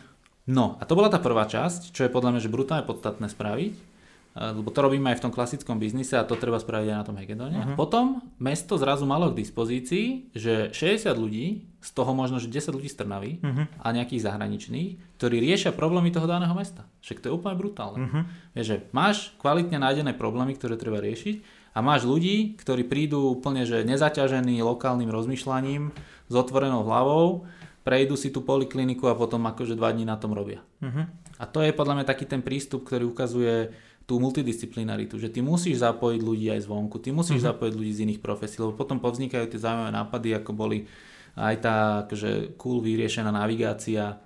No 0.50 0.78
a 0.82 0.84
to 0.86 0.98
bola 0.98 1.14
tá 1.14 1.22
prvá 1.22 1.46
časť, 1.46 1.94
čo 1.94 2.06
je 2.06 2.14
podľa 2.14 2.38
mňa 2.38 2.42
že 2.42 2.50
brutálne 2.50 2.86
podstatné 2.86 3.30
spraviť 3.30 3.89
lebo 4.38 4.70
to 4.70 4.80
robíme 4.86 5.10
aj 5.10 5.18
v 5.20 5.24
tom 5.26 5.34
klasickom 5.34 5.82
biznise 5.82 6.14
a 6.14 6.24
to 6.24 6.38
treba 6.38 6.62
spraviť 6.62 6.88
aj 6.94 6.98
na 7.02 7.08
tom 7.08 7.18
hackathone. 7.18 7.56
Uh-huh. 7.58 7.76
Potom 7.76 8.22
mesto 8.38 8.78
zrazu 8.78 9.04
malo 9.10 9.34
k 9.34 9.42
dispozícii, 9.42 10.32
že 10.38 10.70
60 10.72 11.12
ľudí, 11.18 11.66
z 11.80 11.90
toho 11.96 12.12
možno, 12.12 12.38
že 12.38 12.52
10 12.52 12.76
ľudí 12.76 12.92
z 12.92 13.00
Trnavy 13.00 13.40
uh-huh. 13.40 13.66
a 13.82 13.88
nejakých 13.96 14.28
zahraničných, 14.30 15.18
ktorí 15.18 15.40
riešia 15.40 15.74
problémy 15.74 16.12
toho 16.12 16.28
daného 16.28 16.52
mesta. 16.54 16.86
Však 17.02 17.24
to 17.24 17.26
je 17.32 17.36
úplne 17.36 17.56
brutálne. 17.58 18.00
Uh-huh. 18.06 18.24
Vieš, 18.54 18.68
že 18.68 18.78
máš 18.92 19.34
kvalitne 19.42 19.82
nájdené 19.82 20.14
problémy, 20.14 20.54
ktoré 20.60 20.78
treba 20.78 21.02
riešiť 21.02 21.42
a 21.74 21.80
máš 21.82 22.06
ľudí, 22.06 22.60
ktorí 22.60 22.86
prídu 22.86 23.34
úplne 23.34 23.66
že 23.66 23.88
nezaťažení 23.88 24.60
lokálnym 24.62 25.10
rozmýšľaním, 25.10 25.92
s 26.30 26.36
otvorenou 26.38 26.86
hlavou, 26.86 27.50
prejdú 27.82 28.14
si 28.14 28.30
tú 28.30 28.46
polikliniku 28.46 29.10
a 29.10 29.18
potom 29.18 29.42
akože 29.50 29.74
dva 29.74 29.90
dní 29.90 30.06
na 30.06 30.20
tom 30.20 30.38
robia. 30.38 30.62
Uh-huh. 30.78 31.10
A 31.40 31.44
to 31.48 31.64
je 31.64 31.72
podľa 31.72 32.04
mňa 32.04 32.06
taký 32.06 32.28
ten 32.28 32.44
prístup, 32.44 32.86
ktorý 32.86 33.10
ukazuje 33.10 33.72
tú 34.10 34.18
multidisciplinaritu, 34.18 35.22
že 35.22 35.30
ty 35.30 35.46
musíš 35.46 35.86
zapojiť 35.86 36.22
ľudí 36.26 36.50
aj 36.50 36.66
zvonku, 36.66 36.98
ty 36.98 37.14
musíš 37.14 37.46
uh-huh. 37.46 37.54
zapojiť 37.54 37.74
ľudí 37.78 37.94
z 37.94 38.04
iných 38.10 38.22
profesí, 38.26 38.58
lebo 38.58 38.74
potom 38.74 38.98
povznikajú 38.98 39.46
tie 39.46 39.62
zaujímavé 39.62 39.94
nápady, 39.94 40.34
ako 40.34 40.52
boli 40.58 40.90
aj 41.38 41.56
tá 41.62 41.76
akože 42.10 42.58
cool 42.58 42.82
vyriešená 42.82 43.30
navigácia, 43.30 44.18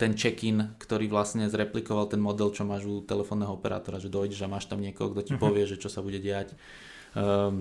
ten 0.00 0.12
check-in, 0.16 0.72
ktorý 0.80 1.12
vlastne 1.12 1.44
zreplikoval 1.52 2.08
ten 2.08 2.18
model, 2.18 2.48
čo 2.48 2.64
máš 2.64 2.88
u 2.88 3.04
telefónneho 3.04 3.52
operátora, 3.52 4.00
že 4.00 4.08
dojdeš 4.08 4.40
a 4.40 4.48
máš 4.48 4.72
tam 4.72 4.80
niekoho, 4.80 5.12
kto 5.12 5.22
ti 5.28 5.32
uh-huh. 5.36 5.44
povie, 5.44 5.68
že 5.68 5.76
čo 5.76 5.92
sa 5.92 6.00
bude 6.00 6.16
diať. 6.16 6.56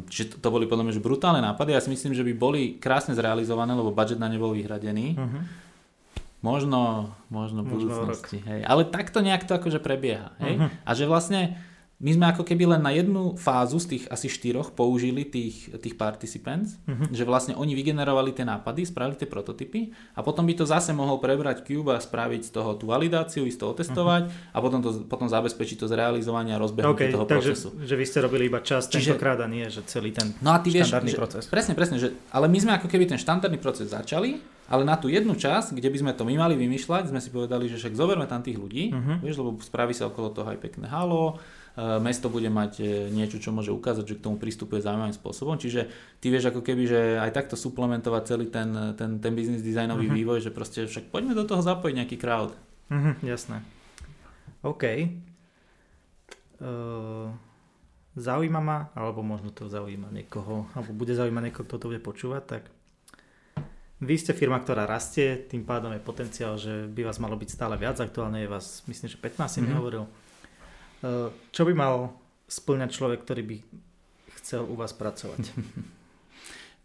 Čiže 0.08 0.26
to, 0.32 0.36
to 0.44 0.48
boli 0.48 0.64
podľa 0.64 0.88
mňa 0.88 0.96
že 0.96 1.04
brutálne 1.04 1.44
nápady. 1.44 1.76
Ja 1.76 1.84
si 1.84 1.92
myslím, 1.92 2.16
že 2.16 2.24
by 2.24 2.34
boli 2.40 2.62
krásne 2.80 3.16
zrealizované, 3.16 3.76
lebo 3.76 3.92
budget 3.92 4.20
na 4.20 4.32
ne 4.32 4.40
bol 4.40 4.56
vyhradený. 4.56 5.20
Uh-huh. 5.20 5.67
Možno, 6.48 7.12
možno 7.28 7.68
v 7.68 7.76
budúcnosti. 7.76 8.40
Hej. 8.48 8.64
Ale 8.64 8.88
takto 8.88 9.20
nejak 9.20 9.44
to 9.44 9.60
akože 9.60 9.84
prebieha. 9.84 10.32
Hej? 10.40 10.64
Uh-huh. 10.64 10.72
A 10.88 10.92
že 10.96 11.04
vlastne 11.04 11.60
my 11.98 12.14
sme 12.14 12.26
ako 12.30 12.46
keby 12.46 12.78
len 12.78 12.82
na 12.86 12.94
jednu 12.94 13.34
fázu 13.42 13.82
z 13.82 13.98
tých 13.98 14.04
asi 14.14 14.30
štyroch 14.30 14.78
použili 14.78 15.26
tých, 15.26 15.74
tých 15.82 15.98
participants, 15.98 16.78
uh-huh. 16.86 17.10
že 17.10 17.26
vlastne 17.26 17.58
oni 17.58 17.74
vygenerovali 17.74 18.38
tie 18.38 18.46
nápady, 18.46 18.86
spravili 18.86 19.18
tie 19.18 19.26
prototypy 19.26 19.98
a 20.14 20.22
potom 20.22 20.46
by 20.46 20.54
to 20.54 20.70
zase 20.70 20.94
mohol 20.94 21.18
prebrať 21.18 21.66
Cube 21.66 21.90
a 21.90 21.98
spraviť 21.98 22.42
z 22.46 22.52
toho 22.54 22.78
tú 22.78 22.94
validáciu, 22.94 23.50
ísť 23.50 23.58
to 23.58 23.68
otestovať 23.74 24.30
uh-huh. 24.30 24.54
a 24.54 24.58
potom, 24.62 24.80
to, 24.86 25.10
potom 25.10 25.26
zabezpečiť 25.26 25.82
to 25.82 25.90
zrealizovanie 25.90 26.54
a 26.54 26.62
rozbehnutie 26.62 27.10
okay, 27.10 27.16
toho 27.18 27.26
takže, 27.26 27.58
procesu. 27.58 27.70
že 27.82 27.96
vy 27.98 28.06
ste 28.06 28.20
robili 28.22 28.46
iba 28.46 28.62
čas 28.62 28.86
Čiže, 28.94 29.18
tentokrát 29.18 29.42
a 29.42 29.50
nie, 29.50 29.66
že 29.66 29.82
celý 29.90 30.14
ten 30.14 30.38
no 30.46 30.54
a 30.54 30.62
ty 30.62 30.70
štandardný 30.70 31.10
vieš, 31.10 31.18
proces. 31.18 31.44
Že, 31.50 31.54
presne, 31.58 31.74
presne, 31.74 31.98
že, 31.98 32.14
ale 32.30 32.46
my 32.46 32.58
sme 32.62 32.72
ako 32.78 32.86
keby 32.86 33.10
ten 33.10 33.18
štandardný 33.18 33.58
proces 33.58 33.90
začali, 33.90 34.38
ale 34.68 34.84
na 34.84 35.00
tú 35.00 35.08
jednu 35.08 35.34
časť, 35.34 35.74
kde 35.74 35.88
by 35.88 35.98
sme 36.04 36.12
to 36.14 36.28
my 36.28 36.36
mali 36.36 36.56
vymýšľať, 36.60 37.10
sme 37.12 37.24
si 37.24 37.32
povedali, 37.32 37.72
že 37.72 37.80
však 37.80 37.96
zoberme 37.96 38.28
tam 38.28 38.44
tých 38.44 38.60
ľudí, 38.60 38.92
uh-huh. 38.92 39.24
vieš, 39.24 39.40
lebo 39.40 39.56
spraví 39.60 39.96
sa 39.96 40.12
okolo 40.12 40.36
toho 40.36 40.52
aj 40.52 40.60
pekné 40.60 40.92
halo, 40.92 41.40
Eh, 41.78 42.02
mesto 42.02 42.26
bude 42.26 42.50
mať 42.50 42.82
eh, 42.82 43.06
niečo, 43.14 43.38
čo 43.38 43.54
môže 43.54 43.70
ukázať, 43.70 44.02
že 44.02 44.18
k 44.18 44.26
tomu 44.26 44.42
prístupuje 44.42 44.82
zaujímavým 44.82 45.14
spôsobom. 45.14 45.62
Čiže 45.62 45.86
ty 46.18 46.34
vieš 46.34 46.50
ako 46.50 46.66
keby, 46.66 46.84
že 46.90 47.00
aj 47.22 47.38
takto 47.38 47.54
suplementovať 47.54 48.24
celý 48.26 48.50
ten, 48.50 48.98
ten, 48.98 49.22
ten 49.22 49.34
business 49.38 49.62
designový 49.62 50.10
uh-huh. 50.10 50.18
vývoj, 50.18 50.40
že 50.42 50.50
proste 50.50 50.90
však 50.90 51.14
poďme 51.14 51.38
do 51.38 51.46
toho 51.46 51.62
zapojiť 51.62 51.94
nejaký 52.02 52.18
crowd. 52.18 52.58
Uh-huh, 52.90 53.14
jasné. 53.22 53.62
OK. 54.66 55.14
Uh, 56.58 57.30
zaujíma 58.18 58.58
ma, 58.58 58.90
alebo 58.98 59.22
možno 59.22 59.54
to 59.54 59.70
zaujíma 59.70 60.10
niekoho, 60.10 60.66
alebo 60.74 60.98
bude 60.98 61.14
zaujímať 61.14 61.44
niekoho, 61.46 61.66
kto 61.70 61.78
to 61.78 61.90
bude 61.94 62.02
počúvať, 62.02 62.58
tak 62.58 62.64
vy 63.98 64.16
ste 64.18 64.38
firma, 64.38 64.62
ktorá 64.62 64.86
rastie, 64.86 65.50
tým 65.50 65.66
pádom 65.66 65.90
je 65.90 66.02
potenciál, 66.02 66.54
že 66.62 66.86
by 66.86 67.02
vás 67.10 67.18
malo 67.18 67.34
byť 67.34 67.50
stále 67.50 67.76
viac. 67.82 67.98
Aktuálne 67.98 68.46
je 68.46 68.50
vás, 68.50 68.86
myslím, 68.86 69.10
že 69.10 69.18
15 69.18 69.34
mm-hmm. 69.34 69.62
mi 69.66 69.72
hovoril. 69.74 70.04
Eh, 71.02 71.30
čo 71.54 71.66
by 71.66 71.74
mal 71.74 72.14
splňať 72.46 72.90
človek, 72.94 73.26
ktorý 73.26 73.44
by 73.46 73.58
chcel 74.42 74.66
u 74.66 74.78
vás 74.78 74.94
pracovať? 74.94 75.44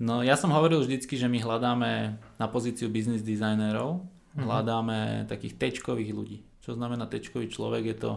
No 0.02 0.18
ja 0.18 0.34
som 0.34 0.50
hovoril 0.50 0.82
vždycky, 0.82 1.14
že 1.14 1.30
my 1.30 1.38
hľadáme 1.38 2.18
na 2.18 2.46
pozíciu 2.50 2.90
business 2.90 3.22
designerov, 3.22 4.02
uh-huh. 4.02 4.42
hľadáme 4.42 5.30
takých 5.30 5.54
tečkových 5.54 6.10
ľudí. 6.10 6.42
Čo 6.58 6.74
znamená 6.74 7.06
tečkový 7.06 7.46
človek? 7.46 7.86
Je 7.86 7.96
to 8.02 8.10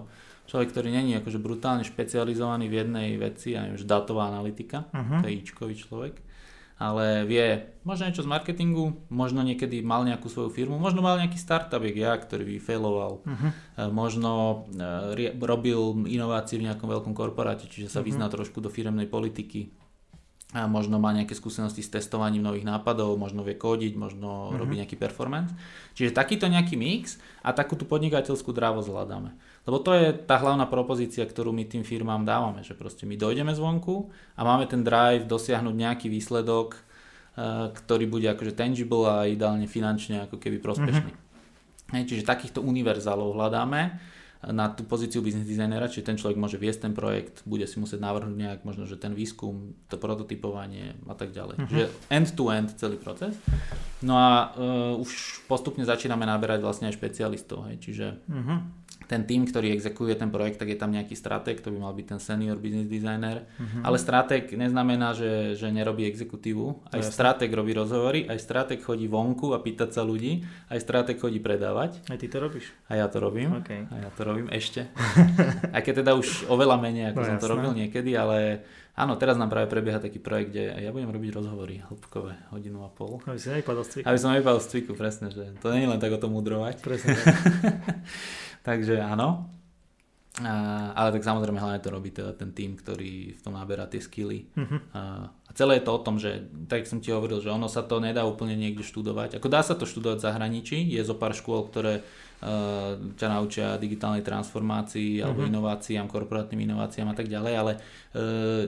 človek, 0.49 0.73
ktorý 0.73 0.89
není 0.89 1.13
akože 1.13 1.37
brutálne 1.37 1.85
špecializovaný 1.85 2.73
v 2.73 2.77
jednej 2.81 3.09
veci, 3.21 3.53
aj 3.53 3.77
už 3.77 3.85
datová 3.85 4.33
analytika, 4.33 4.89
uh-huh. 4.89 5.21
to 5.21 5.29
je 5.29 5.37
ičkový 5.45 5.75
človek 5.77 6.15
ale 6.75 7.23
vie 7.23 7.71
možno 7.87 8.11
niečo 8.11 8.25
z 8.25 8.31
marketingu, 8.31 8.99
možno 9.07 9.39
niekedy 9.47 9.79
mal 9.79 10.03
nejakú 10.03 10.27
svoju 10.27 10.51
firmu, 10.51 10.75
možno 10.75 10.99
mal 10.99 11.15
nejaký 11.15 11.39
startup, 11.39 11.79
jak 11.79 11.95
ja, 11.95 12.11
ktorý 12.19 12.43
vyfailoval, 12.59 13.23
uh-huh. 13.23 13.51
možno 13.95 14.65
e, 14.75 15.31
robil 15.39 16.03
inovácie 16.03 16.59
v 16.59 16.67
nejakom 16.67 16.91
veľkom 16.91 17.15
korporáte, 17.15 17.71
čiže 17.71 17.87
sa 17.87 18.03
uh-huh. 18.03 18.11
vyzná 18.11 18.27
trošku 18.27 18.59
do 18.59 18.67
firemnej 18.67 19.07
politiky, 19.07 19.71
a 20.55 20.71
možno 20.71 21.03
má 21.03 21.11
nejaké 21.11 21.35
skúsenosti 21.35 21.83
s 21.83 21.91
testovaním 21.91 22.39
nových 22.39 22.63
nápadov, 22.63 23.19
možno 23.19 23.43
vie 23.43 23.59
kódiť, 23.59 23.99
možno 23.99 24.47
uh-huh. 24.47 24.55
robí 24.55 24.79
nejaký 24.79 24.95
performance. 24.95 25.51
Čiže 25.99 26.15
takýto 26.15 26.47
nejaký 26.47 26.79
mix 26.79 27.19
a 27.43 27.51
takú 27.51 27.75
tú 27.75 27.83
podnikateľskú 27.83 28.55
dravosť 28.55 28.87
hľadáme. 28.87 29.35
Lebo 29.67 29.83
to 29.83 29.91
je 29.91 30.15
tá 30.15 30.39
hlavná 30.39 30.63
propozícia, 30.71 31.27
ktorú 31.27 31.51
my 31.51 31.67
tým 31.67 31.83
firmám 31.83 32.23
dávame, 32.23 32.63
že 32.63 32.71
proste 32.71 33.03
my 33.03 33.19
dojdeme 33.19 33.51
zvonku 33.51 34.07
a 34.39 34.47
máme 34.47 34.63
ten 34.71 34.79
drive 34.79 35.27
dosiahnuť 35.27 35.75
nejaký 35.75 36.07
výsledok, 36.07 36.79
eh, 36.79 37.75
ktorý 37.75 38.07
bude 38.07 38.31
akože 38.31 38.55
tangible 38.55 39.11
a 39.11 39.27
ideálne 39.27 39.67
finančne 39.67 40.23
ako 40.23 40.39
keby 40.39 40.63
prospešný. 40.63 41.11
Mm-hmm. 41.11 42.07
Čiže 42.07 42.23
takýchto 42.23 42.63
univerzálov 42.63 43.35
hľadáme 43.35 44.14
na 44.51 44.69
tú 44.69 44.85
pozíciu 44.85 45.25
business 45.25 45.49
designera, 45.49 45.89
čiže 45.89 46.13
ten 46.13 46.17
človek 46.17 46.37
môže 46.37 46.61
viesť 46.61 46.89
ten 46.89 46.93
projekt, 46.93 47.41
bude 47.49 47.65
si 47.65 47.81
musieť 47.81 48.01
navrhnúť 48.01 48.37
nejak 48.37 48.59
možno, 48.61 48.85
že 48.85 48.99
ten 48.99 49.17
výskum, 49.17 49.73
to 49.89 49.97
prototypovanie 49.97 50.93
a 51.09 51.15
tak 51.17 51.33
ďalej. 51.33 51.55
Uh-huh. 51.57 51.69
Čiže 51.69 51.85
end-to-end 52.13 52.69
celý 52.77 52.97
proces. 53.01 53.33
No 54.05 54.19
a 54.19 54.53
uh, 54.53 55.01
už 55.01 55.41
postupne 55.49 55.81
začíname 55.81 56.29
naberať 56.29 56.61
vlastne 56.61 56.91
aj 56.91 56.97
špecialistov, 56.97 57.65
hej, 57.71 57.77
čiže 57.81 58.05
uh-huh 58.29 58.84
ten 59.05 59.25
tým, 59.25 59.45
ktorý 59.45 59.71
exekuje 59.73 60.17
ten 60.17 60.33
projekt, 60.33 60.61
tak 60.61 60.73
je 60.73 60.77
tam 60.77 60.89
nejaký 60.93 61.13
stratég, 61.13 61.61
to 61.61 61.69
by 61.69 61.77
mal 61.77 61.93
byť 61.93 62.05
ten 62.15 62.19
senior 62.21 62.57
business 62.57 62.89
designer. 62.89 63.45
Uh-huh. 63.57 63.81
Ale 63.85 63.97
stratég 64.01 64.49
neznamená, 64.57 65.13
že, 65.13 65.53
že 65.53 65.69
nerobí 65.69 66.05
exekutívu. 66.09 66.89
Aj 66.89 67.01
stratég 67.05 67.53
robí 67.53 67.73
rozhovory, 67.77 68.25
aj 68.25 68.37
stratég 68.41 68.81
chodí 68.81 69.05
vonku 69.05 69.53
a 69.53 69.61
pýtať 69.61 69.89
sa 69.93 70.01
ľudí, 70.01 70.41
aj 70.69 70.79
stratég 70.81 71.21
chodí 71.21 71.37
predávať. 71.37 72.01
Aj 72.09 72.17
ty 72.17 72.25
to 72.25 72.37
robíš? 72.41 72.73
A 72.89 72.97
ja 72.97 73.05
to 73.09 73.21
robím. 73.21 73.61
Okay. 73.61 73.85
A 73.89 74.05
ja 74.05 74.09
to 74.09 74.21
robím 74.25 74.49
ešte. 74.49 74.89
aj 75.75 75.81
keď 75.85 76.05
teda 76.05 76.17
už 76.17 76.49
oveľa 76.49 76.81
menej, 76.81 77.13
ako 77.13 77.19
no, 77.21 77.25
som 77.25 77.37
jasné. 77.37 77.43
to 77.43 77.51
robil 77.53 77.71
niekedy, 77.77 78.11
ale 78.17 78.65
Áno, 78.95 79.19
teraz 79.19 79.35
nám 79.35 79.51
práve 79.51 79.67
prebieha 79.67 79.99
taký 79.99 80.23
projekt, 80.23 80.55
kde 80.55 80.71
ja 80.71 80.95
budem 80.95 81.11
robiť 81.11 81.35
rozhovory 81.35 81.83
hĺbkové, 81.83 82.47
hodinu 82.55 82.87
a 82.87 82.89
pol. 82.89 83.19
Aby 83.27 83.35
si 83.35 83.51
nevypadol 83.51 83.83
z 83.83 83.89
cviku. 83.91 84.05
Aby 84.07 84.19
som 84.23 84.31
nevypadol 84.31 84.61
z 84.63 84.67
cviku, 84.71 84.91
presne, 84.95 85.27
že 85.35 85.51
to 85.59 85.67
nie 85.75 85.83
je 85.83 85.91
len 85.91 85.99
tak 85.99 86.15
o 86.15 86.19
tom 86.19 86.31
mudrovať. 86.31 86.79
Presne. 86.79 87.19
Takže 88.67 89.03
áno. 89.03 89.51
A, 90.43 90.91
ale 90.95 91.15
tak 91.15 91.23
samozrejme 91.23 91.59
hlavne 91.59 91.79
to 91.79 91.91
robí 91.91 92.11
teda 92.11 92.35
ten 92.35 92.51
tým, 92.51 92.75
ktorý 92.75 93.35
v 93.35 93.41
tom 93.43 93.55
naberá 93.55 93.87
tie 93.87 94.03
skily. 94.03 94.51
Uh-huh. 94.51 94.79
A, 94.91 95.31
a 95.31 95.51
celé 95.55 95.79
je 95.79 95.87
to 95.87 95.95
o 95.95 96.03
tom, 96.03 96.15
že 96.19 96.47
tak 96.67 96.87
som 96.87 96.99
ti 96.99 97.11
hovoril, 97.11 97.39
že 97.39 97.51
ono 97.51 97.71
sa 97.71 97.83
to 97.83 98.03
nedá 98.03 98.27
úplne 98.27 98.55
niekde 98.59 98.83
študovať. 98.83 99.39
Ako 99.39 99.47
dá 99.47 99.63
sa 99.63 99.79
to 99.79 99.87
študovať 99.87 100.19
v 100.19 100.27
zahraničí, 100.27 100.77
je 100.91 101.03
zo 101.07 101.15
pár 101.15 101.31
škôl, 101.35 101.67
ktoré 101.71 102.03
ťa 103.15 103.27
naučia 103.31 103.79
digitálnej 103.79 104.21
transformácii 104.21 105.23
alebo 105.23 105.41
uh-huh. 105.43 105.51
inováciám, 105.51 106.05
korporátnym 106.11 106.67
inováciám 106.67 107.09
a 107.11 107.15
tak 107.15 107.31
ďalej, 107.31 107.53
ale 107.55 107.71
uh, 107.79 108.63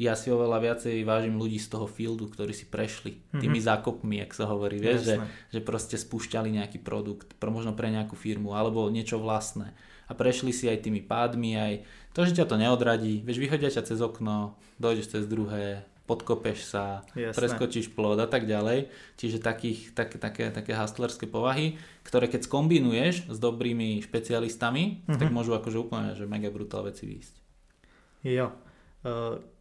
ja 0.00 0.16
si 0.16 0.32
oveľa 0.32 0.64
viacej 0.64 1.04
vážim 1.04 1.36
ľudí 1.36 1.60
z 1.60 1.76
toho 1.76 1.84
fieldu, 1.84 2.32
ktorí 2.32 2.56
si 2.56 2.64
prešli 2.64 3.20
tými 3.36 3.60
mm-hmm. 3.60 3.68
zákopmi, 3.68 4.16
ak 4.24 4.32
sa 4.32 4.48
hovorí, 4.48 4.80
vieš, 4.80 5.12
že, 5.12 5.16
že 5.52 5.60
proste 5.60 6.00
spúšťali 6.00 6.56
nejaký 6.56 6.80
produkt, 6.80 7.36
možno 7.44 7.76
pre 7.76 7.92
nejakú 7.92 8.16
firmu, 8.16 8.56
alebo 8.56 8.88
niečo 8.88 9.20
vlastné. 9.20 9.76
A 10.08 10.16
prešli 10.16 10.56
si 10.56 10.72
aj 10.72 10.88
tými 10.88 11.04
pádmi, 11.04 11.52
aj 11.52 11.72
to, 12.16 12.24
že 12.24 12.32
ťa 12.32 12.48
to 12.48 12.56
neodradí, 12.56 13.20
vieš, 13.20 13.44
vyhodia 13.44 13.68
ťa 13.68 13.92
cez 13.92 14.00
okno, 14.00 14.56
dojdeš 14.80 15.20
cez 15.20 15.28
druhé, 15.28 15.84
podkopeš 16.10 16.74
sa, 16.74 17.06
Jasné. 17.14 17.38
preskočíš 17.38 17.94
plod 17.94 18.18
a 18.18 18.26
tak 18.26 18.50
ďalej. 18.50 18.90
Čiže 19.14 19.38
takých, 19.38 19.94
tak, 19.94 20.18
také, 20.18 20.50
také 20.50 20.74
hustlerské 20.74 21.30
povahy, 21.30 21.78
ktoré 22.02 22.26
keď 22.26 22.50
skombinuješ 22.50 23.30
s 23.30 23.38
dobrými 23.38 24.02
špecialistami, 24.02 25.06
mm-hmm. 25.06 25.18
tak 25.22 25.30
môžu 25.30 25.54
akože 25.54 25.78
úplne 25.78 26.18
že 26.18 26.26
mega 26.26 26.50
brutál 26.50 26.82
veci 26.82 27.06
výjsť. 27.06 27.34
Jo. 28.26 28.50
Uh 29.06 29.60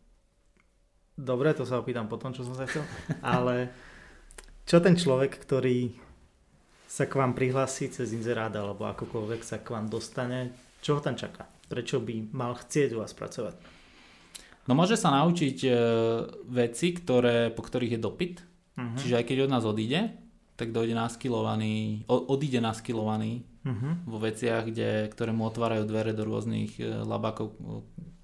Dobre, 1.19 1.51
to 1.51 1.67
sa 1.67 1.83
opýtam 1.83 2.07
potom, 2.07 2.31
čo 2.31 2.47
som 2.47 2.55
sa 2.55 2.63
chcel. 2.63 2.88
Ale 3.19 3.67
čo 4.63 4.79
ten 4.79 4.95
človek, 4.95 5.35
ktorý 5.35 5.91
sa 6.88 7.12
k 7.12 7.19
vám 7.19 7.35
prihlási 7.35 7.91
cez 7.91 8.15
inzerát 8.15 8.55
alebo 8.55 8.88
akokoľvek 8.88 9.41
sa 9.43 9.59
k 9.59 9.75
vám 9.75 9.91
dostane, 9.91 10.55
čo 10.79 10.97
ho 10.97 11.01
tam 11.03 11.19
čaká? 11.19 11.43
Prečo 11.67 11.99
by 11.99 12.31
mal 12.31 12.55
chcieť 12.55 12.95
u 12.95 13.03
vás 13.03 13.12
pracovať? 13.12 13.78
No 14.69 14.77
môže 14.77 15.01
sa 15.01 15.10
naučiť 15.10 15.58
e, 15.65 15.69
veci, 16.45 16.93
ktoré, 16.93 17.49
po 17.49 17.65
ktorých 17.65 17.97
je 17.97 17.99
dopyt. 17.99 18.36
Uh-huh. 18.77 18.93
Čiže 19.01 19.17
aj 19.17 19.25
keď 19.25 19.38
od 19.49 19.53
nás 19.58 19.65
odíde, 19.65 20.13
tak 20.53 20.69
dojde 20.69 20.93
naskilovaný, 20.93 22.06
odíde 22.06 22.62
naskilovaný 22.62 23.41
uh-huh. 23.65 24.06
vo 24.06 24.21
veciach, 24.21 24.69
kde, 24.69 25.10
ktoré 25.10 25.33
mu 25.33 25.50
otvárajú 25.50 25.89
dvere 25.89 26.13
do 26.13 26.21
rôznych 26.21 26.77
e, 26.77 26.85
labákov, 27.02 27.58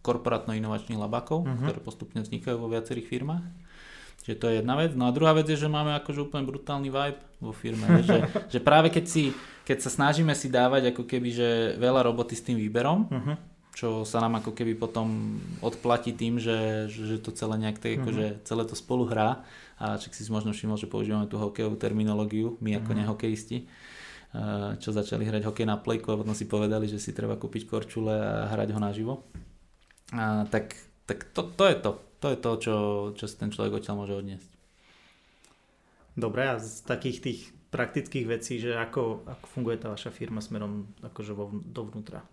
korporátno-inovačných 0.05 1.01
labakov, 1.01 1.49
uh-huh. 1.49 1.65
ktoré 1.65 1.80
postupne 1.82 2.22
vznikajú 2.22 2.61
vo 2.61 2.69
viacerých 2.69 3.09
firmách. 3.09 3.45
Čiže 4.22 4.38
to 4.38 4.45
je 4.49 4.57
jedna 4.61 4.78
vec. 4.78 4.93
No 4.93 5.09
a 5.09 5.15
druhá 5.17 5.34
vec 5.34 5.49
je, 5.49 5.57
že 5.57 5.65
máme 5.65 5.97
akože 5.97 6.30
úplne 6.30 6.45
brutálny 6.45 6.93
vibe 6.93 7.22
vo 7.41 7.57
firme. 7.57 8.05
že, 8.05 8.22
že 8.53 8.59
práve 8.61 8.93
keď, 8.93 9.05
si, 9.09 9.34
keď 9.65 9.82
sa 9.82 9.89
snažíme 9.89 10.38
si 10.38 10.53
dávať 10.53 10.93
ako 10.93 11.09
keby 11.09 11.30
že 11.34 11.49
veľa 11.82 12.05
roboty 12.05 12.38
s 12.38 12.45
tým 12.45 12.61
výberom, 12.61 13.09
uh-huh. 13.09 13.55
Čo 13.76 14.07
sa 14.07 14.23
nám 14.23 14.39
ako 14.39 14.55
keby 14.55 14.80
potom 14.80 15.38
odplatí 15.59 16.15
tým, 16.15 16.39
že, 16.39 16.88
že 16.88 17.19
to 17.19 17.36
celé 17.36 17.59
nejak 17.59 17.84
tak, 17.84 17.99
mm-hmm. 17.99 18.03
akože 18.07 18.26
celé 18.47 18.63
to 18.63 18.76
spolu 18.80 19.03
hrá 19.05 19.43
a 19.76 19.99
čak 19.99 20.15
si 20.15 20.23
možno 20.32 20.55
všimol, 20.55 20.80
že 20.80 20.88
používame 20.88 21.28
tú 21.28 21.36
hokejovú 21.36 21.76
terminológiu, 21.76 22.55
my 22.63 22.80
ako 22.80 22.95
mm-hmm. 22.95 22.99
nehokejisti 23.03 23.59
čo 24.84 24.91
začali 24.91 25.23
hrať 25.23 25.47
hokej 25.47 25.63
na 25.63 25.80
plejku 25.80 26.11
a 26.11 26.19
potom 26.19 26.36
si 26.36 26.43
povedali, 26.43 26.91
že 26.91 26.99
si 26.99 27.15
treba 27.15 27.39
kúpiť 27.39 27.71
korčule 27.71 28.11
a 28.11 28.51
hrať 28.51 28.76
ho 28.76 28.80
naživo. 28.84 29.13
A 30.11 30.43
tak 30.51 30.76
tak 31.05 31.30
to, 31.32 31.45
to 31.45 31.63
je 31.69 31.76
to. 31.78 31.91
To 32.23 32.28
je 32.34 32.38
to, 32.41 32.51
čo, 32.57 32.76
čo 33.13 33.26
si 33.30 33.36
ten 33.38 33.53
človek 33.53 33.78
odtiaľ 33.78 34.01
môže 34.01 34.17
odniesť. 34.17 34.49
Dobre, 36.17 36.49
a 36.49 36.57
z 36.57 36.82
takých 36.82 37.17
tých 37.21 37.39
praktických 37.69 38.26
vecí, 38.26 38.57
že 38.57 38.73
ako, 38.73 39.28
ako 39.28 39.45
funguje 39.51 39.78
tá 39.78 39.93
vaša 39.93 40.09
firma 40.09 40.41
smerom 40.41 40.89
akože 41.05 41.34
vo, 41.38 41.53
dovnútra? 41.53 42.26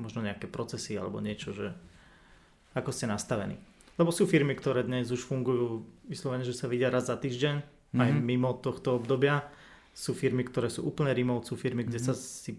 Možno 0.00 0.24
nejaké 0.24 0.48
procesy 0.48 0.96
alebo 0.96 1.20
niečo, 1.20 1.52
že 1.52 1.76
ako 2.72 2.90
ste 2.90 3.04
nastavení? 3.04 3.60
Lebo 4.00 4.08
sú 4.08 4.24
firmy, 4.24 4.56
ktoré 4.56 4.80
dnes 4.80 5.12
už 5.12 5.28
fungujú 5.28 5.84
vyslovene, 6.08 6.40
že 6.40 6.56
sa 6.56 6.64
vidia 6.72 6.88
raz 6.88 7.12
za 7.12 7.20
týždeň, 7.20 7.54
mm-hmm. 7.60 8.00
aj 8.00 8.10
mimo 8.16 8.56
tohto 8.56 8.96
obdobia. 8.96 9.44
Sú 9.92 10.16
firmy, 10.16 10.46
ktoré 10.48 10.72
sú 10.72 10.88
úplne 10.88 11.12
remote, 11.12 11.44
sú 11.44 11.60
firmy, 11.60 11.84
kde 11.84 12.00
mm-hmm. 12.00 12.16
sa 12.16 12.40
si 12.40 12.56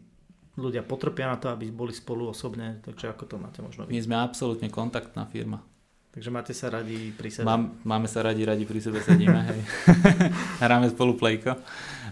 ľudia 0.60 0.86
potrpia 0.86 1.32
na 1.32 1.42
to, 1.42 1.50
aby 1.50 1.72
boli 1.74 1.96
spolu 1.96 2.30
osobne, 2.30 2.84
takže 2.86 3.10
ako 3.10 3.24
to 3.26 3.36
máte 3.40 3.60
možno 3.64 3.88
vy? 3.88 3.96
My 3.96 4.04
sme 4.04 4.16
absolútne 4.20 4.68
kontaktná 4.68 5.26
firma. 5.26 5.64
Takže 6.12 6.28
máte 6.28 6.52
sa 6.52 6.68
radi 6.68 7.16
pri 7.16 7.32
sebe? 7.32 7.48
Mám, 7.48 7.80
máme 7.88 8.08
sa 8.12 8.20
radi, 8.20 8.44
radi 8.44 8.68
pri 8.68 8.84
sebe 8.84 9.00
sedíme, 9.00 9.40
hej. 9.50 9.62
Hráme 10.60 10.92
spolu 10.92 11.16
plejko. 11.16 11.56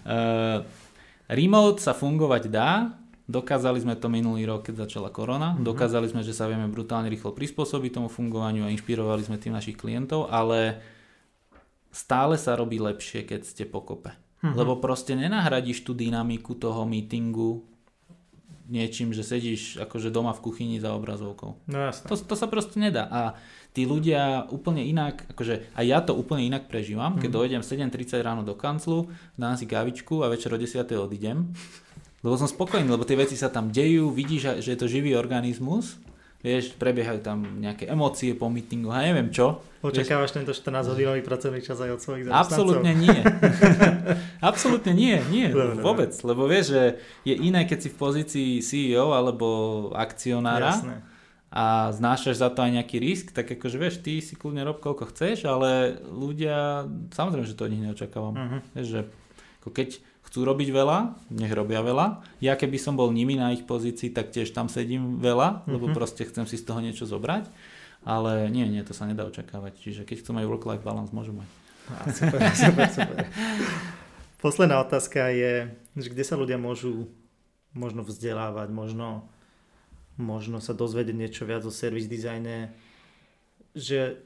Uh, 0.08 0.64
remote 1.28 1.84
sa 1.84 1.92
fungovať 1.92 2.48
dá, 2.48 2.96
Dokázali 3.30 3.78
sme 3.78 3.94
to 3.94 4.10
minulý 4.10 4.42
rok, 4.42 4.66
keď 4.66 4.90
začala 4.90 5.14
korona. 5.14 5.54
Mm-hmm. 5.54 5.62
Dokázali 5.62 6.10
sme, 6.10 6.26
že 6.26 6.34
sa 6.34 6.50
vieme 6.50 6.66
brutálne 6.66 7.06
rýchlo 7.06 7.30
prispôsobiť 7.30 8.02
tomu 8.02 8.10
fungovaniu 8.10 8.66
a 8.66 8.74
inšpirovali 8.74 9.22
sme 9.22 9.38
tým 9.38 9.54
našich 9.54 9.78
klientov, 9.78 10.26
ale 10.26 10.82
stále 11.94 12.34
sa 12.34 12.58
robí 12.58 12.82
lepšie, 12.82 13.22
keď 13.22 13.46
ste 13.46 13.64
pokope. 13.70 14.10
Mm-hmm. 14.42 14.56
Lebo 14.58 14.82
proste 14.82 15.14
nenahradíš 15.14 15.86
tú 15.86 15.94
dynamiku 15.94 16.58
toho 16.58 16.82
meetingu 16.82 17.70
niečím, 18.70 19.10
že 19.10 19.26
sedíš 19.26 19.82
akože 19.82 20.14
doma 20.14 20.30
v 20.30 20.46
kuchyni 20.46 20.78
za 20.78 20.94
obrazovkou. 20.94 21.58
No 21.66 21.76
jasne. 21.90 22.06
To, 22.06 22.14
to 22.14 22.38
sa 22.38 22.46
proste 22.46 22.78
nedá. 22.78 23.10
A 23.10 23.20
tí 23.74 23.82
ľudia 23.82 24.46
úplne 24.54 24.86
inak, 24.86 25.26
akože 25.34 25.74
aj 25.74 25.84
ja 25.84 25.98
to 25.98 26.14
úplne 26.14 26.46
inak 26.46 26.70
prežívam, 26.70 27.18
keď 27.18 27.30
mm. 27.34 27.36
dojdem 27.36 27.62
7.30 27.66 28.22
ráno 28.22 28.42
do 28.46 28.54
kanclu, 28.54 29.10
dám 29.34 29.58
si 29.58 29.66
kávičku 29.66 30.22
a 30.22 30.30
večer 30.30 30.54
o 30.54 30.58
10. 30.58 30.86
odídem. 30.94 31.50
Lebo 32.20 32.36
som 32.36 32.48
spokojný, 32.48 32.84
lebo 32.84 33.08
tie 33.08 33.16
veci 33.16 33.34
sa 33.34 33.48
tam 33.48 33.72
dejú, 33.72 34.12
vidíš, 34.12 34.60
že 34.60 34.76
je 34.76 34.78
to 34.78 34.86
živý 34.88 35.16
organizmus 35.16 35.96
Vieš, 36.40 36.80
prebiehajú 36.80 37.20
tam 37.20 37.44
nejaké 37.60 37.84
emócie 37.84 38.32
po 38.32 38.48
meetingu 38.48 38.88
a 38.88 39.04
neviem 39.04 39.28
čo. 39.28 39.60
Očakávaš 39.84 40.32
tento 40.32 40.56
14-hodinový 40.56 41.20
pracovný 41.20 41.60
čas 41.60 41.76
aj 41.84 41.92
od 41.92 42.00
svojich 42.00 42.24
zamestnancov? 42.24 42.80
Absolútne 42.80 42.92
nie. 42.96 43.20
Absolútne 44.50 44.92
nie, 44.96 45.20
nie, 45.28 45.52
Dobre, 45.52 45.84
vôbec. 45.84 46.16
Lebo 46.24 46.48
vieš, 46.48 46.72
že 46.72 46.82
je 47.28 47.36
iné, 47.36 47.68
keď 47.68 47.78
si 47.84 47.88
v 47.92 47.96
pozícii 48.00 48.50
CEO 48.64 49.12
alebo 49.12 49.48
akcionára 49.92 50.80
Jasné. 50.80 50.96
a 51.52 51.92
znášaš 51.92 52.40
za 52.40 52.48
to 52.48 52.64
aj 52.64 52.72
nejaký 52.72 52.96
risk, 53.04 53.36
tak 53.36 53.52
akože 53.52 53.76
vieš, 53.76 54.00
ty 54.00 54.24
si 54.24 54.32
kľudne 54.32 54.64
rob 54.64 54.80
koľko 54.80 55.12
chceš, 55.12 55.44
ale 55.44 56.00
ľudia, 56.08 56.88
samozrejme, 57.12 57.44
že 57.44 57.52
to 57.52 57.68
od 57.68 57.72
nich 57.76 57.84
neočakávam. 57.84 58.32
Uh-huh. 58.32 58.60
Vieš, 58.80 58.88
že 58.88 59.00
ako 59.60 59.76
keď 59.76 60.00
chcú 60.30 60.46
robiť 60.46 60.70
veľa, 60.70 60.98
nech 61.34 61.50
robia 61.50 61.82
veľa. 61.82 62.22
Ja 62.38 62.54
keby 62.54 62.78
som 62.78 62.94
bol 62.94 63.10
nimi 63.10 63.34
na 63.34 63.50
ich 63.50 63.66
pozícii, 63.66 64.14
tak 64.14 64.30
tiež 64.30 64.54
tam 64.54 64.70
sedím 64.70 65.18
veľa, 65.18 65.66
mm-hmm. 65.66 65.72
lebo 65.74 65.90
proste 65.90 66.22
chcem 66.22 66.46
si 66.46 66.54
z 66.54 66.70
toho 66.70 66.78
niečo 66.78 67.02
zobrať. 67.02 67.50
Ale 68.06 68.46
nie, 68.48 68.64
nie, 68.70 68.80
to 68.86 68.94
sa 68.94 69.10
nedá 69.10 69.26
očakávať. 69.26 69.76
Čiže 69.82 70.06
keď 70.06 70.22
chcú 70.22 70.30
mať 70.38 70.46
work-life 70.46 70.86
balance, 70.86 71.10
môžu 71.10 71.34
mať. 71.34 71.50
A, 71.90 71.94
super, 72.14 72.38
super, 72.62 72.86
super. 72.94 73.18
Posledná 74.38 74.78
otázka 74.80 75.34
je, 75.34 75.74
že 75.98 76.08
kde 76.08 76.24
sa 76.24 76.38
ľudia 76.38 76.56
môžu 76.56 77.10
možno 77.74 78.06
vzdelávať, 78.06 78.70
možno, 78.70 79.26
možno 80.14 80.62
sa 80.62 80.78
dozvedieť 80.78 81.16
niečo 81.18 81.42
viac 81.42 81.66
o 81.66 81.74
service 81.74 82.06
dizajne, 82.06 82.70
že 83.74 84.22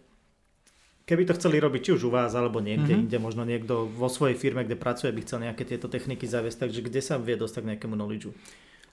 Keby 1.05 1.29
to 1.29 1.37
chceli 1.37 1.61
robiť 1.61 1.81
či 1.85 1.91
už 2.01 2.09
u 2.09 2.11
vás 2.11 2.33
alebo 2.33 2.65
niekde 2.65 2.97
mm-hmm. 2.97 3.05
inde, 3.13 3.19
možno 3.21 3.45
niekto 3.45 3.85
vo 3.85 4.09
svojej 4.09 4.41
firme, 4.41 4.65
kde 4.65 4.81
pracuje, 4.81 5.13
by 5.13 5.21
chcel 5.21 5.45
nejaké 5.45 5.69
tieto 5.69 5.93
techniky 5.93 6.25
zaviesť, 6.25 6.65
takže 6.65 6.81
kde 6.81 7.01
sa 7.05 7.21
vie 7.21 7.37
dostať 7.37 7.61
k 7.61 7.69
nejakému 7.77 7.93
knowledge? 7.93 8.33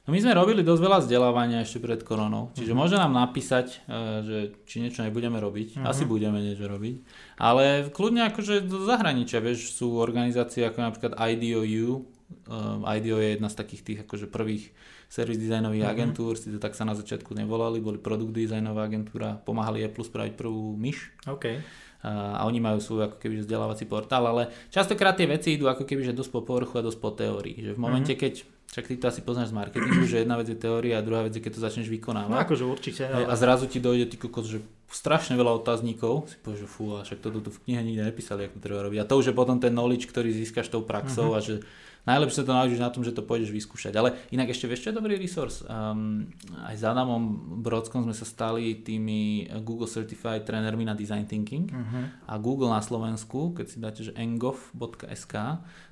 No 0.02 0.18
my 0.18 0.20
sme 0.20 0.34
robili 0.34 0.66
dosť 0.66 0.82
veľa 0.82 1.00
vzdelávania 1.06 1.62
ešte 1.62 1.78
pred 1.78 2.02
koronou, 2.02 2.50
čiže 2.58 2.74
uh-huh. 2.74 2.84
môže 2.84 2.98
nám 2.98 3.14
napísať, 3.14 3.86
e, 3.86 4.02
že 4.26 4.38
či 4.66 4.82
niečo 4.82 5.06
nebudeme 5.06 5.38
robiť, 5.38 5.78
uh-huh. 5.78 5.88
asi 5.88 6.10
budeme 6.10 6.42
niečo 6.42 6.66
robiť, 6.66 7.06
ale 7.38 7.86
kľudne 7.94 8.26
akože 8.34 8.66
do 8.66 8.82
zahraničia, 8.90 9.46
vieš, 9.46 9.78
sú 9.78 10.02
organizácie 10.02 10.66
ako 10.66 10.80
napríklad 10.82 11.14
IDOU, 11.16 12.02
um, 12.50 12.82
IDO 12.82 13.22
je 13.22 13.38
jedna 13.38 13.54
z 13.54 13.56
takých 13.62 13.82
tých 13.86 14.00
akože 14.10 14.26
prvých 14.34 14.74
servis 15.06 15.38
dizajnových 15.38 15.86
uh-huh. 15.86 15.94
agentúr, 15.94 16.34
si 16.34 16.50
to 16.50 16.58
tak 16.58 16.74
sa 16.74 16.82
na 16.82 16.98
začiatku 16.98 17.38
nevolali, 17.38 17.78
boli 17.78 18.02
produkt 18.02 18.34
dizajnová 18.34 18.90
agentúra, 18.90 19.38
pomáhali 19.46 19.86
Apple 19.86 20.02
spraviť 20.02 20.34
prvú 20.34 20.74
myš. 20.82 21.14
Okay 21.30 21.62
a 22.02 22.42
oni 22.50 22.58
majú 22.58 22.82
svoj 22.82 23.14
ako 23.14 23.18
keby 23.22 23.46
vzdelávací 23.46 23.86
portál, 23.86 24.26
ale 24.26 24.50
častokrát 24.74 25.14
tie 25.14 25.30
veci 25.30 25.54
idú 25.54 25.70
ako 25.70 25.86
keby 25.86 26.02
že 26.02 26.18
dosť 26.18 26.32
po 26.34 26.42
povrchu 26.42 26.82
a 26.82 26.86
dosť 26.86 27.00
po 27.00 27.14
teórii. 27.14 27.58
Že 27.62 27.78
v 27.78 27.80
momente, 27.80 28.14
mm-hmm. 28.18 28.26
keď 28.26 28.34
však 28.72 28.88
ty 28.88 28.96
to 28.96 29.06
asi 29.12 29.22
poznáš 29.22 29.52
z 29.52 29.58
marketingu, 29.60 30.08
že 30.08 30.24
jedna 30.24 30.40
vec 30.40 30.48
je 30.48 30.56
teória 30.56 30.98
a 30.98 31.04
druhá 31.04 31.28
vec 31.28 31.36
je, 31.36 31.44
keď 31.44 31.60
to 31.60 31.62
začneš 31.62 31.92
vykonávať. 31.92 32.32
No 32.32 32.40
akože 32.40 32.64
určite. 32.64 33.04
Ale... 33.04 33.28
A 33.28 33.36
zrazu 33.36 33.68
ti 33.68 33.84
dojde 33.84 34.08
ty 34.08 34.16
kokos, 34.16 34.48
že 34.48 34.64
strašne 34.88 35.36
veľa 35.36 35.60
otáznikov, 35.60 36.32
si 36.32 36.40
povieš, 36.40 36.64
že 36.64 36.68
fú, 36.72 36.96
a 36.96 37.04
však 37.04 37.20
toto 37.20 37.44
tu 37.44 37.52
v 37.52 37.60
knihe 37.68 37.84
nikde 37.84 38.08
nepísali, 38.08 38.48
ako 38.48 38.56
to 38.56 38.64
treba 38.64 38.80
robiť. 38.88 39.00
A 39.04 39.10
to 39.12 39.20
už 39.20 39.32
je 39.32 39.36
potom 39.36 39.60
ten 39.60 39.76
knowledge, 39.76 40.08
ktorý 40.08 40.32
získaš 40.32 40.72
tou 40.72 40.88
praxou 40.88 41.36
uh-huh. 41.36 41.44
a 41.44 41.44
že 41.44 41.68
najlepšie 42.06 42.42
sa 42.42 42.48
to 42.48 42.58
naučíš 42.58 42.82
na 42.82 42.90
tom, 42.90 43.06
že 43.06 43.14
to 43.14 43.22
pôjdeš 43.26 43.54
vyskúšať. 43.54 43.94
Ale 43.94 44.18
inak 44.34 44.50
ešte 44.50 44.66
vieš, 44.66 44.88
čo 44.88 44.90
je 44.90 44.98
dobrý 44.98 45.16
resource? 45.18 45.62
Um, 45.70 46.30
aj 46.66 46.76
s 46.78 46.84
Adamom 46.84 47.58
Brodskom 47.62 48.06
sme 48.06 48.16
sa 48.18 48.26
stali 48.26 48.82
tými 48.82 49.46
Google 49.62 49.90
Certified 49.90 50.44
trénermi 50.44 50.82
na 50.88 50.98
Design 50.98 51.30
Thinking 51.30 51.70
uh-huh. 51.70 52.04
a 52.26 52.34
Google 52.42 52.74
na 52.74 52.82
Slovensku, 52.82 53.54
keď 53.54 53.66
si 53.70 53.78
dáte, 53.78 54.02
že 54.02 54.16
engov.sk, 54.18 55.36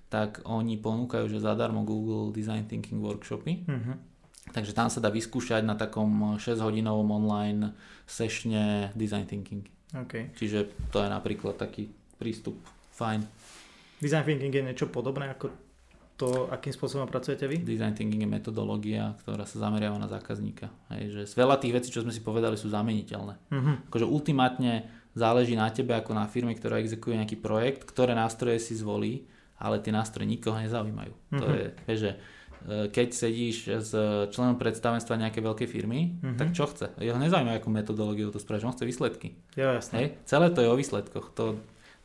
tak 0.10 0.41
oni 0.49 0.82
ponúkajú, 0.82 1.30
že 1.30 1.38
zadarmo 1.38 1.86
Google 1.86 2.34
Design 2.34 2.66
Thinking 2.66 2.97
workshopy. 3.05 3.70
Uh-huh. 3.70 3.97
Takže 4.49 4.74
tam 4.74 4.89
sa 4.89 4.97
dá 4.97 5.14
vyskúšať 5.14 5.62
na 5.62 5.78
takom 5.78 6.41
6-hodinovom 6.41 7.05
online 7.05 7.78
sešne 8.10 8.89
Design 8.97 9.30
Thinking. 9.30 9.62
Okay. 9.93 10.34
Čiže 10.34 10.89
to 10.89 11.05
je 11.05 11.10
napríklad 11.10 11.57
taký 11.57 11.89
prístup 12.18 12.57
fajn. 12.97 13.22
Design 14.01 14.26
Thinking 14.26 14.53
je 14.53 14.64
niečo 14.66 14.89
podobné 14.89 15.30
ako 15.30 15.68
to, 16.20 16.51
akým 16.51 16.76
spôsobom 16.76 17.07
pracujete 17.07 17.47
vy? 17.47 17.63
Design 17.63 17.95
thinking 17.95 18.28
je 18.28 18.30
metodológia, 18.30 19.15
ktorá 19.24 19.47
sa 19.47 19.63
zameriava 19.63 19.95
na 19.95 20.11
zákazníka. 20.11 20.67
Hej, 20.91 21.03
že 21.15 21.22
veľa 21.39 21.55
tých 21.55 21.80
vecí, 21.80 21.88
čo 21.95 22.03
sme 22.03 22.11
si 22.11 22.20
povedali, 22.20 22.59
sú 22.59 22.67
zameniteľné. 22.67 23.39
Uh-huh. 23.39 23.76
Akože 23.88 24.03
ultimátne 24.03 24.91
záleží 25.15 25.55
na 25.55 25.72
tebe 25.72 25.95
ako 25.95 26.11
na 26.11 26.28
firme, 26.28 26.51
ktorá 26.51 26.84
exekuje 26.84 27.15
nejaký 27.15 27.39
projekt, 27.39 27.88
ktoré 27.88 28.11
nástroje 28.20 28.59
si 28.59 28.76
zvolí, 28.76 29.32
ale 29.55 29.80
tie 29.80 29.95
nástroje 29.95 30.28
nikoho 30.28 30.59
nezaujímajú. 30.59 31.15
Uh-huh. 31.15 31.39
To 31.39 31.45
mhm. 31.47 31.55
je, 31.55 31.65
hej, 31.88 31.97
že 31.97 32.09
e, 32.11 32.17
keď 32.91 33.07
sedíš 33.15 33.57
s 33.80 33.91
členom 34.36 34.59
predstavenstva 34.59 35.24
nejakej 35.24 35.39
veľkej 35.39 35.67
firmy, 35.72 36.20
uh-huh. 36.20 36.36
tak 36.36 36.51
čo 36.51 36.67
chce? 36.67 36.99
Jeho 36.99 37.15
nezaujíma, 37.15 37.55
akú 37.55 37.72
metodológiu 37.72 38.28
to 38.28 38.43
spravíš, 38.43 38.67
on 38.67 38.76
chce 38.76 38.84
výsledky. 38.84 39.39
Ja, 39.55 39.80
jasne. 39.80 39.95
Hej? 39.95 40.07
Celé 40.28 40.51
to 40.51 40.59
je 40.59 40.67
o 40.67 40.76
výsledkoch. 40.76 41.32
To, 41.39 41.55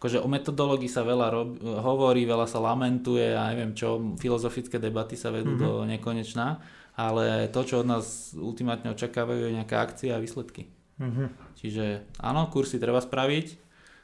akože 0.05 0.21
o 0.21 0.29
metodológii 0.29 0.93
sa 0.93 1.01
veľa 1.01 1.27
rob, 1.33 1.57
hovorí, 1.65 2.29
veľa 2.29 2.45
sa 2.45 2.61
lamentuje 2.61 3.33
a 3.33 3.49
neviem 3.49 3.73
čo, 3.73 3.97
filozofické 4.21 4.77
debaty 4.77 5.17
sa 5.17 5.33
vedú 5.33 5.57
mm-hmm. 5.57 5.65
do 5.65 5.89
nekonečná, 5.89 6.61
ale 6.93 7.49
to, 7.49 7.65
čo 7.65 7.81
od 7.81 7.89
nás 7.89 8.37
ultimátne 8.37 8.93
očakávajú, 8.93 9.49
je 9.49 9.57
nejaká 9.57 9.81
akcia 9.81 10.13
a 10.13 10.21
výsledky. 10.21 10.69
Mm-hmm. 11.01 11.57
Čiže 11.57 12.05
áno, 12.21 12.53
kursy 12.53 12.77
treba 12.77 13.01
spraviť 13.01 13.57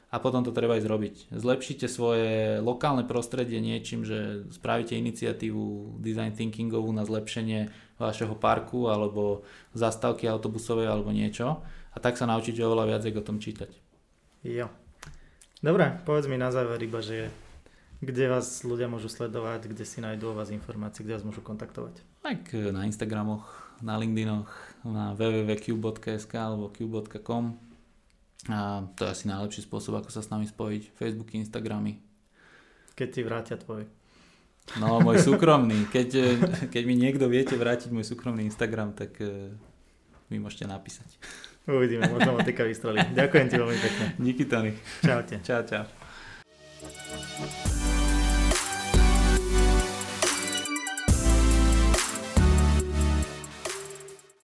a 0.09 0.17
potom 0.17 0.41
to 0.41 0.49
treba 0.49 0.81
ísť 0.81 0.89
robiť. 0.89 1.15
Zlepšite 1.37 1.85
svoje 1.85 2.57
lokálne 2.65 3.05
prostredie 3.05 3.61
niečím, 3.61 4.01
že 4.01 4.49
spravíte 4.49 4.97
iniciatívu 4.97 6.01
design 6.01 6.33
thinkingovú 6.33 6.89
na 6.97 7.05
zlepšenie 7.05 7.69
vašeho 8.01 8.33
parku 8.41 8.89
alebo 8.89 9.45
zastávky 9.77 10.25
autobusovej 10.25 10.89
alebo 10.89 11.13
niečo 11.13 11.61
a 11.93 11.97
tak 12.01 12.17
sa 12.17 12.25
naučíte 12.25 12.65
oveľa 12.65 12.97
viac, 12.97 13.05
o 13.05 13.21
tom 13.21 13.37
čítať. 13.37 13.69
Jo. 14.41 14.80
Dobre, 15.61 15.93
povedz 16.09 16.25
mi 16.25 16.41
na 16.41 16.49
záver 16.49 16.81
iba, 16.81 17.05
že 17.05 17.29
kde 18.01 18.33
vás 18.33 18.65
ľudia 18.65 18.89
môžu 18.89 19.13
sledovať, 19.13 19.69
kde 19.69 19.85
si 19.85 20.01
nájdú 20.01 20.33
o 20.33 20.37
vás 20.37 20.49
informácie, 20.49 21.05
kde 21.05 21.21
vás 21.21 21.25
môžu 21.25 21.45
kontaktovať? 21.45 22.01
Tak 22.25 22.49
e, 22.57 22.73
na 22.73 22.89
Instagramoch, 22.89 23.45
na 23.85 23.93
LinkedInoch, 23.93 24.49
na 24.81 25.13
www.q.sk 25.13 26.33
alebo 26.33 26.73
q.com 26.73 27.61
a 28.49 28.89
to 28.97 29.05
je 29.05 29.13
asi 29.13 29.29
najlepší 29.29 29.61
spôsob, 29.69 30.01
ako 30.01 30.09
sa 30.09 30.25
s 30.25 30.33
nami 30.33 30.49
spojiť. 30.49 30.97
Facebooky, 30.97 31.37
Instagramy. 31.37 32.01
Keď 32.97 33.07
ti 33.13 33.21
vrátia 33.21 33.61
tvoj. 33.61 33.85
No, 34.81 34.97
môj 34.97 35.21
súkromný. 35.29 35.85
Keď, 35.93 36.09
e, 36.17 36.29
keď 36.73 36.83
mi 36.89 36.97
niekto 36.97 37.29
viete 37.29 37.53
vrátiť 37.53 37.93
môj 37.93 38.09
súkromný 38.09 38.49
Instagram, 38.49 38.97
tak 38.97 39.13
e, 39.21 39.53
mi 40.33 40.41
môžete 40.41 40.65
napísať. 40.65 41.21
Uvidíme, 41.69 42.09
možno 42.09 42.33
Matika 42.33 42.65
vystrelí. 42.65 43.05
Ďakujem 43.13 43.45
ti 43.49 43.55
veľmi 43.61 43.77
pekne. 43.77 44.05
Díky, 44.17 44.49
Tony. 44.49 44.73
Čaute. 45.05 45.37
Čau, 45.45 45.61
čau. 45.61 45.85